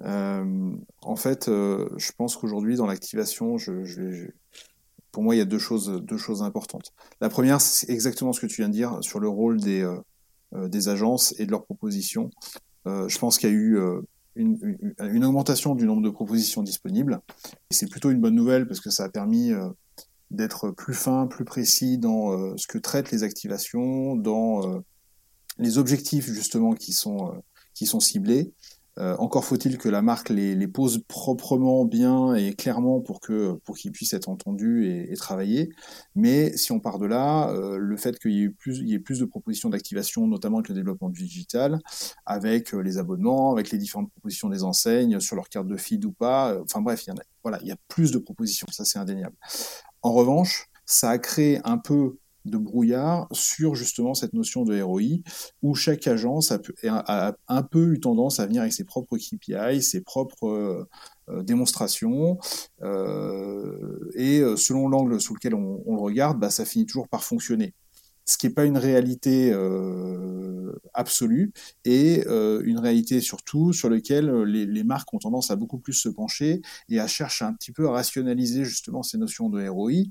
en 0.00 1.16
fait, 1.16 1.44
je 1.46 2.12
pense 2.16 2.36
qu'aujourd'hui, 2.36 2.74
dans 2.74 2.86
l'activation, 2.86 3.56
pour 5.12 5.22
moi, 5.22 5.36
il 5.36 5.38
y 5.38 5.40
a 5.40 5.44
deux 5.44 5.60
choses, 5.60 6.42
importantes. 6.42 6.92
La 7.20 7.28
première, 7.28 7.60
c'est 7.60 7.88
exactement 7.88 8.32
ce 8.32 8.40
que 8.40 8.46
tu 8.46 8.62
viens 8.62 8.68
de 8.68 8.74
dire 8.74 8.98
sur 9.02 9.20
le 9.20 9.28
rôle 9.28 9.60
des 9.60 10.88
agences 10.88 11.32
et 11.38 11.46
de 11.46 11.52
leurs 11.52 11.64
propositions. 11.64 12.30
je 12.86 13.18
pense 13.18 13.38
qu'il 13.38 13.50
y 13.50 13.52
a 13.52 13.54
eu 13.54 13.78
une, 14.36 15.24
augmentation 15.24 15.74
du 15.74 15.86
nombre 15.86 16.02
de 16.02 16.10
propositions 16.10 16.62
disponibles. 16.62 17.20
Et 17.70 17.74
c'est 17.74 17.86
plutôt 17.86 18.10
une 18.10 18.20
bonne 18.20 18.34
nouvelle 18.34 18.66
parce 18.66 18.80
que 18.80 18.90
ça 18.90 19.04
a 19.04 19.08
permis 19.08 19.52
euh, 19.52 19.68
d'être 20.30 20.70
plus 20.70 20.94
fin, 20.94 21.26
plus 21.26 21.44
précis 21.44 21.98
dans 21.98 22.32
euh, 22.32 22.54
ce 22.56 22.66
que 22.66 22.78
traitent 22.78 23.10
les 23.10 23.22
activations, 23.22 24.16
dans 24.16 24.68
euh, 24.68 24.80
les 25.58 25.78
objectifs 25.78 26.26
justement 26.26 26.74
qui 26.74 26.92
sont, 26.92 27.42
qui 27.74 27.86
sont 27.86 28.00
ciblés. 28.00 28.52
Euh, 28.98 29.16
encore 29.18 29.44
faut-il 29.44 29.76
que 29.76 29.88
la 29.88 30.02
marque 30.02 30.28
les, 30.28 30.54
les, 30.54 30.68
pose 30.68 31.02
proprement, 31.08 31.84
bien 31.84 32.34
et 32.34 32.54
clairement 32.54 33.00
pour 33.00 33.20
que 33.20 33.54
pour 33.64 33.76
qu'ils 33.76 33.90
puissent 33.90 34.12
être 34.12 34.28
entendus 34.28 34.86
et, 34.86 35.12
et, 35.12 35.16
travailler. 35.16 35.70
Mais 36.14 36.56
si 36.56 36.70
on 36.70 36.78
part 36.78 37.00
de 37.00 37.06
là, 37.06 37.50
euh, 37.50 37.76
le 37.76 37.96
fait 37.96 38.18
qu'il 38.20 38.32
y 38.32 38.44
ait 38.44 38.48
plus, 38.50 38.78
il 38.78 38.88
y 38.88 38.94
ait 38.94 39.00
plus 39.00 39.18
de 39.18 39.24
propositions 39.24 39.68
d'activation, 39.68 40.28
notamment 40.28 40.58
avec 40.58 40.68
le 40.68 40.76
développement 40.76 41.08
du 41.10 41.24
digital, 41.24 41.80
avec 42.24 42.72
euh, 42.72 42.80
les 42.80 42.98
abonnements, 42.98 43.52
avec 43.52 43.70
les 43.70 43.78
différentes 43.78 44.10
propositions 44.12 44.48
des 44.48 44.62
enseignes 44.62 45.18
sur 45.18 45.34
leur 45.34 45.48
carte 45.48 45.66
de 45.66 45.76
feed 45.76 46.04
ou 46.04 46.12
pas. 46.12 46.56
Enfin 46.62 46.80
bref, 46.80 47.04
il 47.06 47.10
y 47.10 47.12
en 47.12 47.16
a, 47.16 47.22
voilà, 47.42 47.58
il 47.62 47.68
y 47.68 47.72
a 47.72 47.76
plus 47.88 48.12
de 48.12 48.18
propositions, 48.18 48.68
ça 48.70 48.84
c'est 48.84 48.98
indéniable. 49.00 49.36
En 50.02 50.12
revanche, 50.12 50.68
ça 50.86 51.10
a 51.10 51.18
créé 51.18 51.60
un 51.64 51.78
peu 51.78 52.18
de 52.44 52.58
brouillard 52.58 53.26
sur 53.32 53.74
justement 53.74 54.14
cette 54.14 54.34
notion 54.34 54.64
de 54.64 54.80
ROI, 54.80 55.20
où 55.62 55.74
chaque 55.74 56.06
agence 56.06 56.52
a, 56.52 57.36
un 57.48 57.62
peu 57.62 57.94
eu 57.94 58.00
tendance 58.00 58.40
à 58.40 58.46
venir 58.46 58.62
avec 58.62 58.72
ses 58.72 58.84
propres 58.84 59.16
KPI, 59.16 59.82
ses 59.82 60.02
propres 60.02 60.48
euh, 60.48 60.88
euh, 61.30 61.42
démonstrations, 61.42 62.38
euh, 62.82 64.10
et 64.14 64.42
selon 64.56 64.88
l'angle 64.88 65.20
sous 65.20 65.34
lequel 65.34 65.54
on, 65.54 65.94
le 65.94 66.00
regarde, 66.00 66.38
bah, 66.38 66.50
ça 66.50 66.64
finit 66.64 66.86
toujours 66.86 67.08
par 67.08 67.24
fonctionner. 67.24 67.74
Ce 68.26 68.38
qui 68.38 68.46
n'est 68.46 68.54
pas 68.54 68.64
une 68.64 68.78
réalité 68.78 69.54
absolue, 70.94 71.52
et 71.84 72.26
une 72.26 72.78
réalité 72.78 73.20
surtout 73.20 73.74
sur 73.74 73.90
laquelle 73.90 74.32
les, 74.44 74.64
les, 74.64 74.82
marques 74.82 75.12
ont 75.12 75.18
tendance 75.18 75.50
à 75.50 75.56
beaucoup 75.56 75.76
plus 75.76 75.92
se 75.92 76.08
pencher 76.08 76.62
et 76.88 77.00
à 77.00 77.06
chercher 77.06 77.44
un 77.44 77.52
petit 77.52 77.70
peu 77.70 77.86
à 77.86 77.90
rationaliser 77.90 78.64
justement 78.64 79.02
ces 79.02 79.18
notions 79.18 79.50
de 79.50 79.68
ROI 79.68 80.04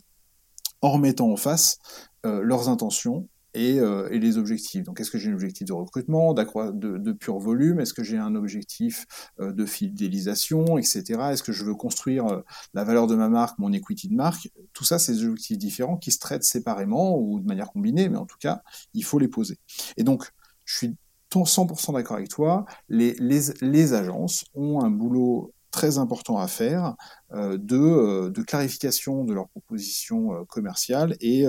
en 0.83 0.91
remettant 0.91 1.31
en 1.31 1.37
face 1.37 1.79
leurs 2.23 2.69
intentions 2.69 3.27
et, 3.53 3.79
euh, 3.79 4.09
et, 4.11 4.19
les 4.19 4.37
objectifs. 4.37 4.83
Donc, 4.83 4.99
est-ce 4.99 5.11
que 5.11 5.17
j'ai 5.17 5.29
un 5.29 5.33
objectif 5.33 5.67
de 5.67 5.73
recrutement, 5.73 6.33
de, 6.33 6.71
de 6.71 7.11
pur 7.11 7.37
volume? 7.37 7.79
Est-ce 7.79 7.93
que 7.93 8.03
j'ai 8.03 8.17
un 8.17 8.35
objectif 8.35 9.05
euh, 9.39 9.51
de 9.51 9.65
fidélisation, 9.65 10.77
etc. 10.77 11.03
Est-ce 11.31 11.43
que 11.43 11.51
je 11.51 11.63
veux 11.63 11.75
construire 11.75 12.43
la 12.73 12.83
valeur 12.83 13.07
de 13.07 13.15
ma 13.15 13.29
marque, 13.29 13.59
mon 13.59 13.71
equity 13.71 14.09
de 14.09 14.15
marque? 14.15 14.49
Tout 14.73 14.83
ça, 14.83 14.99
c'est 14.99 15.13
des 15.13 15.25
objectifs 15.25 15.57
différents 15.57 15.97
qui 15.97 16.11
se 16.11 16.19
traitent 16.19 16.43
séparément 16.43 17.17
ou 17.17 17.39
de 17.39 17.45
manière 17.45 17.71
combinée, 17.71 18.09
mais 18.09 18.17
en 18.17 18.25
tout 18.25 18.37
cas, 18.39 18.63
il 18.93 19.03
faut 19.03 19.19
les 19.19 19.27
poser. 19.27 19.57
Et 19.97 20.03
donc, 20.03 20.31
je 20.65 20.77
suis 20.77 20.95
100% 21.31 21.93
d'accord 21.93 22.17
avec 22.17 22.29
toi, 22.29 22.65
les 22.89 23.93
agences 23.93 24.45
ont 24.53 24.81
un 24.81 24.91
boulot 24.91 25.52
très 25.73 25.97
important 25.97 26.37
à 26.37 26.47
faire 26.47 26.95
euh, 27.33 27.57
de, 27.57 27.75
euh, 27.75 28.29
de, 28.29 28.41
clarification 28.43 29.25
de 29.25 29.33
leurs 29.33 29.49
propositions 29.49 30.33
euh, 30.33 30.45
commerciales 30.45 31.17
et, 31.19 31.45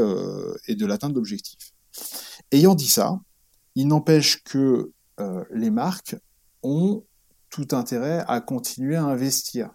et 0.67 0.75
de 0.75 0.87
l'atteinte 0.87 1.13
d'objectifs. 1.13 1.73
Ayant 2.51 2.75
dit 2.75 2.89
ça, 2.89 3.21
il 3.77 3.87
n'empêche 3.87 4.43
que 4.43 4.91
les 5.53 5.71
marques 5.71 6.17
ont 6.65 7.05
tout 7.51 7.69
intérêt 7.71 8.25
à 8.27 8.41
continuer 8.41 8.97
à 8.97 9.05
investir. 9.05 9.71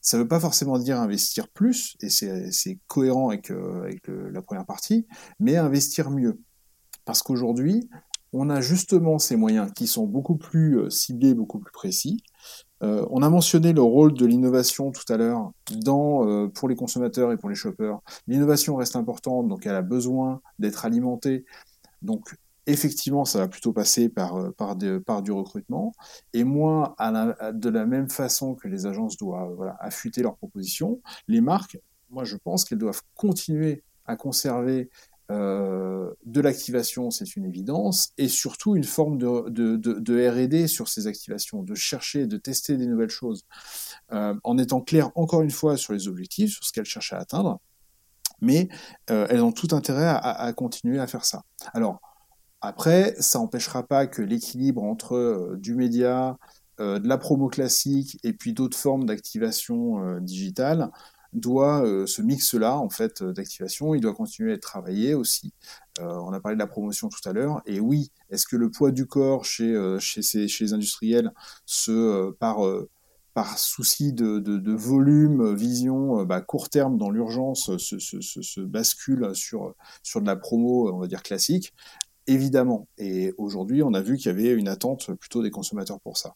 Ça 0.00 0.16
ne 0.16 0.22
veut 0.22 0.28
pas 0.28 0.38
forcément 0.38 0.78
dire 0.78 1.00
investir 1.00 1.48
plus, 1.48 1.96
et 2.00 2.08
c'est 2.08 2.78
cohérent 2.86 3.30
avec, 3.30 3.50
avec 3.50 4.06
la 4.06 4.42
première 4.42 4.66
partie, 4.66 5.08
mais 5.40 5.56
investir 5.56 6.10
mieux. 6.10 6.40
Parce 7.04 7.22
qu'aujourd'hui, 7.22 7.88
on 8.32 8.48
a 8.48 8.60
justement 8.60 9.18
ces 9.18 9.34
moyens 9.34 9.72
qui 9.74 9.88
sont 9.88 10.06
beaucoup 10.06 10.36
plus 10.36 10.88
ciblés, 10.90 11.34
beaucoup 11.34 11.58
plus 11.58 11.72
précis, 11.72 12.22
euh, 12.82 13.06
on 13.10 13.22
a 13.22 13.30
mentionné 13.30 13.72
le 13.72 13.82
rôle 13.82 14.12
de 14.12 14.26
l'innovation 14.26 14.92
tout 14.92 15.10
à 15.10 15.16
l'heure 15.16 15.52
euh, 15.70 16.48
pour 16.48 16.68
les 16.68 16.76
consommateurs 16.76 17.32
et 17.32 17.36
pour 17.36 17.48
les 17.48 17.54
shoppers. 17.54 18.00
L'innovation 18.26 18.76
reste 18.76 18.96
importante, 18.96 19.48
donc 19.48 19.66
elle 19.66 19.74
a 19.74 19.82
besoin 19.82 20.40
d'être 20.58 20.84
alimentée. 20.84 21.44
Donc 22.02 22.34
effectivement, 22.66 23.24
ça 23.24 23.38
va 23.38 23.48
plutôt 23.48 23.72
passer 23.72 24.08
par 24.08 24.36
euh, 24.36 25.20
du 25.22 25.32
recrutement. 25.32 25.92
Et 26.34 26.44
moi, 26.44 26.94
de 27.52 27.68
la 27.70 27.86
même 27.86 28.10
façon 28.10 28.54
que 28.54 28.68
les 28.68 28.86
agences 28.86 29.16
doivent 29.16 29.74
affûter 29.80 30.22
leurs 30.22 30.36
propositions, 30.36 31.00
les 31.28 31.40
marques, 31.40 31.78
moi 32.10 32.24
je 32.24 32.36
pense 32.36 32.64
qu'elles 32.64 32.78
doivent 32.78 33.02
continuer 33.14 33.82
à 34.04 34.16
conserver 34.16 34.90
euh, 35.30 36.12
de 36.24 36.40
l'activation, 36.40 37.10
c'est 37.10 37.36
une 37.36 37.44
évidence, 37.44 38.12
et 38.16 38.28
surtout 38.28 38.76
une 38.76 38.84
forme 38.84 39.18
de, 39.18 40.28
R&D 40.28 40.68
sur 40.68 40.88
ces 40.88 41.06
activations, 41.06 41.62
de 41.62 41.74
chercher, 41.74 42.26
de 42.26 42.36
tester 42.36 42.76
des 42.76 42.86
nouvelles 42.86 43.10
choses, 43.10 43.44
euh, 44.12 44.34
en 44.44 44.58
étant 44.58 44.80
clair 44.80 45.10
encore 45.16 45.42
une 45.42 45.50
fois 45.50 45.76
sur 45.76 45.92
les 45.92 46.06
objectifs, 46.06 46.52
sur 46.52 46.64
ce 46.64 46.72
qu'elles 46.72 46.84
cherchent 46.84 47.12
à 47.12 47.18
atteindre, 47.18 47.60
mais 48.40 48.68
euh, 49.10 49.26
elles 49.30 49.42
ont 49.42 49.52
tout 49.52 49.68
intérêt 49.72 50.06
à, 50.06 50.16
à, 50.16 50.52
continuer 50.52 51.00
à 51.00 51.06
faire 51.06 51.24
ça. 51.24 51.42
Alors 51.74 52.00
après, 52.60 53.16
ça 53.18 53.38
n'empêchera 53.38 53.84
pas 53.84 54.06
que 54.06 54.22
l'équilibre 54.22 54.82
entre 54.82 55.56
du 55.58 55.74
média, 55.74 56.36
de 56.78 57.08
la 57.08 57.16
promo 57.16 57.48
classique 57.48 58.18
et 58.22 58.34
puis 58.34 58.52
d'autres 58.52 58.76
formes 58.76 59.06
d'activation 59.06 60.18
digitale 60.20 60.90
doit, 61.40 61.84
euh, 61.84 62.06
ce 62.06 62.22
mix-là, 62.22 62.76
en 62.78 62.88
fait, 62.88 63.22
euh, 63.22 63.32
d'activation, 63.32 63.94
il 63.94 64.00
doit 64.00 64.14
continuer 64.14 64.52
à 64.52 64.54
être 64.54 64.62
travaillé 64.62 65.14
aussi. 65.14 65.52
Euh, 66.00 66.04
on 66.04 66.32
a 66.32 66.40
parlé 66.40 66.56
de 66.56 66.60
la 66.60 66.66
promotion 66.66 67.08
tout 67.08 67.28
à 67.28 67.32
l'heure, 67.32 67.62
et 67.66 67.80
oui, 67.80 68.10
est-ce 68.30 68.46
que 68.46 68.56
le 68.56 68.70
poids 68.70 68.90
du 68.90 69.06
corps 69.06 69.44
chez, 69.44 69.72
les 69.72 70.72
industriels, 70.72 71.32
se, 71.64 72.30
par, 72.32 72.58
par 73.34 73.58
souci 73.58 74.12
de, 74.12 74.72
volume, 74.72 75.54
vision, 75.54 76.24
bah, 76.24 76.40
court 76.40 76.68
terme 76.68 76.98
dans 76.98 77.10
l'urgence, 77.10 77.76
se, 77.76 78.60
bascule 78.60 79.34
sur, 79.34 79.74
sur 80.02 80.20
de 80.20 80.26
la 80.26 80.36
promo, 80.36 80.92
on 80.92 80.98
va 80.98 81.06
dire 81.06 81.22
classique 81.22 81.72
évidemment. 82.26 82.88
Et 82.98 83.32
aujourd'hui, 83.38 83.82
on 83.82 83.94
a 83.94 84.00
vu 84.00 84.16
qu'il 84.16 84.26
y 84.26 84.28
avait 84.30 84.52
une 84.52 84.68
attente 84.68 85.14
plutôt 85.14 85.42
des 85.42 85.50
consommateurs 85.50 86.00
pour 86.00 86.16
ça. 86.16 86.34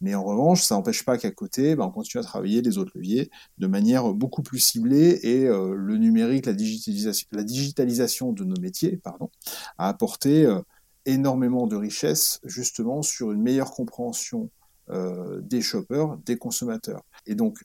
Mais 0.00 0.14
en 0.14 0.24
revanche, 0.24 0.62
ça 0.62 0.74
n'empêche 0.74 1.04
pas 1.04 1.18
qu'à 1.18 1.30
côté, 1.30 1.76
ben, 1.76 1.84
on 1.84 1.90
continue 1.90 2.20
à 2.20 2.24
travailler 2.24 2.62
les 2.62 2.78
autres 2.78 2.92
leviers 2.94 3.30
de 3.58 3.66
manière 3.66 4.12
beaucoup 4.12 4.42
plus 4.42 4.58
ciblée 4.58 5.20
et 5.22 5.46
euh, 5.46 5.74
le 5.74 5.96
numérique, 5.96 6.46
la 6.46 6.52
digitalisation, 6.52 8.32
de 8.32 8.44
nos 8.44 8.60
métiers, 8.60 8.96
pardon, 8.96 9.30
a 9.78 9.88
apporté 9.88 10.44
euh, 10.44 10.60
énormément 11.06 11.66
de 11.66 11.76
richesse 11.76 12.40
justement 12.44 13.02
sur 13.02 13.32
une 13.32 13.42
meilleure 13.42 13.70
compréhension 13.70 14.50
euh, 14.90 15.40
des 15.42 15.60
shoppers, 15.60 16.16
des 16.24 16.36
consommateurs. 16.36 17.02
Et 17.26 17.34
donc, 17.34 17.58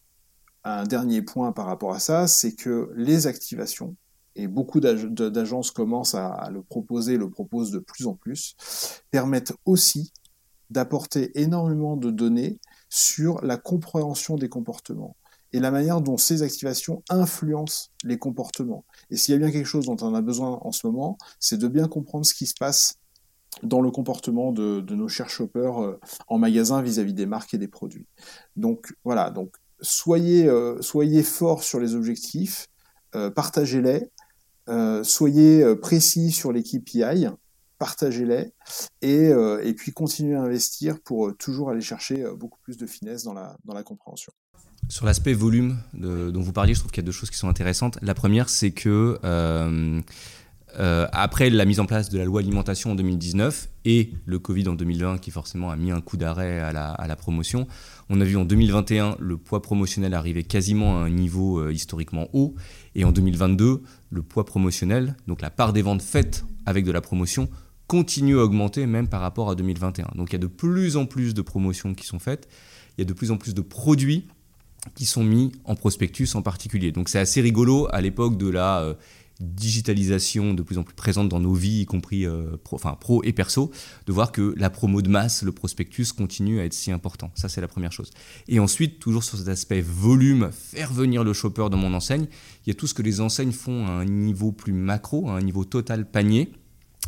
un 0.63 0.83
dernier 0.83 1.21
point 1.21 1.51
par 1.51 1.65
rapport 1.65 1.93
à 1.93 1.99
ça, 1.99 2.27
c'est 2.27 2.53
que 2.55 2.91
les 2.95 3.27
activations 3.27 3.95
et 4.35 4.47
beaucoup 4.47 4.79
d'agences 4.79 5.71
commencent 5.71 6.15
à, 6.15 6.49
le 6.51 6.61
proposer, 6.61 7.17
le 7.17 7.29
proposent 7.29 7.71
de 7.71 7.79
plus 7.79 8.07
en 8.07 8.15
plus, 8.15 8.55
permettent 9.11 9.53
aussi 9.65 10.11
d'apporter 10.69 11.39
énormément 11.39 11.97
de 11.97 12.09
données 12.09 12.59
sur 12.89 13.43
la 13.43 13.57
compréhension 13.57 14.35
des 14.35 14.49
comportements 14.49 15.15
et 15.51 15.59
la 15.59 15.69
manière 15.69 16.01
dont 16.01 16.17
ces 16.17 16.41
activations 16.41 17.03
influencent 17.09 17.89
les 18.03 18.17
comportements. 18.17 18.85
Et 19.11 19.17
s'il 19.17 19.33
y 19.33 19.35
a 19.35 19.39
bien 19.39 19.51
quelque 19.51 19.67
chose 19.67 19.85
dont 19.85 19.97
on 20.01 20.15
a 20.15 20.21
besoin 20.21 20.59
en 20.61 20.71
ce 20.71 20.87
moment, 20.87 21.17
c'est 21.39 21.57
de 21.57 21.67
bien 21.67 21.87
comprendre 21.87 22.25
ce 22.25 22.33
qui 22.33 22.47
se 22.47 22.55
passe 22.55 22.95
dans 23.61 23.81
le 23.81 23.91
comportement 23.91 24.51
de, 24.51 24.81
nos 24.95 25.07
chers 25.07 25.29
shoppers 25.29 25.83
euh, 25.83 25.99
en 26.27 26.39
magasin 26.39 26.81
vis-à-vis 26.81 27.13
des 27.13 27.27
marques 27.27 27.53
et 27.53 27.59
des 27.59 27.67
produits. 27.67 28.07
Donc 28.55 28.95
voilà, 29.03 29.29
donc 29.29 29.53
soyez, 29.79 30.47
euh, 30.47 30.81
soyez 30.81 31.21
forts 31.21 31.63
sur 31.63 31.79
les 31.79 31.93
objectifs, 31.93 32.67
euh, 33.15 33.29
partagez-les, 33.29 34.09
euh, 34.69 35.03
soyez 35.03 35.61
euh, 35.61 35.75
précis 35.75 36.31
sur 36.31 36.51
les 36.51 36.63
KPI, 36.63 37.27
partagez-les 37.79 38.53
et, 39.01 39.27
euh, 39.29 39.61
et, 39.63 39.73
puis 39.73 39.91
continuez 39.91 40.35
à 40.35 40.41
investir 40.41 41.01
pour 41.03 41.35
toujours 41.37 41.69
aller 41.69 41.81
chercher 41.81 42.23
beaucoup 42.37 42.59
plus 42.63 42.77
de 42.77 42.85
finesse 42.85 43.23
dans 43.23 43.33
la, 43.33 43.57
dans 43.65 43.73
la 43.73 43.83
compréhension. 43.83 44.31
Sur 44.89 45.05
l'aspect 45.05 45.33
volume 45.33 45.77
dont 45.93 46.41
vous 46.41 46.53
parliez, 46.53 46.73
je 46.73 46.79
trouve 46.79 46.91
qu'il 46.91 47.01
y 47.01 47.05
a 47.05 47.07
deux 47.07 47.13
choses 47.13 47.29
qui 47.29 47.37
sont 47.37 47.47
intéressantes. 47.47 47.97
La 48.01 48.13
première, 48.13 48.49
c'est 48.49 48.71
que 48.71 49.17
après 50.75 51.49
la 51.49 51.65
mise 51.65 51.79
en 51.79 51.85
place 51.85 52.09
de 52.09 52.17
la 52.17 52.25
loi 52.25 52.41
alimentation 52.41 52.91
en 52.91 52.95
2019 52.95 53.69
et 53.85 54.11
le 54.25 54.39
Covid 54.39 54.67
en 54.67 54.75
2020 54.75 55.17
qui 55.17 55.31
forcément 55.31 55.69
a 55.69 55.75
mis 55.75 55.91
un 55.91 56.01
coup 56.01 56.17
d'arrêt 56.17 56.59
à 56.59 56.71
la, 56.71 57.15
promotion, 57.15 57.67
on 58.09 58.21
a 58.21 58.23
vu 58.23 58.37
en 58.37 58.45
2021 58.45 59.17
le 59.19 59.37
poids 59.37 59.61
promotionnel 59.61 60.13
arriver 60.13 60.43
quasiment 60.43 60.97
à 60.97 61.05
un 61.05 61.09
niveau 61.09 61.59
euh, 61.59 61.71
historiquement 61.71 62.27
haut 62.33 62.55
et 62.95 63.05
en 63.05 63.11
2022 63.11 63.81
le 64.09 64.21
poids 64.21 64.45
promotionnel, 64.45 65.15
donc 65.27 65.41
la 65.41 65.49
part 65.49 65.73
des 65.73 65.81
ventes 65.81 66.01
faites 66.01 66.45
avec 66.65 66.85
de 66.85 66.91
la 66.91 67.01
promotion, 67.01 67.49
continue 67.87 68.39
à 68.39 68.43
augmenter 68.43 68.85
même 68.85 69.07
par 69.07 69.21
rapport 69.21 69.49
à 69.49 69.55
2021. 69.55 70.11
Donc 70.15 70.29
il 70.29 70.33
y 70.33 70.35
a 70.35 70.39
de 70.39 70.47
plus 70.47 70.97
en 70.97 71.05
plus 71.05 71.33
de 71.33 71.41
promotions 71.41 71.93
qui 71.93 72.05
sont 72.05 72.19
faites, 72.19 72.47
il 72.97 73.01
y 73.01 73.03
a 73.03 73.05
de 73.05 73.13
plus 73.13 73.31
en 73.31 73.37
plus 73.37 73.53
de 73.53 73.61
produits 73.61 74.27
qui 74.95 75.05
sont 75.05 75.23
mis 75.23 75.51
en 75.65 75.75
prospectus 75.75 76.35
en 76.35 76.41
particulier. 76.41 76.91
Donc 76.91 77.09
c'est 77.09 77.19
assez 77.19 77.41
rigolo 77.41 77.87
à 77.91 78.01
l'époque 78.01 78.37
de 78.37 78.49
la... 78.49 78.81
Euh, 78.81 78.93
digitalisation 79.43 80.53
de 80.53 80.63
plus 80.63 80.77
en 80.77 80.83
plus 80.83 80.95
présente 80.95 81.29
dans 81.29 81.39
nos 81.39 81.53
vies, 81.53 81.81
y 81.81 81.85
compris 81.85 82.25
euh, 82.25 82.57
pro, 82.63 82.75
enfin, 82.75 82.97
pro 82.99 83.23
et 83.23 83.33
perso, 83.33 83.71
de 84.07 84.11
voir 84.11 84.31
que 84.31 84.53
la 84.57 84.69
promo 84.69 85.01
de 85.01 85.09
masse, 85.09 85.43
le 85.43 85.51
prospectus 85.51 86.13
continue 86.13 86.59
à 86.59 86.65
être 86.65 86.73
si 86.73 86.91
important. 86.91 87.31
Ça, 87.35 87.49
c'est 87.49 87.61
la 87.61 87.67
première 87.67 87.91
chose. 87.91 88.11
Et 88.47 88.59
ensuite, 88.59 88.99
toujours 88.99 89.23
sur 89.23 89.37
cet 89.37 89.47
aspect 89.47 89.81
volume, 89.81 90.49
faire 90.51 90.91
venir 90.91 91.23
le 91.23 91.33
shopper 91.33 91.67
dans 91.69 91.77
mon 91.77 91.93
enseigne, 91.93 92.27
il 92.65 92.69
y 92.69 92.71
a 92.71 92.75
tout 92.75 92.87
ce 92.87 92.93
que 92.93 93.01
les 93.01 93.21
enseignes 93.21 93.51
font 93.51 93.85
à 93.85 93.91
un 93.91 94.05
niveau 94.05 94.51
plus 94.51 94.73
macro, 94.73 95.29
à 95.29 95.33
un 95.33 95.41
niveau 95.41 95.65
total 95.65 96.09
panier 96.09 96.51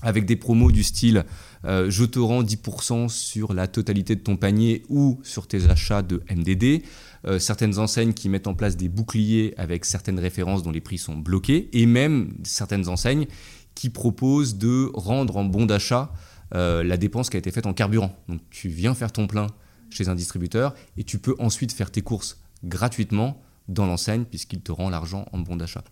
avec 0.01 0.25
des 0.25 0.35
promos 0.35 0.71
du 0.71 0.83
style 0.83 1.25
euh, 1.65 1.89
je 1.89 2.05
te 2.05 2.19
rends 2.19 2.43
10% 2.43 3.09
sur 3.09 3.53
la 3.53 3.67
totalité 3.67 4.15
de 4.15 4.21
ton 4.21 4.37
panier 4.37 4.83
ou 4.89 5.19
sur 5.23 5.47
tes 5.47 5.69
achats 5.69 6.01
de 6.01 6.21
MDD, 6.29 6.83
euh, 7.27 7.39
certaines 7.39 7.79
enseignes 7.79 8.13
qui 8.13 8.29
mettent 8.29 8.47
en 8.47 8.53
place 8.53 8.77
des 8.77 8.89
boucliers 8.89 9.53
avec 9.57 9.85
certaines 9.85 10.19
références 10.19 10.63
dont 10.63 10.71
les 10.71 10.81
prix 10.81 10.97
sont 10.97 11.15
bloqués, 11.15 11.69
et 11.73 11.85
même 11.85 12.33
certaines 12.43 12.87
enseignes 12.87 13.27
qui 13.73 13.89
proposent 13.89 14.57
de 14.57 14.89
rendre 14.93 15.37
en 15.37 15.43
bon 15.43 15.65
d'achat 15.65 16.13
euh, 16.53 16.83
la 16.83 16.97
dépense 16.97 17.29
qui 17.29 17.37
a 17.37 17.39
été 17.39 17.51
faite 17.51 17.65
en 17.65 17.73
carburant. 17.73 18.15
Donc 18.29 18.39
tu 18.49 18.69
viens 18.69 18.93
faire 18.93 19.11
ton 19.11 19.27
plein 19.27 19.47
chez 19.89 20.09
un 20.09 20.15
distributeur 20.15 20.73
et 20.97 21.03
tu 21.03 21.19
peux 21.19 21.35
ensuite 21.39 21.71
faire 21.71 21.91
tes 21.91 22.01
courses 22.01 22.39
gratuitement 22.63 23.41
dans 23.67 23.85
l'enseigne 23.85 24.25
puisqu'il 24.25 24.61
te 24.61 24.71
rend 24.71 24.89
l'argent 24.89 25.25
en 25.31 25.39
bon 25.39 25.55
d'achat. 25.55 25.83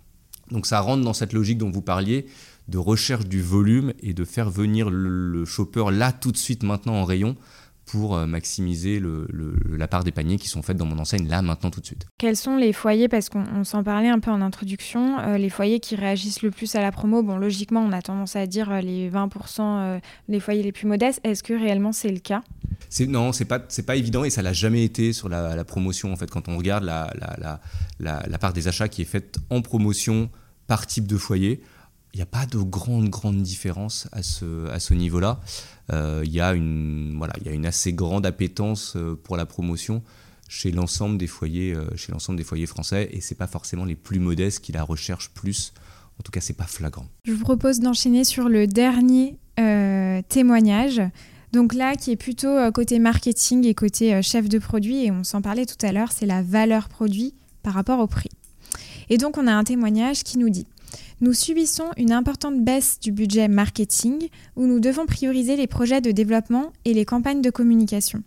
Donc 0.51 0.65
ça 0.65 0.79
rentre 0.79 1.03
dans 1.03 1.13
cette 1.13 1.33
logique 1.33 1.57
dont 1.57 1.71
vous 1.71 1.81
parliez 1.81 2.25
de 2.67 2.77
recherche 2.77 3.25
du 3.25 3.41
volume 3.41 3.93
et 4.01 4.13
de 4.13 4.23
faire 4.23 4.49
venir 4.49 4.89
le, 4.89 5.45
shopper 5.45 5.85
là 5.91 6.11
tout 6.11 6.31
de 6.31 6.37
suite 6.37 6.63
maintenant 6.63 6.93
en 6.93 7.05
rayon 7.05 7.35
pour 7.85 8.15
euh, 8.15 8.25
maximiser 8.25 8.99
le, 8.99 9.27
la 9.69 9.87
part 9.87 10.03
des 10.03 10.11
paniers 10.11 10.37
qui 10.37 10.47
sont 10.47 10.61
faites 10.61 10.77
dans 10.77 10.85
mon 10.85 10.97
enseigne 10.99 11.27
là 11.27 11.41
maintenant 11.41 11.69
tout 11.69 11.81
de 11.81 11.85
suite. 11.85 12.05
Quels 12.17 12.37
sont 12.37 12.55
les 12.55 12.73
foyers, 12.73 13.07
parce 13.07 13.29
qu'on 13.29 13.63
s'en 13.63 13.83
parlait 13.83 14.09
un 14.09 14.19
peu 14.19 14.31
en 14.31 14.41
introduction, 14.41 15.19
euh, 15.19 15.37
les 15.37 15.49
foyers 15.49 15.79
qui 15.79 15.95
réagissent 15.95 16.41
le 16.41 16.51
plus 16.51 16.75
à 16.75 16.81
la 16.81 16.91
promo? 16.91 17.23
Bon, 17.23 17.37
logiquement, 17.37 17.81
on 17.81 17.91
a 17.91 18.01
tendance 18.01 18.35
à 18.35 18.45
dire 18.47 18.71
euh, 18.71 18.81
les 18.81 19.09
20% 19.09 19.99
les 20.29 20.39
foyers 20.39 20.63
les 20.63 20.71
plus 20.71 20.87
modestes. 20.87 21.19
Est-ce 21.23 21.43
que 21.43 21.53
réellement 21.53 21.91
c'est 21.91 22.11
le 22.11 22.19
cas? 22.19 22.43
Non, 23.07 23.31
c'est 23.31 23.45
pas 23.45 23.59
c'est 23.69 23.85
pas 23.85 23.95
évident 23.95 24.23
et 24.23 24.29
ça 24.29 24.41
l'a 24.41 24.53
jamais 24.53 24.83
été 24.83 25.13
sur 25.13 25.27
la, 25.27 25.55
la, 25.55 25.63
promotion 25.63 26.13
en 26.13 26.15
fait. 26.15 26.29
Quand 26.29 26.47
on 26.47 26.57
regarde 26.57 26.83
la, 26.83 27.11
la, 27.99 28.23
la, 28.27 28.37
part 28.37 28.53
des 28.53 28.67
achats 28.67 28.87
qui 28.87 29.01
est 29.01 29.05
faite 29.05 29.37
en 29.49 29.61
promotion 29.61 30.29
par 30.67 30.85
type 30.85 31.07
de 31.07 31.17
foyer, 31.17 31.61
il 32.13 32.17
n'y 32.17 32.23
a 32.23 32.27
pas 32.27 32.45
de 32.45 32.59
grande, 32.59 33.09
grande 33.09 33.41
différence 33.41 34.07
à 34.11 34.21
ce, 34.21 34.69
à 34.69 34.79
ce 34.79 34.93
niveau-là. 34.93 35.39
Euh, 35.91 36.21
il, 36.23 36.31
y 36.31 36.41
a 36.41 36.53
une, 36.53 37.15
voilà, 37.17 37.33
il 37.41 37.47
y 37.47 37.49
a 37.49 37.53
une 37.53 37.65
assez 37.65 37.91
grande 37.93 38.25
appétence 38.25 38.93
euh, 38.95 39.19
pour 39.21 39.35
la 39.35 39.45
promotion 39.45 40.03
chez 40.47 40.71
l'ensemble 40.71 41.17
des 41.17 41.27
foyers, 41.27 41.73
euh, 41.73 42.35
des 42.35 42.43
foyers 42.43 42.67
français, 42.67 43.09
et 43.11 43.21
c'est 43.21 43.35
pas 43.35 43.47
forcément 43.47 43.85
les 43.85 43.95
plus 43.95 44.19
modestes 44.19 44.59
qui 44.59 44.71
la 44.71 44.83
recherchent 44.83 45.31
plus. 45.31 45.73
En 46.19 46.23
tout 46.23 46.31
cas, 46.31 46.41
c'est 46.41 46.53
pas 46.53 46.67
flagrant. 46.67 47.07
Je 47.25 47.31
vous 47.31 47.43
propose 47.43 47.79
d'enchaîner 47.79 48.23
sur 48.23 48.49
le 48.49 48.67
dernier 48.67 49.37
témoignage 50.29 51.01
Donc 51.51 51.73
là, 51.75 51.95
qui 51.95 52.11
est 52.11 52.15
plutôt 52.15 52.47
euh, 52.47 52.71
côté 52.71 52.97
marketing 52.97 53.65
et 53.65 53.75
côté 53.75 54.15
euh, 54.15 54.21
chef 54.21 54.49
de 54.49 54.57
produit, 54.57 55.05
et 55.05 55.11
on 55.11 55.23
s'en 55.23 55.41
parlait 55.41 55.67
tout 55.67 55.83
à 55.85 55.91
l'heure, 55.91 56.11
c'est 56.11 56.25
la 56.25 56.41
valeur 56.41 56.89
produit 56.89 57.35
par 57.61 57.73
rapport 57.73 57.99
au 57.99 58.07
prix. 58.07 58.31
Et 59.09 59.17
donc 59.17 59.37
on 59.37 59.45
a 59.45 59.53
un 59.53 59.63
témoignage 59.63 60.23
qui 60.23 60.37
nous 60.37 60.49
dit 60.49 60.65
Nous 61.21 61.33
subissons 61.33 61.85
une 61.97 62.11
importante 62.11 62.63
baisse 62.63 62.99
du 62.99 63.11
budget 63.11 63.47
marketing 63.47 64.27
où 64.55 64.65
nous 64.65 64.79
devons 64.79 65.05
prioriser 65.05 65.55
les 65.55 65.67
projets 65.67 66.01
de 66.01 66.11
développement 66.11 66.71
et 66.85 66.93
les 66.93 67.05
campagnes 67.05 67.41
de 67.41 67.49
communication. 67.49 68.23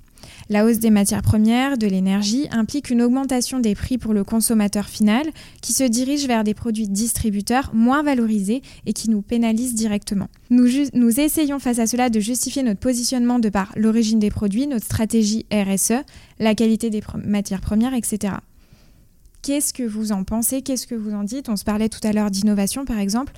La 0.48 0.64
hausse 0.64 0.78
des 0.78 0.90
matières 0.90 1.22
premières, 1.22 1.78
de 1.78 1.86
l'énergie, 1.86 2.46
implique 2.50 2.90
une 2.90 3.02
augmentation 3.02 3.58
des 3.60 3.74
prix 3.74 3.98
pour 3.98 4.14
le 4.14 4.24
consommateur 4.24 4.86
final 4.86 5.24
qui 5.60 5.72
se 5.72 5.84
dirige 5.84 6.26
vers 6.26 6.44
des 6.44 6.54
produits 6.54 6.88
distributeurs 6.88 7.70
moins 7.74 8.02
valorisés 8.02 8.62
et 8.86 8.92
qui 8.92 9.10
nous 9.10 9.22
pénalisent 9.22 9.74
directement. 9.74 10.28
Nous, 10.50 11.20
essayons 11.20 11.58
face 11.58 11.78
à 11.78 11.86
cela 11.86 12.10
de 12.10 12.20
justifier 12.20 12.62
notre 12.62 12.80
positionnement 12.80 13.38
de 13.38 13.48
par 13.48 13.72
l'origine 13.76 14.18
des 14.18 14.30
produits, 14.30 14.66
notre 14.66 14.84
stratégie 14.84 15.46
RSE, 15.52 16.04
la 16.38 16.54
qualité 16.54 16.90
des 16.90 17.02
matières 17.24 17.60
premières, 17.60 17.94
etc. 17.94 18.34
Qu'est-ce 19.46 19.72
que 19.72 19.84
vous 19.84 20.10
en 20.10 20.24
pensez 20.24 20.60
Qu'est-ce 20.60 20.88
que 20.88 20.96
vous 20.96 21.12
en 21.12 21.22
dites 21.22 21.48
On 21.48 21.54
se 21.54 21.62
parlait 21.62 21.88
tout 21.88 22.00
à 22.02 22.12
l'heure 22.12 22.32
d'innovation, 22.32 22.84
par 22.84 22.98
exemple. 22.98 23.32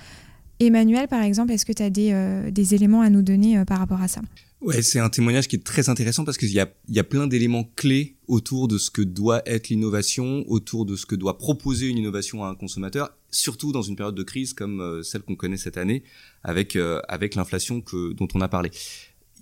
Emmanuel, 0.58 1.06
par 1.06 1.22
exemple, 1.22 1.52
est-ce 1.52 1.66
que 1.66 1.72
tu 1.74 1.82
as 1.82 1.90
des, 1.90 2.12
euh, 2.12 2.50
des, 2.50 2.74
éléments 2.74 3.02
à 3.02 3.10
nous 3.10 3.20
donner 3.20 3.58
euh, 3.58 3.66
par 3.66 3.78
rapport 3.78 4.00
à 4.00 4.08
ça? 4.08 4.22
Ouais, 4.62 4.80
c'est 4.80 5.00
un 5.00 5.10
témoignage 5.10 5.48
qui 5.48 5.56
est 5.56 5.62
très 5.62 5.90
intéressant 5.90 6.24
parce 6.24 6.38
qu'il 6.38 6.50
y 6.50 6.60
a, 6.60 6.72
y 6.88 6.98
a 6.98 7.04
plein 7.04 7.26
d'éléments 7.26 7.70
clés 7.76 8.16
autour 8.26 8.68
de 8.68 8.78
ce 8.78 8.90
que 8.90 9.02
doit 9.02 9.42
être 9.44 9.68
l'innovation, 9.68 10.44
autour 10.48 10.86
de 10.86 10.96
ce 10.96 11.04
que 11.04 11.14
doit 11.14 11.36
proposer 11.36 11.88
une 11.88 11.98
innovation 11.98 12.42
à 12.42 12.48
un 12.48 12.54
consommateur, 12.54 13.14
surtout 13.30 13.72
dans 13.72 13.82
une 13.82 13.94
période 13.94 14.14
de 14.14 14.22
crise 14.22 14.54
comme 14.54 14.80
euh, 14.80 15.02
celle 15.02 15.20
qu'on 15.20 15.36
connaît 15.36 15.58
cette 15.58 15.76
année 15.76 16.04
avec 16.42 16.78
avec 17.08 17.34
l'inflation 17.34 17.82
dont 17.92 18.28
on 18.32 18.40
a 18.40 18.48
parlé. 18.48 18.70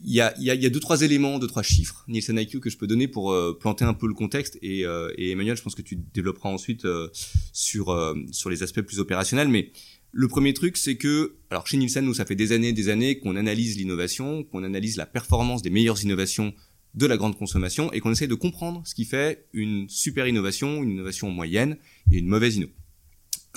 Il 0.05 0.13
y 0.13 0.21
a, 0.21 0.35
y, 0.39 0.51
a, 0.51 0.55
y 0.55 0.67
a 0.67 0.71
deux 0.71 0.81
trois 0.81 1.03
éléments, 1.03 1.39
deux 1.39 1.47
trois 1.47 1.63
chiffres 1.63 2.05
Nielsen 2.09 2.39
IQ 2.39 2.61
que 2.61 2.71
je 2.71 2.77
peux 2.77 2.87
donner 2.87 3.09
pour 3.09 3.35
planter 3.59 3.85
un 3.85 3.95
peu 3.95 4.07
le 4.07 4.15
contexte 4.15 4.59
et, 4.63 4.85
et 5.17 5.31
Emmanuel, 5.31 5.57
je 5.57 5.63
pense 5.63 5.75
que 5.75 5.83
tu 5.83 5.97
développeras 5.97 6.49
ensuite 6.49 6.87
sur 7.53 8.17
sur 8.31 8.51
les 8.51 8.63
aspects 8.63 8.83
plus 8.83 9.01
opérationnels, 9.01 9.49
mais 9.49 9.73
le 10.19 10.29
premier 10.29 10.55
truc, 10.55 10.79
c'est 10.79 10.97
que, 10.97 11.37
alors 11.51 11.67
chez 11.67 11.77
Nielsen, 11.77 12.03
nous, 12.03 12.15
ça 12.15 12.25
fait 12.25 12.35
des 12.35 12.53
années 12.53 12.73
des 12.73 12.89
années 12.89 13.19
qu'on 13.19 13.37
analyse 13.37 13.77
l'innovation, 13.77 14.45
qu'on 14.45 14.65
analyse 14.65 14.97
la 14.97 15.05
performance 15.05 15.61
des 15.61 15.69
meilleures 15.69 16.03
innovations 16.03 16.55
de 16.95 17.05
la 17.05 17.19
grande 17.19 17.37
consommation 17.37 17.93
et 17.93 18.01
qu'on 18.01 18.13
essaie 18.13 18.27
de 18.27 18.35
comprendre 18.35 18.83
ce 18.87 18.95
qui 18.95 19.05
fait 19.05 19.47
une 19.53 19.91
super 19.91 20.27
innovation, 20.27 20.83
une 20.83 20.91
innovation 20.91 21.31
moyenne 21.31 21.77
et 22.11 22.17
une 22.17 22.29
mauvaise 22.29 22.57
inno. 22.57 22.69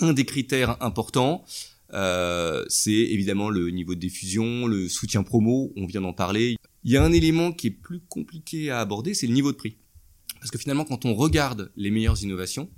Un 0.01 0.11
des 0.11 0.25
critères 0.25 0.75
importants, 0.83 1.45
euh, 1.93 2.65
c'est 2.67 2.91
évidemment 2.91 3.49
le 3.49 3.69
niveau 3.69 3.95
de 3.95 3.99
diffusion, 3.99 4.67
le 4.67 4.87
soutien 4.89 5.23
promo, 5.23 5.71
on 5.75 5.85
vient 5.85 6.01
d'en 6.01 6.13
parler. 6.13 6.55
Il 6.83 6.91
y 6.91 6.97
a 6.97 7.03
un 7.03 7.11
élément 7.11 7.51
qui 7.51 7.67
est 7.67 7.71
plus 7.71 7.99
compliqué 7.99 8.69
à 8.69 8.79
aborder, 8.79 9.13
c'est 9.13 9.27
le 9.27 9.33
niveau 9.33 9.51
de 9.51 9.57
prix. 9.57 9.77
Parce 10.39 10.51
que 10.51 10.57
finalement, 10.57 10.85
quand 10.85 11.05
on 11.05 11.13
regarde 11.13 11.71
les 11.75 11.91
meilleures 11.91 12.21
innovations, 12.23 12.69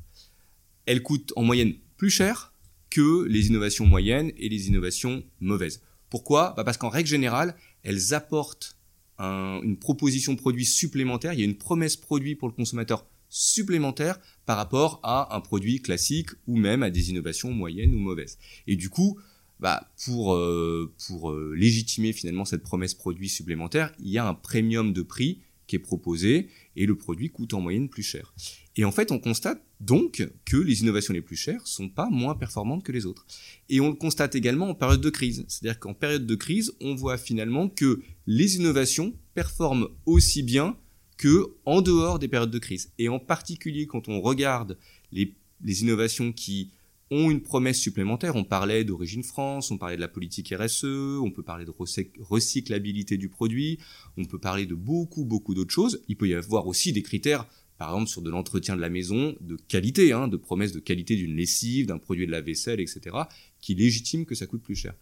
elles 0.86 1.04
coûtent 1.04 1.34
en 1.36 1.44
moyenne 1.44 1.76
plus 1.98 2.10
cher 2.10 2.54
que 2.90 3.26
les 3.26 3.48
innovations 3.48 3.86
moyennes 3.86 4.32
et 4.38 4.50
les 4.50 4.68
innovations 4.68 5.24
mauvaises. 5.40 5.82
Pourquoi? 6.10 6.54
Bah 6.58 6.64
Parce 6.64 6.78
qu'en 6.78 6.90
règle 6.90 7.08
générale, 7.08 7.56
elles 7.84 8.14
apportent 8.14 8.78
une 9.20 9.78
proposition 9.78 10.36
produit 10.36 10.66
supplémentaire, 10.66 11.34
il 11.34 11.40
y 11.40 11.44
a 11.44 11.46
une 11.46 11.58
promesse 11.58 11.96
produit 11.96 12.36
pour 12.36 12.48
le 12.48 12.56
consommateur 12.56 13.06
supplémentaire 13.30 14.20
par 14.52 14.58
rapport 14.58 15.00
à 15.04 15.34
un 15.34 15.40
produit 15.40 15.82
classique 15.82 16.32
ou 16.46 16.58
même 16.58 16.84
à 16.84 16.90
des 16.90 17.10
innovations 17.10 17.54
moyennes 17.54 17.96
ou 17.96 18.00
mauvaises. 18.00 18.38
Et 18.68 18.76
du 18.76 18.90
coup, 18.90 19.18
bah, 19.62 19.90
pour, 20.04 20.34
euh, 20.34 20.94
euh, 21.10 21.54
légitimer 21.56 22.12
finalement 22.12 22.44
cette 22.44 22.62
promesse 22.62 22.94
produit 22.94 23.30
supplémentaire, 23.30 23.94
il 23.98 24.10
y 24.10 24.18
a 24.18 24.28
un 24.28 24.34
premium 24.34 24.92
de 24.92 25.04
prix 25.04 25.40
qui 25.68 25.78
est 25.78 25.80
proposé 25.80 26.50
et 26.76 26.86
le 26.86 26.98
produit 26.98 27.30
coûte 27.30 27.54
en 27.54 27.62
moyenne 27.62 27.88
plus 27.88 28.04
cher. 28.04 28.34
Et 28.76 28.84
en 28.84 28.92
fait, 28.92 29.14
on 29.14 29.20
constate 29.20 29.64
donc 29.80 30.28
que 30.44 30.58
les 30.58 30.82
innovations 30.82 31.14
les 31.14 31.22
plus 31.22 31.38
chères 31.38 31.66
sont 31.66 31.88
pas 31.88 32.10
moins 32.10 32.36
performantes 32.36 32.84
que 32.84 32.92
les 32.92 33.06
autres. 33.06 33.26
Et 33.70 33.80
on 33.80 33.88
le 33.88 33.96
constate 33.96 34.36
également 34.36 34.68
en 34.68 34.76
période 34.76 35.00
de 35.00 35.10
crise. 35.10 35.46
C'est-à-dire 35.48 35.80
qu'en 35.80 35.94
période 35.94 36.26
de 36.26 36.36
crise, 36.36 36.74
on 36.82 36.94
voit 36.94 37.18
finalement 37.18 37.70
que 37.70 38.02
les 38.28 38.58
innovations 38.58 39.14
performent 39.34 39.88
aussi 40.06 40.44
bien 40.44 40.76
que 41.22 41.54
en 41.66 41.84
dehors 41.84 42.18
des 42.18 42.28
périodes 42.28 42.50
de 42.50 42.58
crise. 42.58 42.92
Et 42.98 43.08
en 43.08 43.20
particulier 43.20 43.86
quand 43.86 44.10
on 44.10 44.22
regarde 44.22 44.78
les, 45.12 45.36
innovations 45.64 46.32
qui 46.34 46.72
ont 47.12 47.30
une 47.30 47.42
promesse 47.42 47.78
supplémentaire. 47.78 48.36
On 48.36 48.44
parlait 48.44 48.84
d'origine 48.84 49.22
France, 49.22 49.70
on 49.70 49.78
parlait 49.78 49.98
de 49.98 50.02
la 50.02 50.08
politique 50.08 50.52
RSE, 50.58 51.20
on 51.22 51.30
peut 51.30 51.44
parler 51.44 51.66
de 51.66 51.74
recyclabilité 52.22 53.18
du 53.18 53.30
produit, 53.30 53.78
on 54.18 54.26
peut 54.26 54.40
parler 54.40 54.66
de 54.66 54.74
beaucoup, 54.74 55.24
beaucoup 55.26 55.54
d'autres 55.54 55.74
choses. 55.74 56.02
Il 56.08 56.16
peut 56.16 56.28
y 56.28 56.34
avoir 56.34 56.66
aussi 56.66 56.92
des 56.92 57.04
critères 57.04 57.48
par 57.78 57.90
exemple 57.90 58.10
sur 58.10 58.24
de 58.24 58.30
l'entretien 58.32 58.76
de 58.76 58.82
la 58.82 58.90
maison, 58.90 59.36
de 59.42 59.58
qualité, 59.68 60.14
hein, 60.14 60.28
de 60.28 60.38
promesses 60.38 60.72
de 60.72 60.80
qualité 60.80 61.16
d'une 61.16 61.36
lessive, 61.36 61.86
d'un 61.86 62.00
produit 62.00 62.26
de 62.26 62.32
la 62.32 62.42
vaisselle, 62.42 62.80
etc., 62.80 63.16
qui 63.60 63.76
légitiment 63.76 64.24
que 64.24 64.36
ça 64.36 64.48
coûte 64.48 64.62
plus 64.62 64.76
cher. 64.76 64.94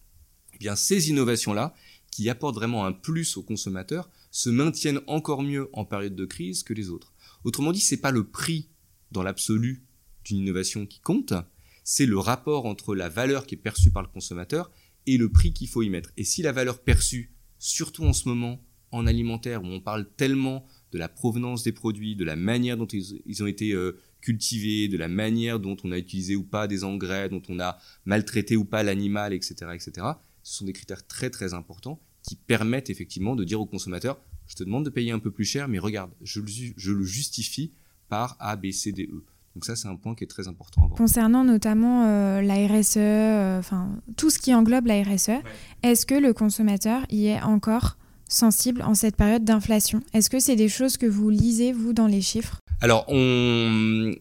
Eh 0.53 0.57
bien, 0.57 0.75
ces 0.75 1.09
innovations-là, 1.09 1.73
qui 2.11 2.29
apportent 2.29 2.55
vraiment 2.55 2.85
un 2.85 2.91
plus 2.91 3.37
aux 3.37 3.43
consommateurs, 3.43 4.09
se 4.31 4.49
maintiennent 4.49 5.01
encore 5.07 5.41
mieux 5.41 5.69
en 5.73 5.85
période 5.85 6.15
de 6.15 6.25
crise 6.25 6.63
que 6.63 6.73
les 6.73 6.89
autres. 6.89 7.13
Autrement 7.43 7.71
dit, 7.71 7.79
c'est 7.79 7.97
pas 7.97 8.11
le 8.11 8.27
prix 8.27 8.69
dans 9.11 9.23
l'absolu 9.23 9.85
d'une 10.23 10.37
innovation 10.37 10.85
qui 10.85 10.99
compte, 10.99 11.33
c'est 11.83 12.05
le 12.05 12.19
rapport 12.19 12.65
entre 12.65 12.93
la 12.95 13.09
valeur 13.09 13.47
qui 13.47 13.55
est 13.55 13.57
perçue 13.57 13.91
par 13.91 14.03
le 14.03 14.09
consommateur 14.09 14.71
et 15.07 15.17
le 15.17 15.31
prix 15.31 15.53
qu'il 15.53 15.67
faut 15.67 15.81
y 15.81 15.89
mettre. 15.89 16.11
Et 16.17 16.23
si 16.23 16.41
la 16.43 16.51
valeur 16.51 16.83
perçue, 16.83 17.33
surtout 17.57 18.03
en 18.03 18.13
ce 18.13 18.29
moment, 18.29 18.63
en 18.91 19.07
alimentaire, 19.07 19.63
où 19.63 19.67
on 19.67 19.81
parle 19.81 20.07
tellement 20.15 20.65
de 20.91 20.97
la 20.97 21.09
provenance 21.09 21.63
des 21.63 21.71
produits, 21.71 22.15
de 22.15 22.25
la 22.25 22.35
manière 22.35 22.77
dont 22.77 22.85
ils, 22.85 23.43
ont 23.43 23.47
été 23.47 23.71
euh, 23.73 23.99
cultivés, 24.21 24.87
de 24.87 24.97
la 24.97 25.07
manière 25.07 25.59
dont 25.59 25.77
on 25.83 25.91
a 25.91 25.97
utilisé 25.97 26.35
ou 26.35 26.43
pas 26.43 26.67
des 26.67 26.83
engrais, 26.83 27.29
dont 27.29 27.41
on 27.49 27.59
a 27.59 27.77
maltraité 28.05 28.55
ou 28.55 28.65
pas 28.65 28.83
l'animal, 28.83 29.33
etc., 29.33 29.55
etc. 29.73 30.07
Ce 30.43 30.57
sont 30.57 30.65
des 30.65 30.73
critères 30.73 31.05
très 31.05 31.29
très 31.29 31.53
importants 31.53 32.01
qui 32.21 32.35
permettent 32.35 32.89
effectivement 32.89 33.35
de 33.35 33.43
dire 33.43 33.59
au 33.59 33.65
consommateur 33.65 34.19
je 34.49 34.55
te 34.55 34.63
demande 34.63 34.83
de 34.83 34.89
payer 34.89 35.11
un 35.11 35.19
peu 35.19 35.31
plus 35.31 35.45
cher, 35.45 35.67
mais 35.67 35.79
regarde, 35.79 36.11
je 36.23 36.41
le, 36.41 37.03
justifie 37.03 37.71
par 38.09 38.35
A, 38.39 38.55
B, 38.55 38.71
C, 38.71 38.91
D, 38.91 39.03
E. 39.03 39.23
Donc 39.55 39.65
ça, 39.65 39.75
c'est 39.75 39.87
un 39.87 39.95
point 39.95 40.15
qui 40.15 40.23
est 40.23 40.27
très 40.27 40.47
important. 40.47 40.89
Concernant 40.89 41.43
notamment 41.43 42.05
euh, 42.05 42.41
la 42.41 42.55
RSE, 42.67 42.97
euh, 42.97 43.59
enfin 43.59 43.89
tout 44.17 44.29
ce 44.29 44.39
qui 44.39 44.53
englobe 44.53 44.87
la 44.87 45.03
RSE, 45.03 45.41
est-ce 45.83 46.05
que 46.05 46.15
le 46.15 46.33
consommateur 46.33 47.03
y 47.09 47.27
est 47.27 47.41
encore 47.41 47.97
sensible 48.27 48.81
en 48.81 48.95
cette 48.95 49.15
période 49.15 49.43
d'inflation? 49.43 50.01
Est-ce 50.13 50.29
que 50.29 50.39
c'est 50.39 50.55
des 50.55 50.69
choses 50.69 50.97
que 50.97 51.05
vous 51.05 51.29
lisez, 51.29 51.71
vous, 51.71 51.93
dans 51.93 52.07
les 52.07 52.21
chiffres? 52.21 52.59
Alors, 52.81 53.05
on... 53.07 54.11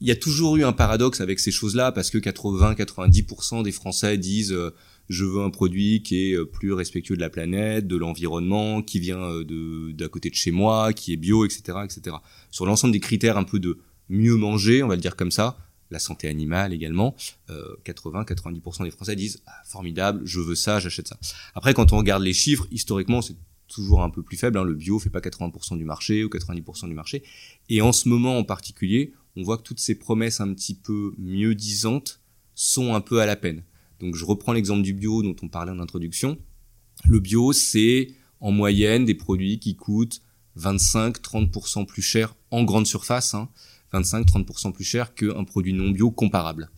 il 0.00 0.06
y 0.06 0.10
a 0.10 0.16
toujours 0.16 0.56
eu 0.56 0.64
un 0.64 0.72
paradoxe 0.72 1.22
avec 1.22 1.38
ces 1.38 1.50
choses-là, 1.50 1.92
parce 1.92 2.10
que 2.10 2.18
80-90% 2.18 3.62
des 3.62 3.72
Français 3.72 4.18
disent 4.18 4.52
euh, 4.52 4.74
je 5.12 5.24
veux 5.24 5.42
un 5.42 5.50
produit 5.50 6.02
qui 6.02 6.30
est 6.30 6.34
euh, 6.34 6.44
plus 6.44 6.72
respectueux 6.72 7.16
de 7.16 7.20
la 7.20 7.30
planète, 7.30 7.86
de 7.86 7.96
l'environnement, 7.96 8.82
qui 8.82 8.98
vient 8.98 9.20
euh, 9.20 9.92
d'à 9.92 10.08
côté 10.08 10.30
de 10.30 10.34
chez 10.34 10.50
moi, 10.50 10.92
qui 10.92 11.12
est 11.12 11.16
bio, 11.16 11.44
etc., 11.44 11.78
etc. 11.84 12.16
Sur 12.50 12.66
l'ensemble 12.66 12.92
des 12.92 13.00
critères 13.00 13.36
un 13.36 13.44
peu 13.44 13.60
de 13.60 13.78
mieux 14.08 14.36
manger, 14.36 14.82
on 14.82 14.88
va 14.88 14.96
le 14.96 15.00
dire 15.00 15.16
comme 15.16 15.30
ça, 15.30 15.58
la 15.90 15.98
santé 15.98 16.28
animale 16.28 16.72
également, 16.72 17.14
80-90% 17.84 18.84
des 18.84 18.90
Français 18.90 19.14
disent 19.14 19.42
ah, 19.46 19.52
formidable, 19.66 20.22
je 20.24 20.40
veux 20.40 20.54
ça, 20.54 20.80
j'achète 20.80 21.06
ça. 21.06 21.18
Après, 21.54 21.74
quand 21.74 21.92
on 21.92 21.98
regarde 21.98 22.22
les 22.22 22.32
chiffres, 22.32 22.66
historiquement, 22.70 23.20
c'est 23.20 23.36
toujours 23.68 24.02
un 24.02 24.10
peu 24.10 24.22
plus 24.22 24.38
faible. 24.38 24.58
Hein. 24.58 24.64
Le 24.64 24.74
bio 24.74 24.98
fait 24.98 25.10
pas 25.10 25.20
80% 25.20 25.76
du 25.76 25.84
marché 25.84 26.24
ou 26.24 26.28
90% 26.28 26.88
du 26.88 26.94
marché. 26.94 27.22
Et 27.68 27.82
en 27.82 27.92
ce 27.92 28.08
moment 28.08 28.38
en 28.38 28.44
particulier, 28.44 29.12
on 29.36 29.42
voit 29.42 29.58
que 29.58 29.62
toutes 29.62 29.80
ces 29.80 29.94
promesses 29.94 30.40
un 30.40 30.52
petit 30.54 30.74
peu 30.74 31.14
mieux 31.18 31.54
disantes 31.54 32.20
sont 32.54 32.94
un 32.94 33.00
peu 33.00 33.20
à 33.20 33.26
la 33.26 33.36
peine. 33.36 33.62
Donc 34.02 34.16
je 34.16 34.24
reprends 34.24 34.52
l'exemple 34.52 34.82
du 34.82 34.92
bio 34.92 35.22
dont 35.22 35.36
on 35.42 35.48
parlait 35.48 35.70
en 35.70 35.78
introduction. 35.78 36.36
Le 37.04 37.20
bio, 37.20 37.52
c'est 37.52 38.08
en 38.40 38.50
moyenne 38.50 39.04
des 39.04 39.14
produits 39.14 39.60
qui 39.60 39.76
coûtent 39.76 40.20
25-30% 40.58 41.86
plus 41.86 42.02
cher 42.02 42.34
en 42.50 42.64
grande 42.64 42.86
surface. 42.86 43.34
Hein. 43.34 43.48
25-30% 43.92 44.72
plus 44.72 44.84
cher 44.84 45.14
qu'un 45.14 45.44
produit 45.44 45.72
non 45.72 45.90
bio 45.90 46.10
comparable. 46.10 46.70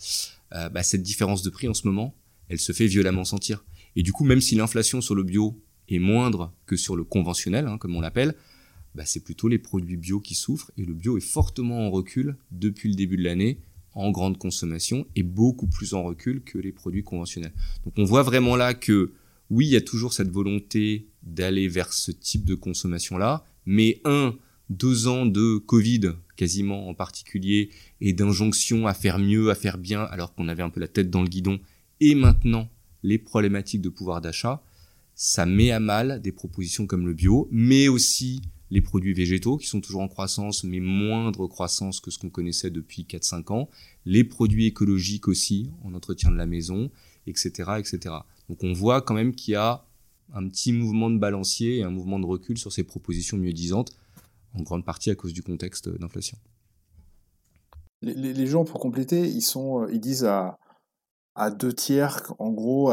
Euh, 0.52 0.68
bah, 0.68 0.82
cette 0.82 1.02
différence 1.02 1.42
de 1.42 1.50
prix 1.50 1.66
en 1.66 1.74
ce 1.74 1.86
moment, 1.86 2.14
elle 2.48 2.60
se 2.60 2.72
fait 2.72 2.86
violemment 2.86 3.24
sentir. 3.24 3.64
Et 3.96 4.02
du 4.02 4.12
coup, 4.12 4.24
même 4.24 4.40
si 4.40 4.54
l'inflation 4.54 5.00
sur 5.00 5.14
le 5.14 5.22
bio 5.22 5.60
est 5.88 5.98
moindre 5.98 6.52
que 6.66 6.76
sur 6.76 6.94
le 6.94 7.04
conventionnel, 7.04 7.66
hein, 7.66 7.78
comme 7.78 7.96
on 7.96 8.00
l'appelle, 8.00 8.34
bah, 8.94 9.04
c'est 9.06 9.20
plutôt 9.24 9.48
les 9.48 9.58
produits 9.58 9.96
bio 9.96 10.20
qui 10.20 10.34
souffrent. 10.34 10.70
Et 10.76 10.84
le 10.84 10.92
bio 10.92 11.16
est 11.16 11.22
fortement 11.22 11.86
en 11.86 11.90
recul 11.90 12.36
depuis 12.50 12.90
le 12.90 12.96
début 12.96 13.16
de 13.16 13.24
l'année 13.24 13.60
en 13.94 14.10
grande 14.10 14.38
consommation 14.38 15.06
et 15.16 15.22
beaucoup 15.22 15.66
plus 15.66 15.94
en 15.94 16.02
recul 16.02 16.42
que 16.42 16.58
les 16.58 16.72
produits 16.72 17.04
conventionnels. 17.04 17.52
Donc 17.84 17.94
on 17.96 18.04
voit 18.04 18.22
vraiment 18.22 18.56
là 18.56 18.74
que 18.74 19.12
oui, 19.50 19.66
il 19.66 19.72
y 19.72 19.76
a 19.76 19.80
toujours 19.80 20.12
cette 20.12 20.30
volonté 20.30 21.08
d'aller 21.22 21.68
vers 21.68 21.92
ce 21.92 22.10
type 22.10 22.44
de 22.44 22.54
consommation-là, 22.54 23.44
mais 23.66 24.00
un, 24.04 24.34
deux 24.70 25.06
ans 25.06 25.26
de 25.26 25.58
Covid 25.58 26.12
quasiment 26.36 26.88
en 26.88 26.94
particulier 26.94 27.70
et 28.00 28.12
d'injonction 28.12 28.86
à 28.86 28.94
faire 28.94 29.18
mieux, 29.18 29.50
à 29.50 29.54
faire 29.54 29.78
bien 29.78 30.02
alors 30.02 30.34
qu'on 30.34 30.48
avait 30.48 30.62
un 30.62 30.70
peu 30.70 30.80
la 30.80 30.88
tête 30.88 31.10
dans 31.10 31.22
le 31.22 31.28
guidon 31.28 31.60
et 32.00 32.14
maintenant 32.14 32.68
les 33.02 33.18
problématiques 33.18 33.82
de 33.82 33.90
pouvoir 33.90 34.20
d'achat, 34.20 34.62
ça 35.14 35.46
met 35.46 35.70
à 35.70 35.78
mal 35.78 36.20
des 36.22 36.32
propositions 36.32 36.86
comme 36.86 37.06
le 37.06 37.12
bio, 37.12 37.48
mais 37.52 37.88
aussi 37.88 38.42
les 38.70 38.80
produits 38.80 39.12
végétaux 39.12 39.56
qui 39.56 39.66
sont 39.66 39.80
toujours 39.80 40.00
en 40.00 40.08
croissance, 40.08 40.64
mais 40.64 40.80
moindre 40.80 41.46
croissance 41.46 42.00
que 42.00 42.10
ce 42.10 42.18
qu'on 42.18 42.30
connaissait 42.30 42.70
depuis 42.70 43.02
4-5 43.04 43.52
ans, 43.52 43.68
les 44.04 44.24
produits 44.24 44.66
écologiques 44.66 45.28
aussi 45.28 45.70
en 45.84 45.94
entretien 45.94 46.30
de 46.30 46.36
la 46.36 46.46
maison, 46.46 46.90
etc., 47.26 47.72
etc. 47.78 48.14
Donc 48.48 48.62
on 48.62 48.72
voit 48.72 49.02
quand 49.02 49.14
même 49.14 49.34
qu'il 49.34 49.52
y 49.52 49.56
a 49.56 49.84
un 50.32 50.48
petit 50.48 50.72
mouvement 50.72 51.10
de 51.10 51.18
balancier 51.18 51.78
et 51.78 51.82
un 51.82 51.90
mouvement 51.90 52.18
de 52.18 52.26
recul 52.26 52.58
sur 52.58 52.72
ces 52.72 52.84
propositions 52.84 53.36
mieux 53.36 53.52
disantes, 53.52 53.92
en 54.54 54.62
grande 54.62 54.84
partie 54.84 55.10
à 55.10 55.14
cause 55.14 55.32
du 55.32 55.42
contexte 55.42 55.88
d'inflation. 55.88 56.38
Les, 58.02 58.46
gens, 58.46 58.64
pour 58.64 58.80
compléter, 58.80 59.26
ils, 59.26 59.40
sont, 59.40 59.88
ils 59.88 60.00
disent 60.00 60.24
à, 60.24 60.58
à 61.34 61.50
deux 61.50 61.72
tiers, 61.72 62.34
en 62.38 62.50
gros, 62.50 62.92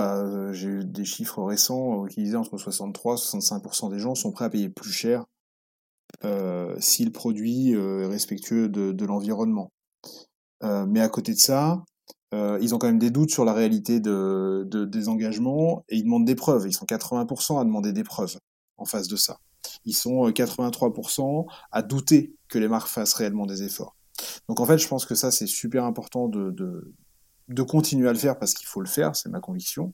j'ai 0.53 0.69
eu 0.69 0.86
des 0.86 1.03
chiffres 1.05 1.43
récents 1.43 2.05
qui 2.05 2.24
disaient 2.24 2.38
entre 2.38 2.57
63 2.57 3.15
et 3.15 3.17
65% 3.17 3.89
des 3.89 3.99
gens 3.99 4.15
sont 4.15 4.32
prêts 4.32 4.45
à 4.45 4.49
payer 4.49 4.69
plus 4.69 4.91
cher 4.91 5.22
euh, 5.22 5.30
si 6.80 7.05
le 7.05 7.12
produit 7.12 7.76
euh, 7.76 8.03
est 8.03 8.07
respectueux 8.07 8.70
de, 8.70 9.05
l'environnement. 9.05 9.72
Euh, 10.64 10.86
mais 10.88 11.01
à 11.01 11.09
côté 11.09 11.34
de 11.34 11.39
ça, 11.39 11.84
ils 12.34 12.74
ont 12.74 12.78
quand 12.78 12.88
même 12.88 12.99
des 12.99 13.09
doutes 13.09 13.32
sur 13.32 13.43
la 13.43 13.51
réalité 13.51 13.99
de, 13.99 14.66
des 14.66 15.09
engagements 15.09 15.84
et 15.89 15.97
ils 15.97 16.03
demandent 16.03 16.26
des 16.26 16.36
preuves. 16.36 16.66
Ils 16.66 16.74
sont 16.74 16.86
80% 16.86 17.59
à 17.59 17.66
demander 17.66 17.91
des 17.91 18.05
preuves 18.05 18.38
en 18.78 18.86
face 18.86 19.09
de 19.09 19.18
ça. 19.18 19.38
Ils 19.84 19.93
sont 19.93 20.30
83% 20.30 21.45
à 21.72 21.82
douter 21.82 22.34
que 22.47 22.57
les 22.57 22.70
marques 22.70 22.88
fassent 22.88 23.14
réellement 23.14 23.45
des 23.45 23.64
efforts. 23.64 23.97
Donc 24.47 24.62
en 24.62 24.66
fait, 24.66 24.78
je 24.78 24.88
pense 24.88 25.05
que 25.05 25.14
ça, 25.14 25.30
c'est 25.30 25.45
super 25.45 25.84
important 25.84 26.30
de, 26.30 26.93
continuer 27.68 28.07
à 28.07 28.14
le 28.14 28.20
faire 28.20 28.39
parce 28.39 28.53
qu'il 28.53 28.68
faut 28.68 28.82
le 28.82 28.88
faire, 28.88 29.14
c'est 29.14 29.30
ma 29.30 29.41
conviction, 29.41 29.93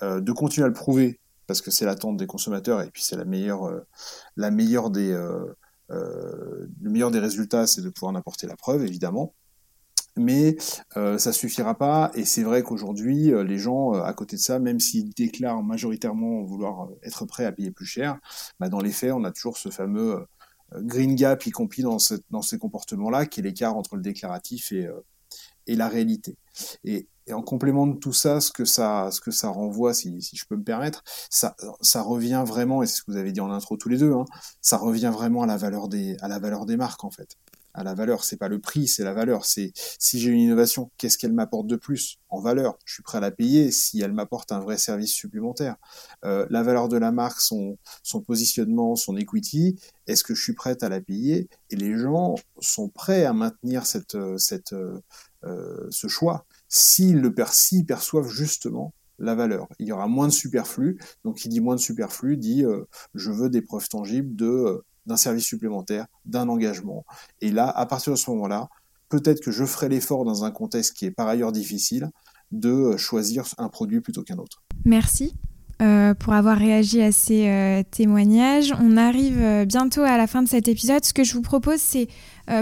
de 0.00 0.32
continuer 0.32 0.64
à 0.64 0.68
le 0.68 0.74
prouver 0.74 1.20
parce 1.46 1.60
que 1.60 1.70
c'est 1.70 1.84
l'attente 1.84 2.16
des 2.16 2.26
consommateurs 2.26 2.82
et 2.82 2.90
puis 2.90 3.02
c'est 3.02 3.16
la 3.16 3.24
meilleure, 3.24 3.64
euh, 3.64 3.86
la 4.36 4.50
meilleure 4.50 4.90
des, 4.90 5.12
euh, 5.12 5.44
euh, 5.90 6.66
le 6.80 6.90
meilleur 6.90 7.10
des 7.10 7.18
résultats, 7.18 7.66
c'est 7.66 7.82
de 7.82 7.90
pouvoir 7.90 8.12
en 8.12 8.16
apporter 8.16 8.46
la 8.46 8.56
preuve, 8.56 8.84
évidemment. 8.84 9.34
Mais 10.18 10.56
euh, 10.96 11.18
ça 11.18 11.30
suffira 11.30 11.76
pas, 11.76 12.10
et 12.14 12.24
c'est 12.24 12.42
vrai 12.42 12.62
qu'aujourd'hui, 12.62 13.32
les 13.44 13.58
gens, 13.58 13.92
à 13.92 14.14
côté 14.14 14.36
de 14.36 14.40
ça, 14.40 14.58
même 14.58 14.80
s'ils 14.80 15.10
déclarent 15.10 15.62
majoritairement 15.62 16.42
vouloir 16.42 16.88
être 17.02 17.26
prêts 17.26 17.44
à 17.44 17.52
payer 17.52 17.70
plus 17.70 17.84
cher, 17.84 18.18
bah 18.58 18.70
dans 18.70 18.80
les 18.80 18.92
faits, 18.92 19.12
on 19.12 19.24
a 19.24 19.30
toujours 19.30 19.58
ce 19.58 19.68
fameux 19.68 20.24
green 20.74 21.14
gap, 21.16 21.44
y 21.44 21.50
compris 21.50 21.82
dans, 21.82 21.98
dans 22.30 22.42
ces 22.42 22.58
comportements-là, 22.58 23.26
qui 23.26 23.40
est 23.40 23.42
l'écart 23.42 23.76
entre 23.76 23.96
le 23.96 24.02
déclaratif 24.02 24.72
et, 24.72 24.88
et 25.66 25.76
la 25.76 25.88
réalité. 25.88 26.36
Et, 26.84 27.08
en 27.32 27.42
complément 27.42 27.88
de 27.88 27.96
tout 27.96 28.12
ça, 28.12 28.40
ce 28.40 28.52
que 28.52 28.64
ça, 28.64 29.10
ce 29.10 29.20
que 29.20 29.32
ça 29.32 29.48
renvoie, 29.48 29.92
si, 29.94 30.20
je 30.20 30.44
peux 30.48 30.54
me 30.54 30.62
permettre, 30.62 31.02
ça, 31.28 31.56
revient 32.02 32.44
vraiment, 32.46 32.84
et 32.84 32.86
c'est 32.86 32.98
ce 32.98 33.02
que 33.02 33.10
vous 33.10 33.16
avez 33.16 33.32
dit 33.32 33.40
en 33.40 33.50
intro 33.50 33.76
tous 33.76 33.88
les 33.88 33.98
deux, 33.98 34.12
hein, 34.12 34.24
ça 34.62 34.76
revient 34.76 35.10
vraiment 35.12 35.42
à 35.42 35.46
la 35.46 35.56
valeur 35.56 35.88
des, 35.88 36.16
à 36.20 36.28
la 36.28 36.38
valeur 36.38 36.66
des 36.66 36.76
marques 36.76 37.02
en 37.02 37.10
fait 37.10 37.36
à 37.76 37.84
la 37.84 37.94
valeur. 37.94 38.24
C'est 38.24 38.36
pas 38.36 38.48
le 38.48 38.58
prix, 38.58 38.88
c'est 38.88 39.04
la 39.04 39.12
valeur. 39.12 39.44
C'est 39.44 39.72
si 39.76 40.18
j'ai 40.18 40.30
une 40.30 40.40
innovation, 40.40 40.90
qu'est-ce 40.96 41.18
qu'elle 41.18 41.32
m'apporte 41.32 41.66
de 41.66 41.76
plus 41.76 42.18
en 42.30 42.40
valeur? 42.40 42.78
Je 42.84 42.94
suis 42.94 43.02
prêt 43.02 43.18
à 43.18 43.20
la 43.20 43.30
payer 43.30 43.70
si 43.70 44.00
elle 44.00 44.12
m'apporte 44.12 44.50
un 44.50 44.60
vrai 44.60 44.78
service 44.78 45.12
supplémentaire. 45.12 45.76
Euh, 46.24 46.46
la 46.50 46.62
valeur 46.62 46.88
de 46.88 46.96
la 46.96 47.12
marque, 47.12 47.40
son, 47.40 47.78
son 48.02 48.22
positionnement, 48.22 48.96
son 48.96 49.16
equity, 49.16 49.78
est-ce 50.06 50.24
que 50.24 50.34
je 50.34 50.42
suis 50.42 50.54
prête 50.54 50.82
à 50.82 50.88
la 50.88 51.00
payer? 51.00 51.48
Et 51.70 51.76
les 51.76 51.96
gens 51.96 52.34
sont 52.60 52.88
prêts 52.88 53.24
à 53.24 53.32
maintenir 53.32 53.86
cette, 53.86 54.16
cette, 54.38 54.72
euh, 54.72 54.98
ce 55.42 56.08
choix 56.08 56.46
s'ils 56.68 57.20
le 57.20 57.32
perçoivent 57.32 58.28
justement 58.28 58.92
la 59.18 59.34
valeur. 59.34 59.68
Il 59.78 59.86
y 59.86 59.92
aura 59.92 60.08
moins 60.08 60.28
de 60.28 60.32
superflu. 60.32 60.98
Donc, 61.24 61.36
qui 61.36 61.48
dit 61.48 61.60
moins 61.60 61.76
de 61.76 61.80
superflu 61.80 62.36
dit 62.36 62.64
euh, 62.64 62.84
je 63.14 63.30
veux 63.30 63.50
des 63.50 63.62
preuves 63.62 63.88
tangibles 63.88 64.34
de 64.36 64.46
euh, 64.46 64.84
d'un 65.06 65.16
service 65.16 65.44
supplémentaire, 65.44 66.06
d'un 66.24 66.48
engagement. 66.48 67.04
Et 67.40 67.52
là, 67.52 67.68
à 67.68 67.86
partir 67.86 68.12
de 68.12 68.18
ce 68.18 68.28
moment-là, 68.30 68.68
peut-être 69.08 69.40
que 69.40 69.52
je 69.52 69.64
ferai 69.64 69.88
l'effort 69.88 70.24
dans 70.24 70.44
un 70.44 70.50
contexte 70.50 70.94
qui 70.94 71.06
est 71.06 71.12
par 71.12 71.28
ailleurs 71.28 71.52
difficile 71.52 72.10
de 72.50 72.70
euh, 72.70 72.96
choisir 72.96 73.44
un 73.58 73.68
produit 73.68 74.00
plutôt 74.00 74.22
qu'un 74.22 74.38
autre. 74.38 74.62
Merci. 74.84 75.34
Pour 75.78 76.32
avoir 76.32 76.56
réagi 76.56 77.02
à 77.02 77.12
ces 77.12 77.84
témoignages. 77.90 78.72
On 78.80 78.96
arrive 78.96 79.64
bientôt 79.66 80.02
à 80.02 80.16
la 80.16 80.26
fin 80.26 80.42
de 80.42 80.48
cet 80.48 80.68
épisode. 80.68 81.04
Ce 81.04 81.12
que 81.12 81.24
je 81.24 81.34
vous 81.34 81.42
propose, 81.42 81.80
c'est 81.80 82.08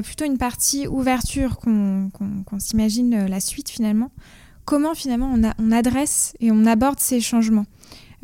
plutôt 0.03 0.25
une 0.25 0.39
partie 0.39 0.87
ouverture, 0.89 1.59
qu'on 1.59 2.11
s'imagine 2.59 3.27
la 3.27 3.41
suite 3.41 3.71
finalement 3.71 4.11
comment 4.65 4.95
finalement 4.95 5.35
on, 5.59 5.73
adresse 5.73 6.35
et 6.41 6.51
on 6.51 6.67
aborde 6.67 6.99
ces 6.99 7.21
changements? 7.21 7.67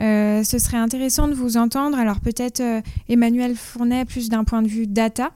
Euh, 0.01 0.43
ce 0.45 0.59
serait 0.59 0.79
intéressant 0.79 1.29
de 1.29 1.35
vous 1.35 1.57
entendre. 1.57 1.99
Alors 1.99 2.21
peut-être 2.21 2.61
euh, 2.61 2.81
Emmanuel 3.09 3.55
Fournet 3.55 4.05
plus 4.07 4.29
d'un 4.29 4.45
point 4.45 4.63
de 4.63 4.69
vue 4.69 4.87
data, 4.87 5.33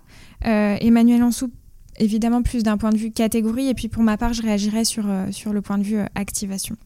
euh, 0.47 0.77
Emmanuel 0.81 1.23
Ansou 1.23 1.51
évidemment 1.99 2.43
plus 2.43 2.63
d'un 2.63 2.77
point 2.77 2.91
de 2.91 2.97
vue 2.97 3.13
catégorie, 3.13 3.69
et 3.69 3.75
puis 3.75 3.89
pour 3.89 4.03
ma 4.03 4.17
part 4.17 4.33
je 4.33 4.43
réagirais 4.43 4.85
sur, 4.85 5.05
sur 5.31 5.53
le 5.53 5.63
point 5.63 5.79
de 5.79 5.85
vue 5.85 6.01
activation. 6.17 6.77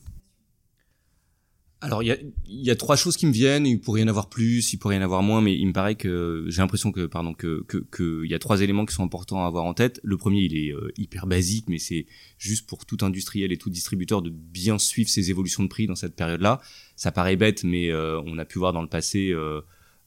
Alors 1.81 2.03
il 2.03 2.07
y 2.07 2.11
a, 2.11 2.17
y 2.49 2.71
a, 2.71 2.77
trois 2.77 2.97
choses 2.97 3.17
qui 3.17 3.27
me 3.27 3.33
viennent. 3.33 3.65
Il 3.65 3.81
pourrait 3.81 4.01
y 4.01 4.05
en 4.05 4.09
avoir 4.09 4.29
plus, 4.29 4.73
il 4.73 4.79
pourrait 4.79 4.97
y 4.97 4.99
en 4.99 5.03
avoir 5.03 5.23
moins, 5.23 5.41
mais 5.41 5.57
il 5.57 5.67
me 5.67 5.73
paraît 5.73 5.95
que 5.95 6.45
j'ai 6.49 6.61
l'impression 6.61 6.91
que 6.91 7.07
pardon 7.07 7.35
que 7.35 7.65
que 7.69 7.79
qu'il 7.97 8.29
y 8.29 8.35
a 8.35 8.41
trois 8.41 8.63
éléments 8.63 8.85
qui 8.85 8.95
sont 8.95 9.05
importants 9.05 9.45
à 9.45 9.47
avoir 9.47 9.65
en 9.65 9.75
tête. 9.75 10.01
Le 10.03 10.17
premier, 10.17 10.41
il 10.41 10.57
est 10.57 10.73
euh, 10.73 10.91
hyper 10.97 11.29
basique, 11.29 11.67
mais 11.69 11.79
c'est 11.79 12.07
juste 12.37 12.67
pour 12.67 12.85
tout 12.85 12.99
industriel 13.03 13.53
et 13.53 13.59
tout 13.59 13.71
distributeur 13.71 14.23
de 14.23 14.31
bien 14.31 14.79
suivre 14.79 15.09
ces 15.09 15.31
évolutions 15.31 15.63
de 15.63 15.69
prix 15.69 15.87
dans 15.87 15.95
cette 15.95 16.17
période-là. 16.17 16.61
Ça 16.97 17.13
paraît 17.13 17.37
bête, 17.37 17.63
mais 17.63 17.91
euh, 17.91 18.21
on 18.27 18.39
a 18.39 18.45
pu 18.45 18.59
voir 18.59 18.73
dans 18.73 18.83
le 18.83 18.89
passé. 18.89 19.31
Euh, 19.31 19.61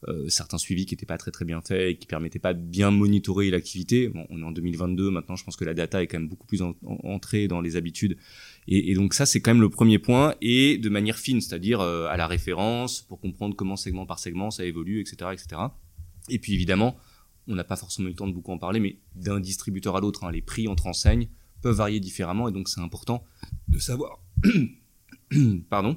euh, 0.08 0.28
certains 0.28 0.58
suivis 0.58 0.84
qui 0.84 0.94
n'étaient 0.94 1.06
pas 1.06 1.16
très 1.16 1.30
très 1.30 1.44
bien 1.44 1.60
faits 1.60 1.90
et 1.90 1.96
qui 1.96 2.08
permettaient 2.08 2.40
pas 2.40 2.54
de 2.54 2.60
bien 2.60 2.90
monitorer 2.90 3.50
l'activité. 3.50 4.08
Bon, 4.08 4.26
on 4.30 4.40
est 4.40 4.44
en 4.44 4.50
2022 4.50 5.10
maintenant, 5.10 5.36
je 5.36 5.44
pense 5.44 5.54
que 5.54 5.64
la 5.64 5.74
data 5.74 6.02
est 6.02 6.08
quand 6.08 6.18
même 6.18 6.28
beaucoup 6.28 6.46
plus 6.46 6.60
entrée 7.04 7.46
dans 7.46 7.60
les 7.60 7.76
habitudes. 7.76 8.16
Et, 8.68 8.94
donc 8.94 9.14
ça, 9.14 9.26
c'est 9.26 9.40
quand 9.40 9.52
même 9.52 9.60
le 9.60 9.70
premier 9.70 9.98
point, 9.98 10.34
et 10.40 10.78
de 10.78 10.88
manière 10.88 11.18
fine, 11.18 11.40
c'est-à-dire 11.40 11.80
euh, 11.80 12.06
à 12.06 12.16
la 12.16 12.26
référence, 12.26 13.02
pour 13.02 13.20
comprendre 13.20 13.56
comment 13.56 13.76
segment 13.76 14.06
par 14.06 14.18
segment 14.18 14.50
ça 14.50 14.64
évolue, 14.64 15.00
etc. 15.00 15.30
etc. 15.32 15.62
Et 16.28 16.38
puis 16.38 16.54
évidemment, 16.54 16.96
on 17.48 17.56
n'a 17.56 17.64
pas 17.64 17.76
forcément 17.76 18.06
eu 18.06 18.12
le 18.12 18.16
temps 18.16 18.28
de 18.28 18.32
beaucoup 18.32 18.52
en 18.52 18.58
parler, 18.58 18.78
mais 18.78 18.98
d'un 19.16 19.40
distributeur 19.40 19.96
à 19.96 20.00
l'autre, 20.00 20.24
hein, 20.24 20.30
les 20.30 20.42
prix 20.42 20.68
entre 20.68 20.86
enseignes 20.86 21.28
peuvent 21.60 21.76
varier 21.76 22.00
différemment, 22.00 22.48
et 22.48 22.52
donc 22.52 22.68
c'est 22.68 22.80
important 22.80 23.24
de 23.68 23.78
savoir... 23.78 24.20
Pardon 25.70 25.96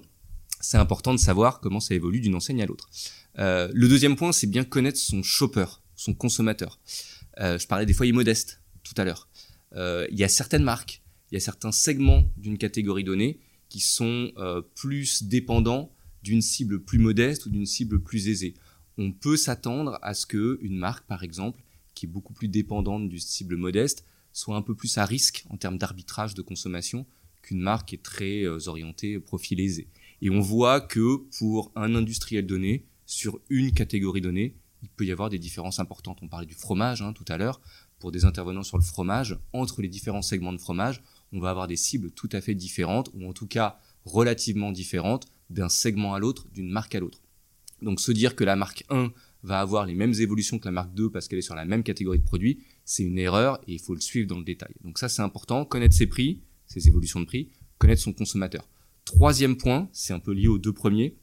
c'est 0.62 0.78
important 0.78 1.14
de 1.14 1.20
savoir 1.20 1.60
comment 1.60 1.80
ça 1.80 1.94
évolue 1.94 2.22
d'une 2.22 2.34
enseigne 2.34 2.64
à 2.64 2.66
l'autre. 2.66 2.90
Euh, 3.38 3.70
le 3.72 3.88
deuxième 3.88 4.16
point, 4.16 4.32
c'est 4.32 4.48
bien 4.48 4.64
connaître 4.64 4.98
son 4.98 5.22
shopper, 5.22 5.66
son 5.96 6.16
consommateur. 6.16 6.80
Euh, 7.40 7.60
je 7.60 7.68
parlais 7.68 7.86
des 7.86 7.94
foyers 7.94 8.14
modestes 8.14 8.64
tout 8.82 8.96
à 8.98 9.04
l'heure. 9.04 9.28
Il 9.76 10.18
y 10.18 10.24
a 10.24 10.30
certaines 10.30 10.64
marques, 10.64 11.04
il 11.32 11.36
y 11.36 11.38
a 11.38 11.40
certains 11.42 11.72
segments 11.72 12.24
d'une 12.38 12.58
catégorie 12.58 13.04
donnée 13.04 13.40
qui 13.70 13.80
sont 13.80 14.32
plus 14.76 15.24
dépendants 15.24 15.92
d'une 16.24 16.42
cible 16.42 16.84
plus 16.84 17.00
modeste 17.00 17.46
ou 17.46 17.50
d'une 17.50 17.66
cible 17.66 18.02
plus 18.02 18.28
aisée. 18.30 18.54
On 18.98 19.12
peut 19.12 19.38
s'attendre 19.38 20.00
à 20.02 20.14
ce 20.14 20.26
que 20.26 20.58
une 20.62 20.78
marque, 20.78 21.06
par 21.06 21.24
exemple, 21.24 21.62
qui 21.94 22.06
est 22.06 22.10
beaucoup 22.10 22.34
plus 22.34 22.48
dépendante 22.48 23.10
d'une 23.10 23.20
cible 23.20 23.58
modeste, 23.58 24.06
soit 24.34 24.56
un 24.56 24.62
peu 24.62 24.76
plus 24.76 24.98
à 24.98 25.06
risque 25.06 25.46
en 25.50 25.58
termes 25.58 25.78
d'arbitrage 25.78 26.34
de 26.34 26.42
consommation 26.42 27.06
qu'une 27.42 27.60
marque 27.60 27.90
qui 27.90 27.96
est 27.96 28.04
très 28.04 28.46
orientée 28.68 29.20
profil 29.20 29.60
aisé. 29.60 29.88
Et 30.22 30.30
on 30.30 30.40
voit 30.40 30.82
que 30.82 31.18
pour 31.38 31.72
un 31.76 31.96
industriel 31.96 32.46
donné, 32.46 32.86
sur 33.06 33.40
une 33.50 33.72
catégorie 33.72 34.22
donnée, 34.22 34.56
il 34.82 34.90
peut 34.90 35.06
y 35.06 35.12
avoir 35.12 35.30
des 35.30 35.40
différences 35.40 35.80
importantes. 35.80 36.20
On 36.22 36.28
parlait 36.28 36.46
du 36.46 36.56
fromage 36.56 37.02
hein, 37.02 37.14
tout 37.14 37.26
à 37.28 37.38
l'heure. 37.38 37.62
Pour 38.00 38.12
des 38.12 38.26
intervenants 38.26 38.64
sur 38.64 38.78
le 38.78 38.84
fromage, 38.84 39.38
entre 39.54 39.82
les 39.82 39.88
différents 39.88 40.22
segments 40.22 40.54
de 40.54 40.58
fromage, 40.58 41.02
on 41.36 41.40
va 41.40 41.50
avoir 41.50 41.68
des 41.68 41.76
cibles 41.76 42.12
tout 42.12 42.30
à 42.32 42.42
fait 42.42 42.56
différentes, 42.56 43.12
ou 43.14 43.28
en 43.28 43.34
tout 43.34 43.48
cas 43.48 43.78
relativement 44.06 44.72
différentes, 44.72 45.28
d'un 45.50 45.70
segment 45.70 46.14
à 46.14 46.20
l'autre, 46.20 46.48
d'une 46.54 46.70
marque 46.70 46.96
à 46.96 47.00
l'autre. 47.00 47.22
Donc 47.82 48.00
se 48.00 48.12
dire 48.12 48.36
que 48.36 48.44
la 48.44 48.56
marque 48.56 48.86
1 48.90 49.12
va 49.44 49.60
avoir 49.60 49.86
les 49.86 49.94
mêmes 49.94 50.14
évolutions 50.14 50.58
que 50.58 50.66
la 50.66 50.72
marque 50.72 50.94
2 50.94 51.12
parce 51.12 51.28
qu'elle 51.28 51.40
est 51.40 51.44
sur 51.44 51.56
la 51.56 51.66
même 51.66 51.84
catégorie 51.84 52.20
de 52.20 52.24
produits, 52.24 52.64
c'est 52.84 53.04
une 53.04 53.20
erreur 53.20 53.60
et 53.68 53.74
il 53.74 53.80
faut 53.80 53.94
le 53.94 54.02
suivre 54.02 54.28
dans 54.28 54.40
le 54.40 54.46
détail. 54.46 54.74
Donc 54.84 54.98
ça 54.98 55.10
c'est 55.10 55.22
important, 55.22 55.66
connaître 55.66 55.96
ses 55.96 56.08
prix, 56.08 56.42
ses 56.66 56.88
évolutions 56.88 57.20
de 57.20 57.26
prix, 57.26 57.50
connaître 57.78 58.02
son 58.02 58.14
consommateur. 58.14 58.68
Troisième 59.04 59.58
point, 59.58 59.90
c'est 59.92 60.14
un 60.14 60.20
peu 60.20 60.32
lié 60.32 60.48
aux 60.48 60.58
deux 60.58 60.74
premiers, 60.74 61.16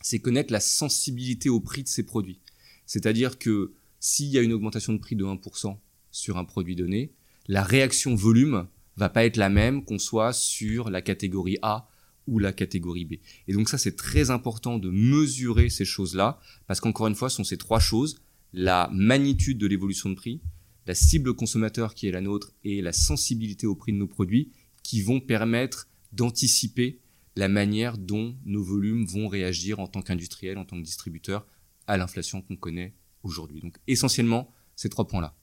c'est 0.00 0.18
connaître 0.18 0.52
la 0.52 0.60
sensibilité 0.60 1.48
au 1.48 1.60
prix 1.60 1.82
de 1.84 1.88
ces 1.88 2.02
produits. 2.02 2.40
C'est-à-dire 2.86 3.38
que 3.38 3.72
s'il 4.00 4.26
y 4.28 4.38
a 4.38 4.42
une 4.42 4.52
augmentation 4.52 4.92
de 4.92 4.98
prix 4.98 5.14
de 5.14 5.24
1% 5.24 5.76
sur 6.10 6.38
un 6.38 6.44
produit 6.44 6.74
donné, 6.74 7.12
la 7.46 7.62
réaction 7.62 8.14
volume 8.14 8.66
va 9.00 9.08
pas 9.08 9.24
être 9.24 9.36
la 9.36 9.48
même 9.48 9.84
qu'on 9.84 9.98
soit 9.98 10.32
sur 10.32 10.90
la 10.90 11.02
catégorie 11.02 11.58
A 11.62 11.88
ou 12.26 12.38
la 12.38 12.52
catégorie 12.52 13.04
B. 13.04 13.14
Et 13.48 13.52
donc 13.52 13.68
ça, 13.68 13.78
c'est 13.78 13.96
très 13.96 14.30
important 14.30 14.78
de 14.78 14.90
mesurer 14.90 15.68
ces 15.70 15.84
choses-là, 15.84 16.38
parce 16.66 16.80
qu'encore 16.80 17.08
une 17.08 17.14
fois, 17.14 17.30
ce 17.30 17.36
sont 17.36 17.44
ces 17.44 17.56
trois 17.56 17.80
choses, 17.80 18.20
la 18.52 18.90
magnitude 18.92 19.58
de 19.58 19.66
l'évolution 19.66 20.10
de 20.10 20.14
prix, 20.14 20.40
la 20.86 20.94
cible 20.94 21.34
consommateur 21.34 21.94
qui 21.94 22.08
est 22.08 22.12
la 22.12 22.20
nôtre 22.20 22.52
et 22.62 22.82
la 22.82 22.92
sensibilité 22.92 23.66
au 23.66 23.74
prix 23.74 23.92
de 23.92 23.98
nos 23.98 24.06
produits 24.06 24.52
qui 24.82 25.02
vont 25.02 25.20
permettre 25.20 25.88
d'anticiper 26.12 27.00
la 27.36 27.48
manière 27.48 27.96
dont 27.96 28.36
nos 28.44 28.62
volumes 28.62 29.06
vont 29.06 29.28
réagir 29.28 29.78
en 29.78 29.86
tant 29.86 30.02
qu'industriel, 30.02 30.58
en 30.58 30.64
tant 30.64 30.76
que 30.76 30.84
distributeur, 30.84 31.46
à 31.86 31.96
l'inflation 31.96 32.42
qu'on 32.42 32.56
connaît 32.56 32.94
aujourd'hui. 33.22 33.60
Donc 33.60 33.78
essentiellement, 33.86 34.52
ces 34.76 34.88
trois 34.88 35.06
points-là. 35.06 35.36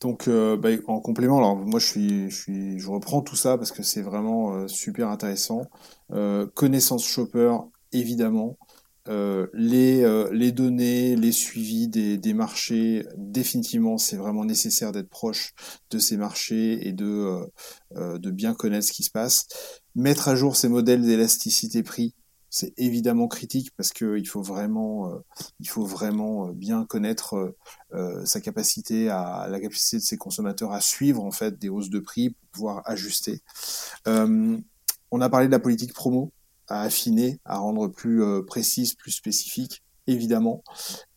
Donc, 0.00 0.28
euh, 0.28 0.56
bah, 0.56 0.70
en 0.86 1.00
complément, 1.00 1.38
alors 1.38 1.56
moi 1.56 1.80
je 1.80 1.86
suis, 1.86 2.30
je 2.30 2.36
suis, 2.36 2.78
je 2.78 2.88
reprends 2.90 3.22
tout 3.22 3.36
ça 3.36 3.56
parce 3.56 3.72
que 3.72 3.82
c'est 3.82 4.02
vraiment 4.02 4.54
euh, 4.54 4.68
super 4.68 5.08
intéressant. 5.08 5.62
Euh, 6.12 6.46
connaissance 6.54 7.06
shopper, 7.06 7.56
évidemment. 7.92 8.58
Euh, 9.08 9.46
les, 9.54 10.02
euh, 10.02 10.28
les 10.32 10.50
données, 10.52 11.14
les 11.16 11.32
suivis 11.32 11.88
des, 11.88 12.18
des 12.18 12.34
marchés, 12.34 13.06
définitivement, 13.16 13.98
c'est 13.98 14.16
vraiment 14.16 14.44
nécessaire 14.44 14.92
d'être 14.92 15.08
proche 15.08 15.54
de 15.90 15.98
ces 15.98 16.16
marchés 16.16 16.86
et 16.88 16.92
de, 16.92 17.40
euh, 17.96 18.18
de 18.18 18.30
bien 18.30 18.52
connaître 18.54 18.86
ce 18.86 18.92
qui 18.92 19.04
se 19.04 19.10
passe. 19.10 19.46
Mettre 19.94 20.28
à 20.28 20.36
jour 20.36 20.56
ces 20.56 20.68
modèles 20.68 21.02
d'élasticité 21.02 21.82
prix, 21.82 22.14
c'est 22.56 22.72
évidemment 22.76 23.28
critique 23.28 23.70
parce 23.76 23.92
que 23.92 24.16
il 24.18 24.26
faut 24.26 24.42
vraiment, 24.42 25.12
il 25.60 25.68
faut 25.68 25.84
vraiment 25.84 26.48
bien 26.48 26.84
connaître 26.86 27.54
sa 28.24 28.40
capacité 28.40 29.08
à 29.10 29.46
la 29.50 29.60
capacité 29.60 29.98
de 29.98 30.02
ses 30.02 30.16
consommateurs 30.16 30.72
à 30.72 30.80
suivre 30.80 31.22
en 31.24 31.30
fait 31.30 31.58
des 31.58 31.68
hausses 31.68 31.90
de 31.90 31.98
prix 31.98 32.30
pour 32.30 32.48
pouvoir 32.52 32.82
ajuster. 32.86 33.42
on 34.06 35.20
a 35.20 35.28
parlé 35.28 35.46
de 35.46 35.52
la 35.52 35.58
politique 35.58 35.92
promo 35.92 36.32
à 36.68 36.82
affiner, 36.82 37.40
à 37.44 37.58
rendre 37.58 37.88
plus 37.88 38.22
euh, 38.22 38.42
précise, 38.42 38.94
plus 38.94 39.10
spécifique, 39.10 39.82
évidemment. 40.06 40.62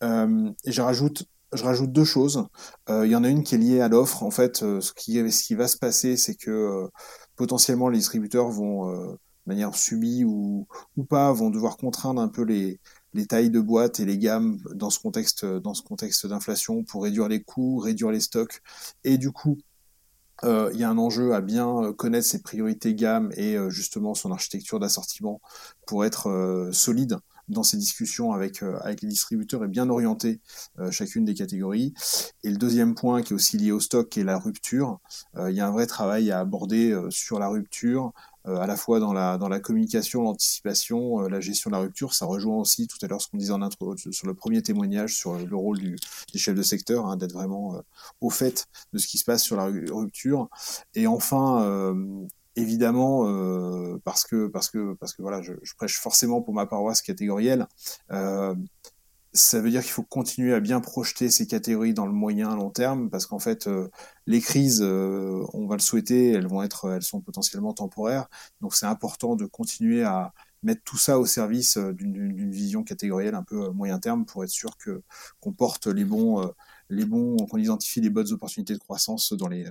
Euh, 0.02 0.50
et 0.64 0.72
je 0.72 0.82
rajoute, 0.82 1.24
je 1.52 1.64
rajoute 1.64 1.92
deux 1.92 2.04
choses. 2.04 2.46
Euh, 2.88 3.06
il 3.06 3.12
y 3.12 3.16
en 3.16 3.24
a 3.24 3.28
une 3.28 3.42
qui 3.42 3.54
est 3.56 3.58
liée 3.58 3.80
à 3.80 3.88
l'offre. 3.88 4.22
En 4.22 4.30
fait, 4.30 4.58
ce 4.58 4.92
qui, 4.92 5.54
va 5.54 5.68
se 5.68 5.76
passer, 5.76 6.16
c'est 6.16 6.34
que 6.34 6.88
potentiellement 7.36 7.88
les 7.88 7.98
distributeurs 7.98 8.48
vont, 8.50 9.16
manière 9.50 9.74
subie 9.74 10.24
ou, 10.24 10.66
ou 10.96 11.04
pas, 11.04 11.32
vont 11.32 11.50
devoir 11.50 11.76
contraindre 11.76 12.20
un 12.22 12.28
peu 12.28 12.42
les, 12.42 12.80
les 13.14 13.26
tailles 13.26 13.50
de 13.50 13.60
boîtes 13.60 14.00
et 14.00 14.04
les 14.04 14.18
gammes 14.18 14.58
dans 14.74 14.90
ce 14.90 14.98
contexte, 14.98 15.44
dans 15.44 15.74
ce 15.74 15.82
contexte 15.82 16.26
d'inflation 16.26 16.84
pour 16.84 17.02
réduire 17.02 17.28
les 17.28 17.42
coûts, 17.42 17.78
réduire 17.78 18.10
les 18.10 18.20
stocks 18.20 18.62
et 19.04 19.18
du 19.18 19.30
coup 19.32 19.58
euh, 20.44 20.70
il 20.72 20.80
y 20.80 20.84
a 20.84 20.90
un 20.90 20.98
enjeu 20.98 21.34
à 21.34 21.40
bien 21.40 21.68
euh, 21.82 21.92
connaître 21.92 22.26
ses 22.26 22.42
priorités 22.42 22.94
gamme 22.94 23.30
et 23.36 23.56
euh, 23.56 23.68
justement 23.70 24.14
son 24.14 24.32
architecture 24.32 24.80
d'assortiment 24.80 25.40
pour 25.86 26.04
être 26.04 26.70
solide 26.72 27.18
dans 27.48 27.64
ces 27.64 27.76
discussions 27.76 28.32
avec, 28.32 28.62
avec 28.62 29.02
les 29.02 29.08
distributeurs 29.08 29.64
et 29.64 29.68
bien 29.68 29.90
orienter 29.90 30.40
chacune 30.92 31.24
des 31.24 31.34
catégories. 31.34 31.94
Et 32.44 32.50
le 32.50 32.56
deuxième 32.56 32.94
point 32.94 33.22
qui 33.22 33.32
est 33.32 33.34
aussi 33.34 33.58
lié 33.58 33.72
au 33.72 33.80
stock, 33.80 34.08
qui 34.08 34.20
est 34.20 34.24
la 34.24 34.38
rupture. 34.38 35.00
il 35.36 35.52
y 35.56 35.60
a 35.60 35.66
un 35.66 35.72
vrai 35.72 35.88
travail 35.88 36.30
à 36.30 36.38
aborder 36.38 36.96
sur 37.10 37.40
la 37.40 37.48
rupture, 37.48 38.12
à 38.44 38.66
la 38.66 38.76
fois 38.76 39.00
dans 39.00 39.12
la, 39.12 39.38
dans 39.38 39.48
la 39.48 39.60
communication, 39.60 40.22
l'anticipation, 40.22 41.22
euh, 41.24 41.28
la 41.28 41.40
gestion 41.40 41.70
de 41.70 41.74
la 41.76 41.80
rupture. 41.82 42.14
Ça 42.14 42.26
rejoint 42.26 42.56
aussi 42.56 42.86
tout 42.86 42.98
à 43.02 43.06
l'heure 43.06 43.20
ce 43.20 43.28
qu'on 43.28 43.36
disait 43.36 43.52
en 43.52 43.62
intro 43.62 43.96
sur 43.96 44.26
le 44.26 44.34
premier 44.34 44.62
témoignage 44.62 45.14
sur 45.14 45.34
le 45.38 45.56
rôle 45.56 45.78
du, 45.78 45.96
des 46.32 46.38
chefs 46.38 46.54
de 46.54 46.62
secteur, 46.62 47.06
hein, 47.06 47.16
d'être 47.16 47.32
vraiment 47.32 47.76
euh, 47.76 47.80
au 48.20 48.30
fait 48.30 48.66
de 48.92 48.98
ce 48.98 49.06
qui 49.06 49.18
se 49.18 49.24
passe 49.24 49.42
sur 49.42 49.56
la 49.56 49.64
rupture. 49.64 50.48
Et 50.94 51.06
enfin, 51.06 51.94
évidemment 52.56 53.26
euh, 53.26 53.98
parce 54.04 54.24
que 54.24 54.46
parce 54.48 54.70
que 54.70 54.94
parce 54.94 55.12
que 55.12 55.22
voilà 55.22 55.42
je, 55.42 55.52
je, 55.62 55.74
prêche 55.74 55.98
forcément 55.98 56.42
pour 56.42 56.54
ma 56.54 56.66
paroisse 56.66 57.02
catégorielle 57.02 57.66
euh, 58.10 58.54
ça 59.32 59.60
veut 59.60 59.70
dire 59.70 59.82
qu'il 59.82 59.92
faut 59.92 60.02
continuer 60.02 60.54
à 60.54 60.60
bien 60.60 60.80
projeter 60.80 61.30
ces 61.30 61.46
catégories 61.46 61.94
dans 61.94 62.06
le 62.06 62.12
moyen 62.12 62.54
long 62.56 62.70
terme 62.70 63.10
parce 63.10 63.26
qu'en 63.26 63.38
fait 63.38 63.68
euh, 63.68 63.88
les 64.26 64.40
crises 64.40 64.82
euh, 64.82 65.44
on 65.52 65.66
va 65.66 65.76
le 65.76 65.80
souhaiter 65.80 66.32
elles 66.32 66.48
vont 66.48 66.62
être 66.62 66.90
elles 66.90 67.02
sont 67.02 67.20
potentiellement 67.20 67.72
temporaires 67.72 68.28
donc 68.60 68.74
c'est 68.74 68.86
important 68.86 69.36
de 69.36 69.46
continuer 69.46 70.02
à 70.02 70.32
mettre 70.62 70.82
tout 70.84 70.98
ça 70.98 71.18
au 71.20 71.26
service 71.26 71.76
euh, 71.76 71.92
d'une 71.94 72.50
vision 72.50 72.82
catégorielle 72.82 73.36
un 73.36 73.44
peu 73.44 73.70
moyen 73.70 74.00
terme 74.00 74.26
pour 74.26 74.42
être 74.42 74.50
sûr 74.50 74.76
que 74.76 75.02
qu'on 75.38 75.52
porte 75.52 75.86
les 75.86 76.04
bons 76.04 76.50
les 76.88 77.04
bons 77.04 77.36
qu'on 77.46 77.58
identifie 77.58 78.00
les 78.00 78.10
bonnes 78.10 78.32
opportunités 78.32 78.74
de 78.74 78.78
croissance 78.78 79.32
dans 79.32 79.48
les 79.48 79.66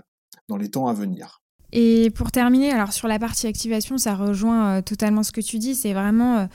dans 0.47 0.57
les 0.57 0.69
temps 0.69 0.87
à 0.87 0.93
venir. 0.93 1.41
Et 1.71 2.09
pour 2.11 2.31
terminer 2.31 2.71
alors 2.71 2.93
sur 2.93 3.07
la 3.07 3.19
partie 3.19 3.45
activation 3.45 3.97
ça 3.97 4.15
rejoint 4.15 4.81
totalement 4.81 5.21
ce 5.21 5.31
que 5.31 5.41
tu 5.41 5.59
dis 5.59 5.75
c'est 5.75 5.93
vraiment 5.93 6.47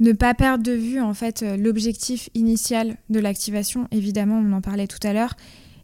ne 0.00 0.12
pas 0.12 0.34
perdre 0.34 0.64
de 0.64 0.72
vue 0.72 1.00
en 1.00 1.14
fait 1.14 1.42
euh, 1.42 1.56
l'objectif 1.56 2.30
initial 2.34 2.96
de 3.10 3.20
l'activation, 3.20 3.86
évidemment, 3.92 4.38
on 4.38 4.52
en 4.52 4.62
parlait 4.62 4.86
tout 4.86 4.98
à 5.06 5.12
l'heure, 5.12 5.34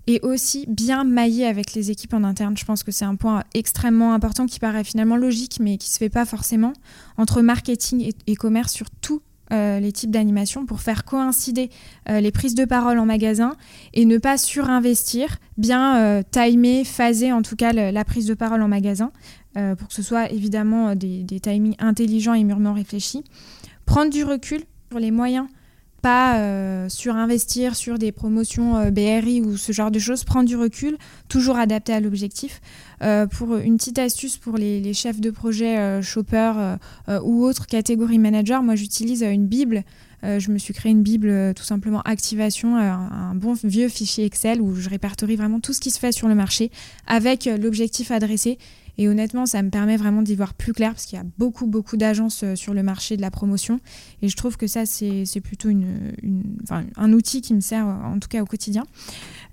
et 0.08 0.20
aussi 0.22 0.64
bien 0.68 1.04
mailler 1.04 1.46
avec 1.46 1.74
les 1.74 1.90
équipes 1.90 2.14
en 2.14 2.24
interne. 2.24 2.56
Je 2.56 2.64
pense 2.64 2.82
que 2.82 2.92
c'est 2.92 3.04
un 3.04 3.16
point 3.16 3.44
extrêmement 3.54 4.14
important 4.14 4.46
qui 4.46 4.58
paraît 4.58 4.84
finalement 4.84 5.16
logique, 5.16 5.58
mais 5.60 5.76
qui 5.76 5.90
se 5.90 5.98
fait 5.98 6.08
pas 6.08 6.24
forcément 6.24 6.72
entre 7.18 7.42
marketing 7.42 8.12
et, 8.26 8.36
commerce 8.36 8.72
sur 8.72 8.88
tous 8.90 9.20
euh, 9.52 9.80
les 9.80 9.92
types 9.92 10.10
d'animation 10.10 10.64
pour 10.64 10.80
faire 10.80 11.04
coïncider 11.04 11.70
euh, 12.08 12.20
les 12.20 12.30
prises 12.30 12.54
de 12.54 12.64
parole 12.64 12.98
en 12.98 13.06
magasin 13.06 13.56
et 13.94 14.04
ne 14.04 14.18
pas 14.18 14.38
surinvestir, 14.38 15.38
bien 15.58 16.22
timer, 16.30 16.84
phaser 16.84 17.32
en 17.32 17.42
tout 17.42 17.56
cas 17.56 17.72
la 17.72 18.04
prise 18.04 18.26
de 18.26 18.34
parole 18.34 18.62
en 18.62 18.68
magasin 18.68 19.12
pour 19.54 19.88
que 19.88 19.94
ce 19.94 20.02
soit 20.02 20.30
évidemment 20.30 20.94
des, 20.94 21.24
des 21.24 21.40
timings 21.40 21.76
intelligents 21.78 22.34
et 22.34 22.44
mûrement 22.44 22.74
réfléchis 22.74 23.24
prendre 23.86 24.10
du 24.10 24.24
recul 24.24 24.62
sur 24.90 25.00
les 25.00 25.10
moyens, 25.10 25.46
pas 26.02 26.38
euh, 26.38 26.88
surinvestir 26.88 27.74
sur 27.74 27.98
des 27.98 28.12
promotions 28.12 28.76
euh, 28.76 28.90
BRI 28.90 29.40
ou 29.40 29.56
ce 29.56 29.72
genre 29.72 29.90
de 29.90 29.98
choses, 29.98 30.24
prendre 30.24 30.48
du 30.48 30.56
recul, 30.56 30.96
toujours 31.28 31.56
adapté 31.56 31.92
à 31.92 32.00
l'objectif. 32.00 32.60
Euh, 33.02 33.26
pour 33.26 33.56
une 33.56 33.76
petite 33.76 33.98
astuce 33.98 34.36
pour 34.36 34.56
les, 34.56 34.94
chefs 34.94 35.20
de 35.20 35.30
projet, 35.30 36.00
shopper 36.02 36.76
ou 37.22 37.44
autres 37.44 37.66
catégories 37.66 38.18
manager, 38.18 38.62
moi 38.62 38.76
j'utilise 38.76 39.22
une 39.22 39.46
Bible. 39.46 39.82
je 40.22 40.50
me 40.50 40.58
suis 40.58 40.72
créé 40.72 40.92
une 40.92 41.02
Bible 41.02 41.52
tout 41.54 41.64
simplement 41.64 42.00
activation, 42.02 42.76
un 42.76 43.34
bon 43.34 43.54
vieux 43.64 43.88
fichier 43.88 44.24
Excel 44.24 44.62
où 44.62 44.74
je 44.74 44.88
répertorie 44.88 45.36
vraiment 45.36 45.60
tout 45.60 45.72
ce 45.72 45.80
qui 45.80 45.90
se 45.90 45.98
fait 45.98 46.12
sur 46.12 46.28
le 46.28 46.34
marché 46.34 46.70
avec 47.06 47.46
l'objectif 47.60 48.10
adressé 48.10 48.58
et 48.98 49.08
honnêtement, 49.08 49.46
ça 49.46 49.62
me 49.62 49.70
permet 49.70 49.96
vraiment 49.96 50.22
d'y 50.22 50.34
voir 50.34 50.54
plus 50.54 50.72
clair 50.72 50.92
parce 50.92 51.06
qu'il 51.06 51.18
y 51.18 51.20
a 51.20 51.26
beaucoup, 51.38 51.66
beaucoup 51.66 51.96
d'agences 51.96 52.42
euh, 52.42 52.56
sur 52.56 52.74
le 52.74 52.82
marché 52.82 53.16
de 53.16 53.22
la 53.22 53.30
promotion. 53.30 53.80
Et 54.22 54.28
je 54.28 54.36
trouve 54.36 54.56
que 54.56 54.66
ça, 54.66 54.86
c'est 54.86 55.40
plutôt 55.42 55.70
un 56.96 57.12
outil 57.12 57.40
qui 57.40 57.54
me 57.54 57.60
sert, 57.60 57.86
en 57.86 58.18
tout 58.18 58.28
cas 58.28 58.42
au 58.42 58.46
quotidien. 58.46 58.84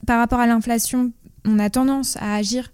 Par 0.07 0.19
rapport 0.19 0.39
à 0.39 0.47
l'inflation, 0.47 1.11
on 1.45 1.59
a 1.59 1.69
tendance 1.69 2.17
à 2.17 2.35
agir 2.35 2.71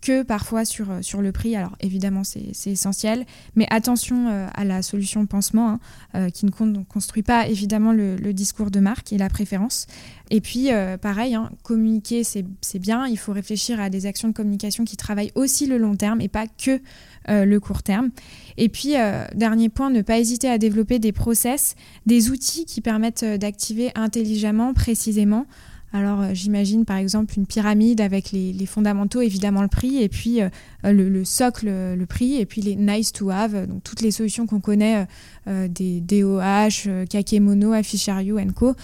que 0.00 0.22
parfois 0.22 0.64
sur, 0.64 0.90
euh, 0.90 1.02
sur 1.02 1.22
le 1.22 1.32
prix. 1.32 1.56
Alors 1.56 1.76
évidemment, 1.80 2.22
c'est 2.24 2.70
essentiel, 2.70 3.26
mais 3.54 3.66
attention 3.70 4.28
euh, 4.28 4.46
à 4.54 4.64
la 4.64 4.82
solution 4.82 5.26
pansement, 5.26 5.70
hein, 5.70 5.80
euh, 6.14 6.30
qui 6.30 6.46
ne 6.46 6.82
construit 6.84 7.22
pas 7.22 7.46
évidemment 7.48 7.92
le, 7.92 8.30
discours 8.32 8.70
de 8.70 8.80
marque 8.80 9.12
et 9.12 9.18
la 9.18 9.28
préférence. 9.28 9.86
Et 10.30 10.40
puis, 10.40 10.68
pareil, 11.02 11.34
hein, 11.34 11.50
communiquer, 11.62 12.22
c'est 12.24 12.78
bien. 12.78 13.06
Il 13.06 13.18
faut 13.18 13.32
réfléchir 13.32 13.80
à 13.80 13.90
des 13.90 14.06
actions 14.06 14.28
de 14.28 14.32
communication 14.32 14.84
qui 14.84 14.96
travaillent 14.96 15.32
aussi 15.34 15.66
le 15.66 15.76
long 15.76 15.96
terme 15.96 16.20
et 16.20 16.28
pas 16.28 16.46
que 16.46 16.80
le 17.28 17.58
court 17.58 17.82
terme. 17.82 18.10
Et 18.56 18.68
puis, 18.68 18.94
dernier 19.34 19.68
point, 19.68 19.90
ne 19.90 20.02
pas 20.02 20.18
hésiter 20.18 20.48
à 20.48 20.58
développer 20.58 20.98
des 20.98 21.12
process, 21.12 21.74
des 22.06 22.30
outils 22.30 22.64
qui 22.64 22.80
permettent 22.80 23.24
d'activer 23.24 23.90
intelligemment, 23.96 24.72
précisément, 24.72 25.46
alors 25.92 26.20
euh, 26.20 26.30
j'imagine 26.34 26.84
par 26.84 26.96
exemple 26.96 27.34
une 27.36 27.46
pyramide 27.46 28.00
avec 28.00 28.30
les, 28.32 28.66
fondamentaux, 28.66 29.20
évidemment 29.20 29.62
le 29.62 29.68
prix, 29.68 30.02
et 30.02 30.08
puis 30.08 30.40
euh, 30.40 30.48
le, 30.84 31.24
socle, 31.24 31.66
le 31.66 32.06
prix, 32.06 32.36
et 32.36 32.46
puis 32.46 32.60
les 32.60 32.76
nice 32.76 33.12
to 33.12 33.30
have, 33.30 33.66
donc 33.66 33.82
toutes 33.82 34.00
les 34.00 34.10
solutions 34.10 34.46
qu'on 34.46 34.60
connaît 34.60 35.06
euh, 35.48 35.66
des 35.68 36.00
DOH, 36.00 37.06
Kakemono, 37.08 37.72
Affichario 37.72 38.38
Co, 38.54 38.74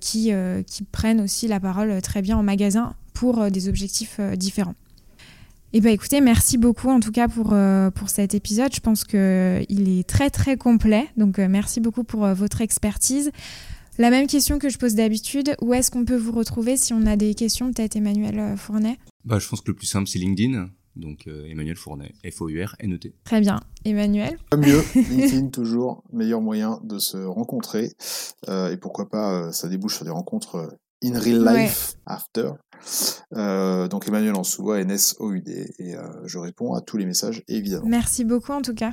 qui, 0.00 0.32
prennent 0.92 1.20
aussi 1.20 1.48
la 1.48 1.60
parole 1.60 2.00
très 2.02 2.22
bien 2.22 2.38
en 2.38 2.42
magasin 2.42 2.94
pour 3.12 3.50
des 3.50 3.68
objectifs 3.68 4.20
différents. 4.36 4.74
Eh 5.74 5.80
bien 5.80 5.90
écoutez, 5.90 6.22
merci 6.22 6.56
beaucoup 6.56 6.88
en 6.88 7.00
tout 7.00 7.12
cas 7.12 7.28
pour, 7.28 7.54
pour 7.94 8.08
cet 8.08 8.34
épisode. 8.34 8.72
Je 8.74 8.80
pense 8.80 9.04
qu'il 9.04 9.18
est 9.98 10.08
très 10.08 10.30
très 10.30 10.56
complet. 10.56 11.08
Donc 11.16 11.38
merci 11.38 11.80
beaucoup 11.80 12.04
pour 12.04 12.26
votre 12.28 12.62
expertise. 12.62 13.30
La 14.00 14.10
même 14.10 14.28
question 14.28 14.60
que 14.60 14.68
je 14.68 14.78
pose 14.78 14.94
d'habitude, 14.94 15.56
où 15.60 15.74
est-ce 15.74 15.90
qu'on 15.90 16.04
peut 16.04 16.16
vous 16.16 16.30
retrouver 16.30 16.76
si 16.76 16.92
on 16.92 17.04
a 17.04 17.16
des 17.16 17.34
questions, 17.34 17.72
peut-être 17.72 17.96
Emmanuel 17.96 18.38
euh, 18.38 18.56
Fournet? 18.56 18.96
Bah, 19.24 19.40
Je 19.40 19.48
pense 19.48 19.60
que 19.60 19.72
le 19.72 19.74
plus 19.74 19.88
simple, 19.88 20.06
c'est 20.06 20.20
LinkedIn. 20.20 20.68
Donc 20.94 21.26
euh, 21.26 21.46
Emmanuel 21.48 21.76
Fournet, 21.76 22.12
F-O-U-R-N-E-T. 22.24 23.14
Très 23.24 23.40
bien. 23.40 23.60
Emmanuel? 23.84 24.38
Pas 24.50 24.56
mieux, 24.56 24.82
LinkedIn 24.94 25.48
toujours, 25.48 26.04
meilleur 26.12 26.40
moyen 26.40 26.80
de 26.84 27.00
se 27.00 27.16
rencontrer. 27.16 27.92
Euh, 28.48 28.70
et 28.70 28.76
pourquoi 28.76 29.08
pas, 29.08 29.50
ça 29.50 29.68
débouche 29.68 29.96
sur 29.96 30.04
des 30.04 30.10
rencontres 30.12 30.78
in 31.02 31.18
real 31.18 31.44
life 31.44 31.94
after. 32.06 32.50
donc 33.32 34.08
Emmanuel 34.08 34.36
en 34.36 34.44
sous 34.44 34.72
N-S-O-U-D. 34.72 35.74
Et 35.80 35.94
je 36.24 36.38
réponds 36.38 36.74
à 36.74 36.80
tous 36.80 36.96
les 36.96 37.06
messages, 37.06 37.42
évidemment. 37.48 37.86
Merci 37.86 38.24
beaucoup 38.24 38.52
en 38.52 38.62
tout 38.62 38.74
cas. 38.74 38.92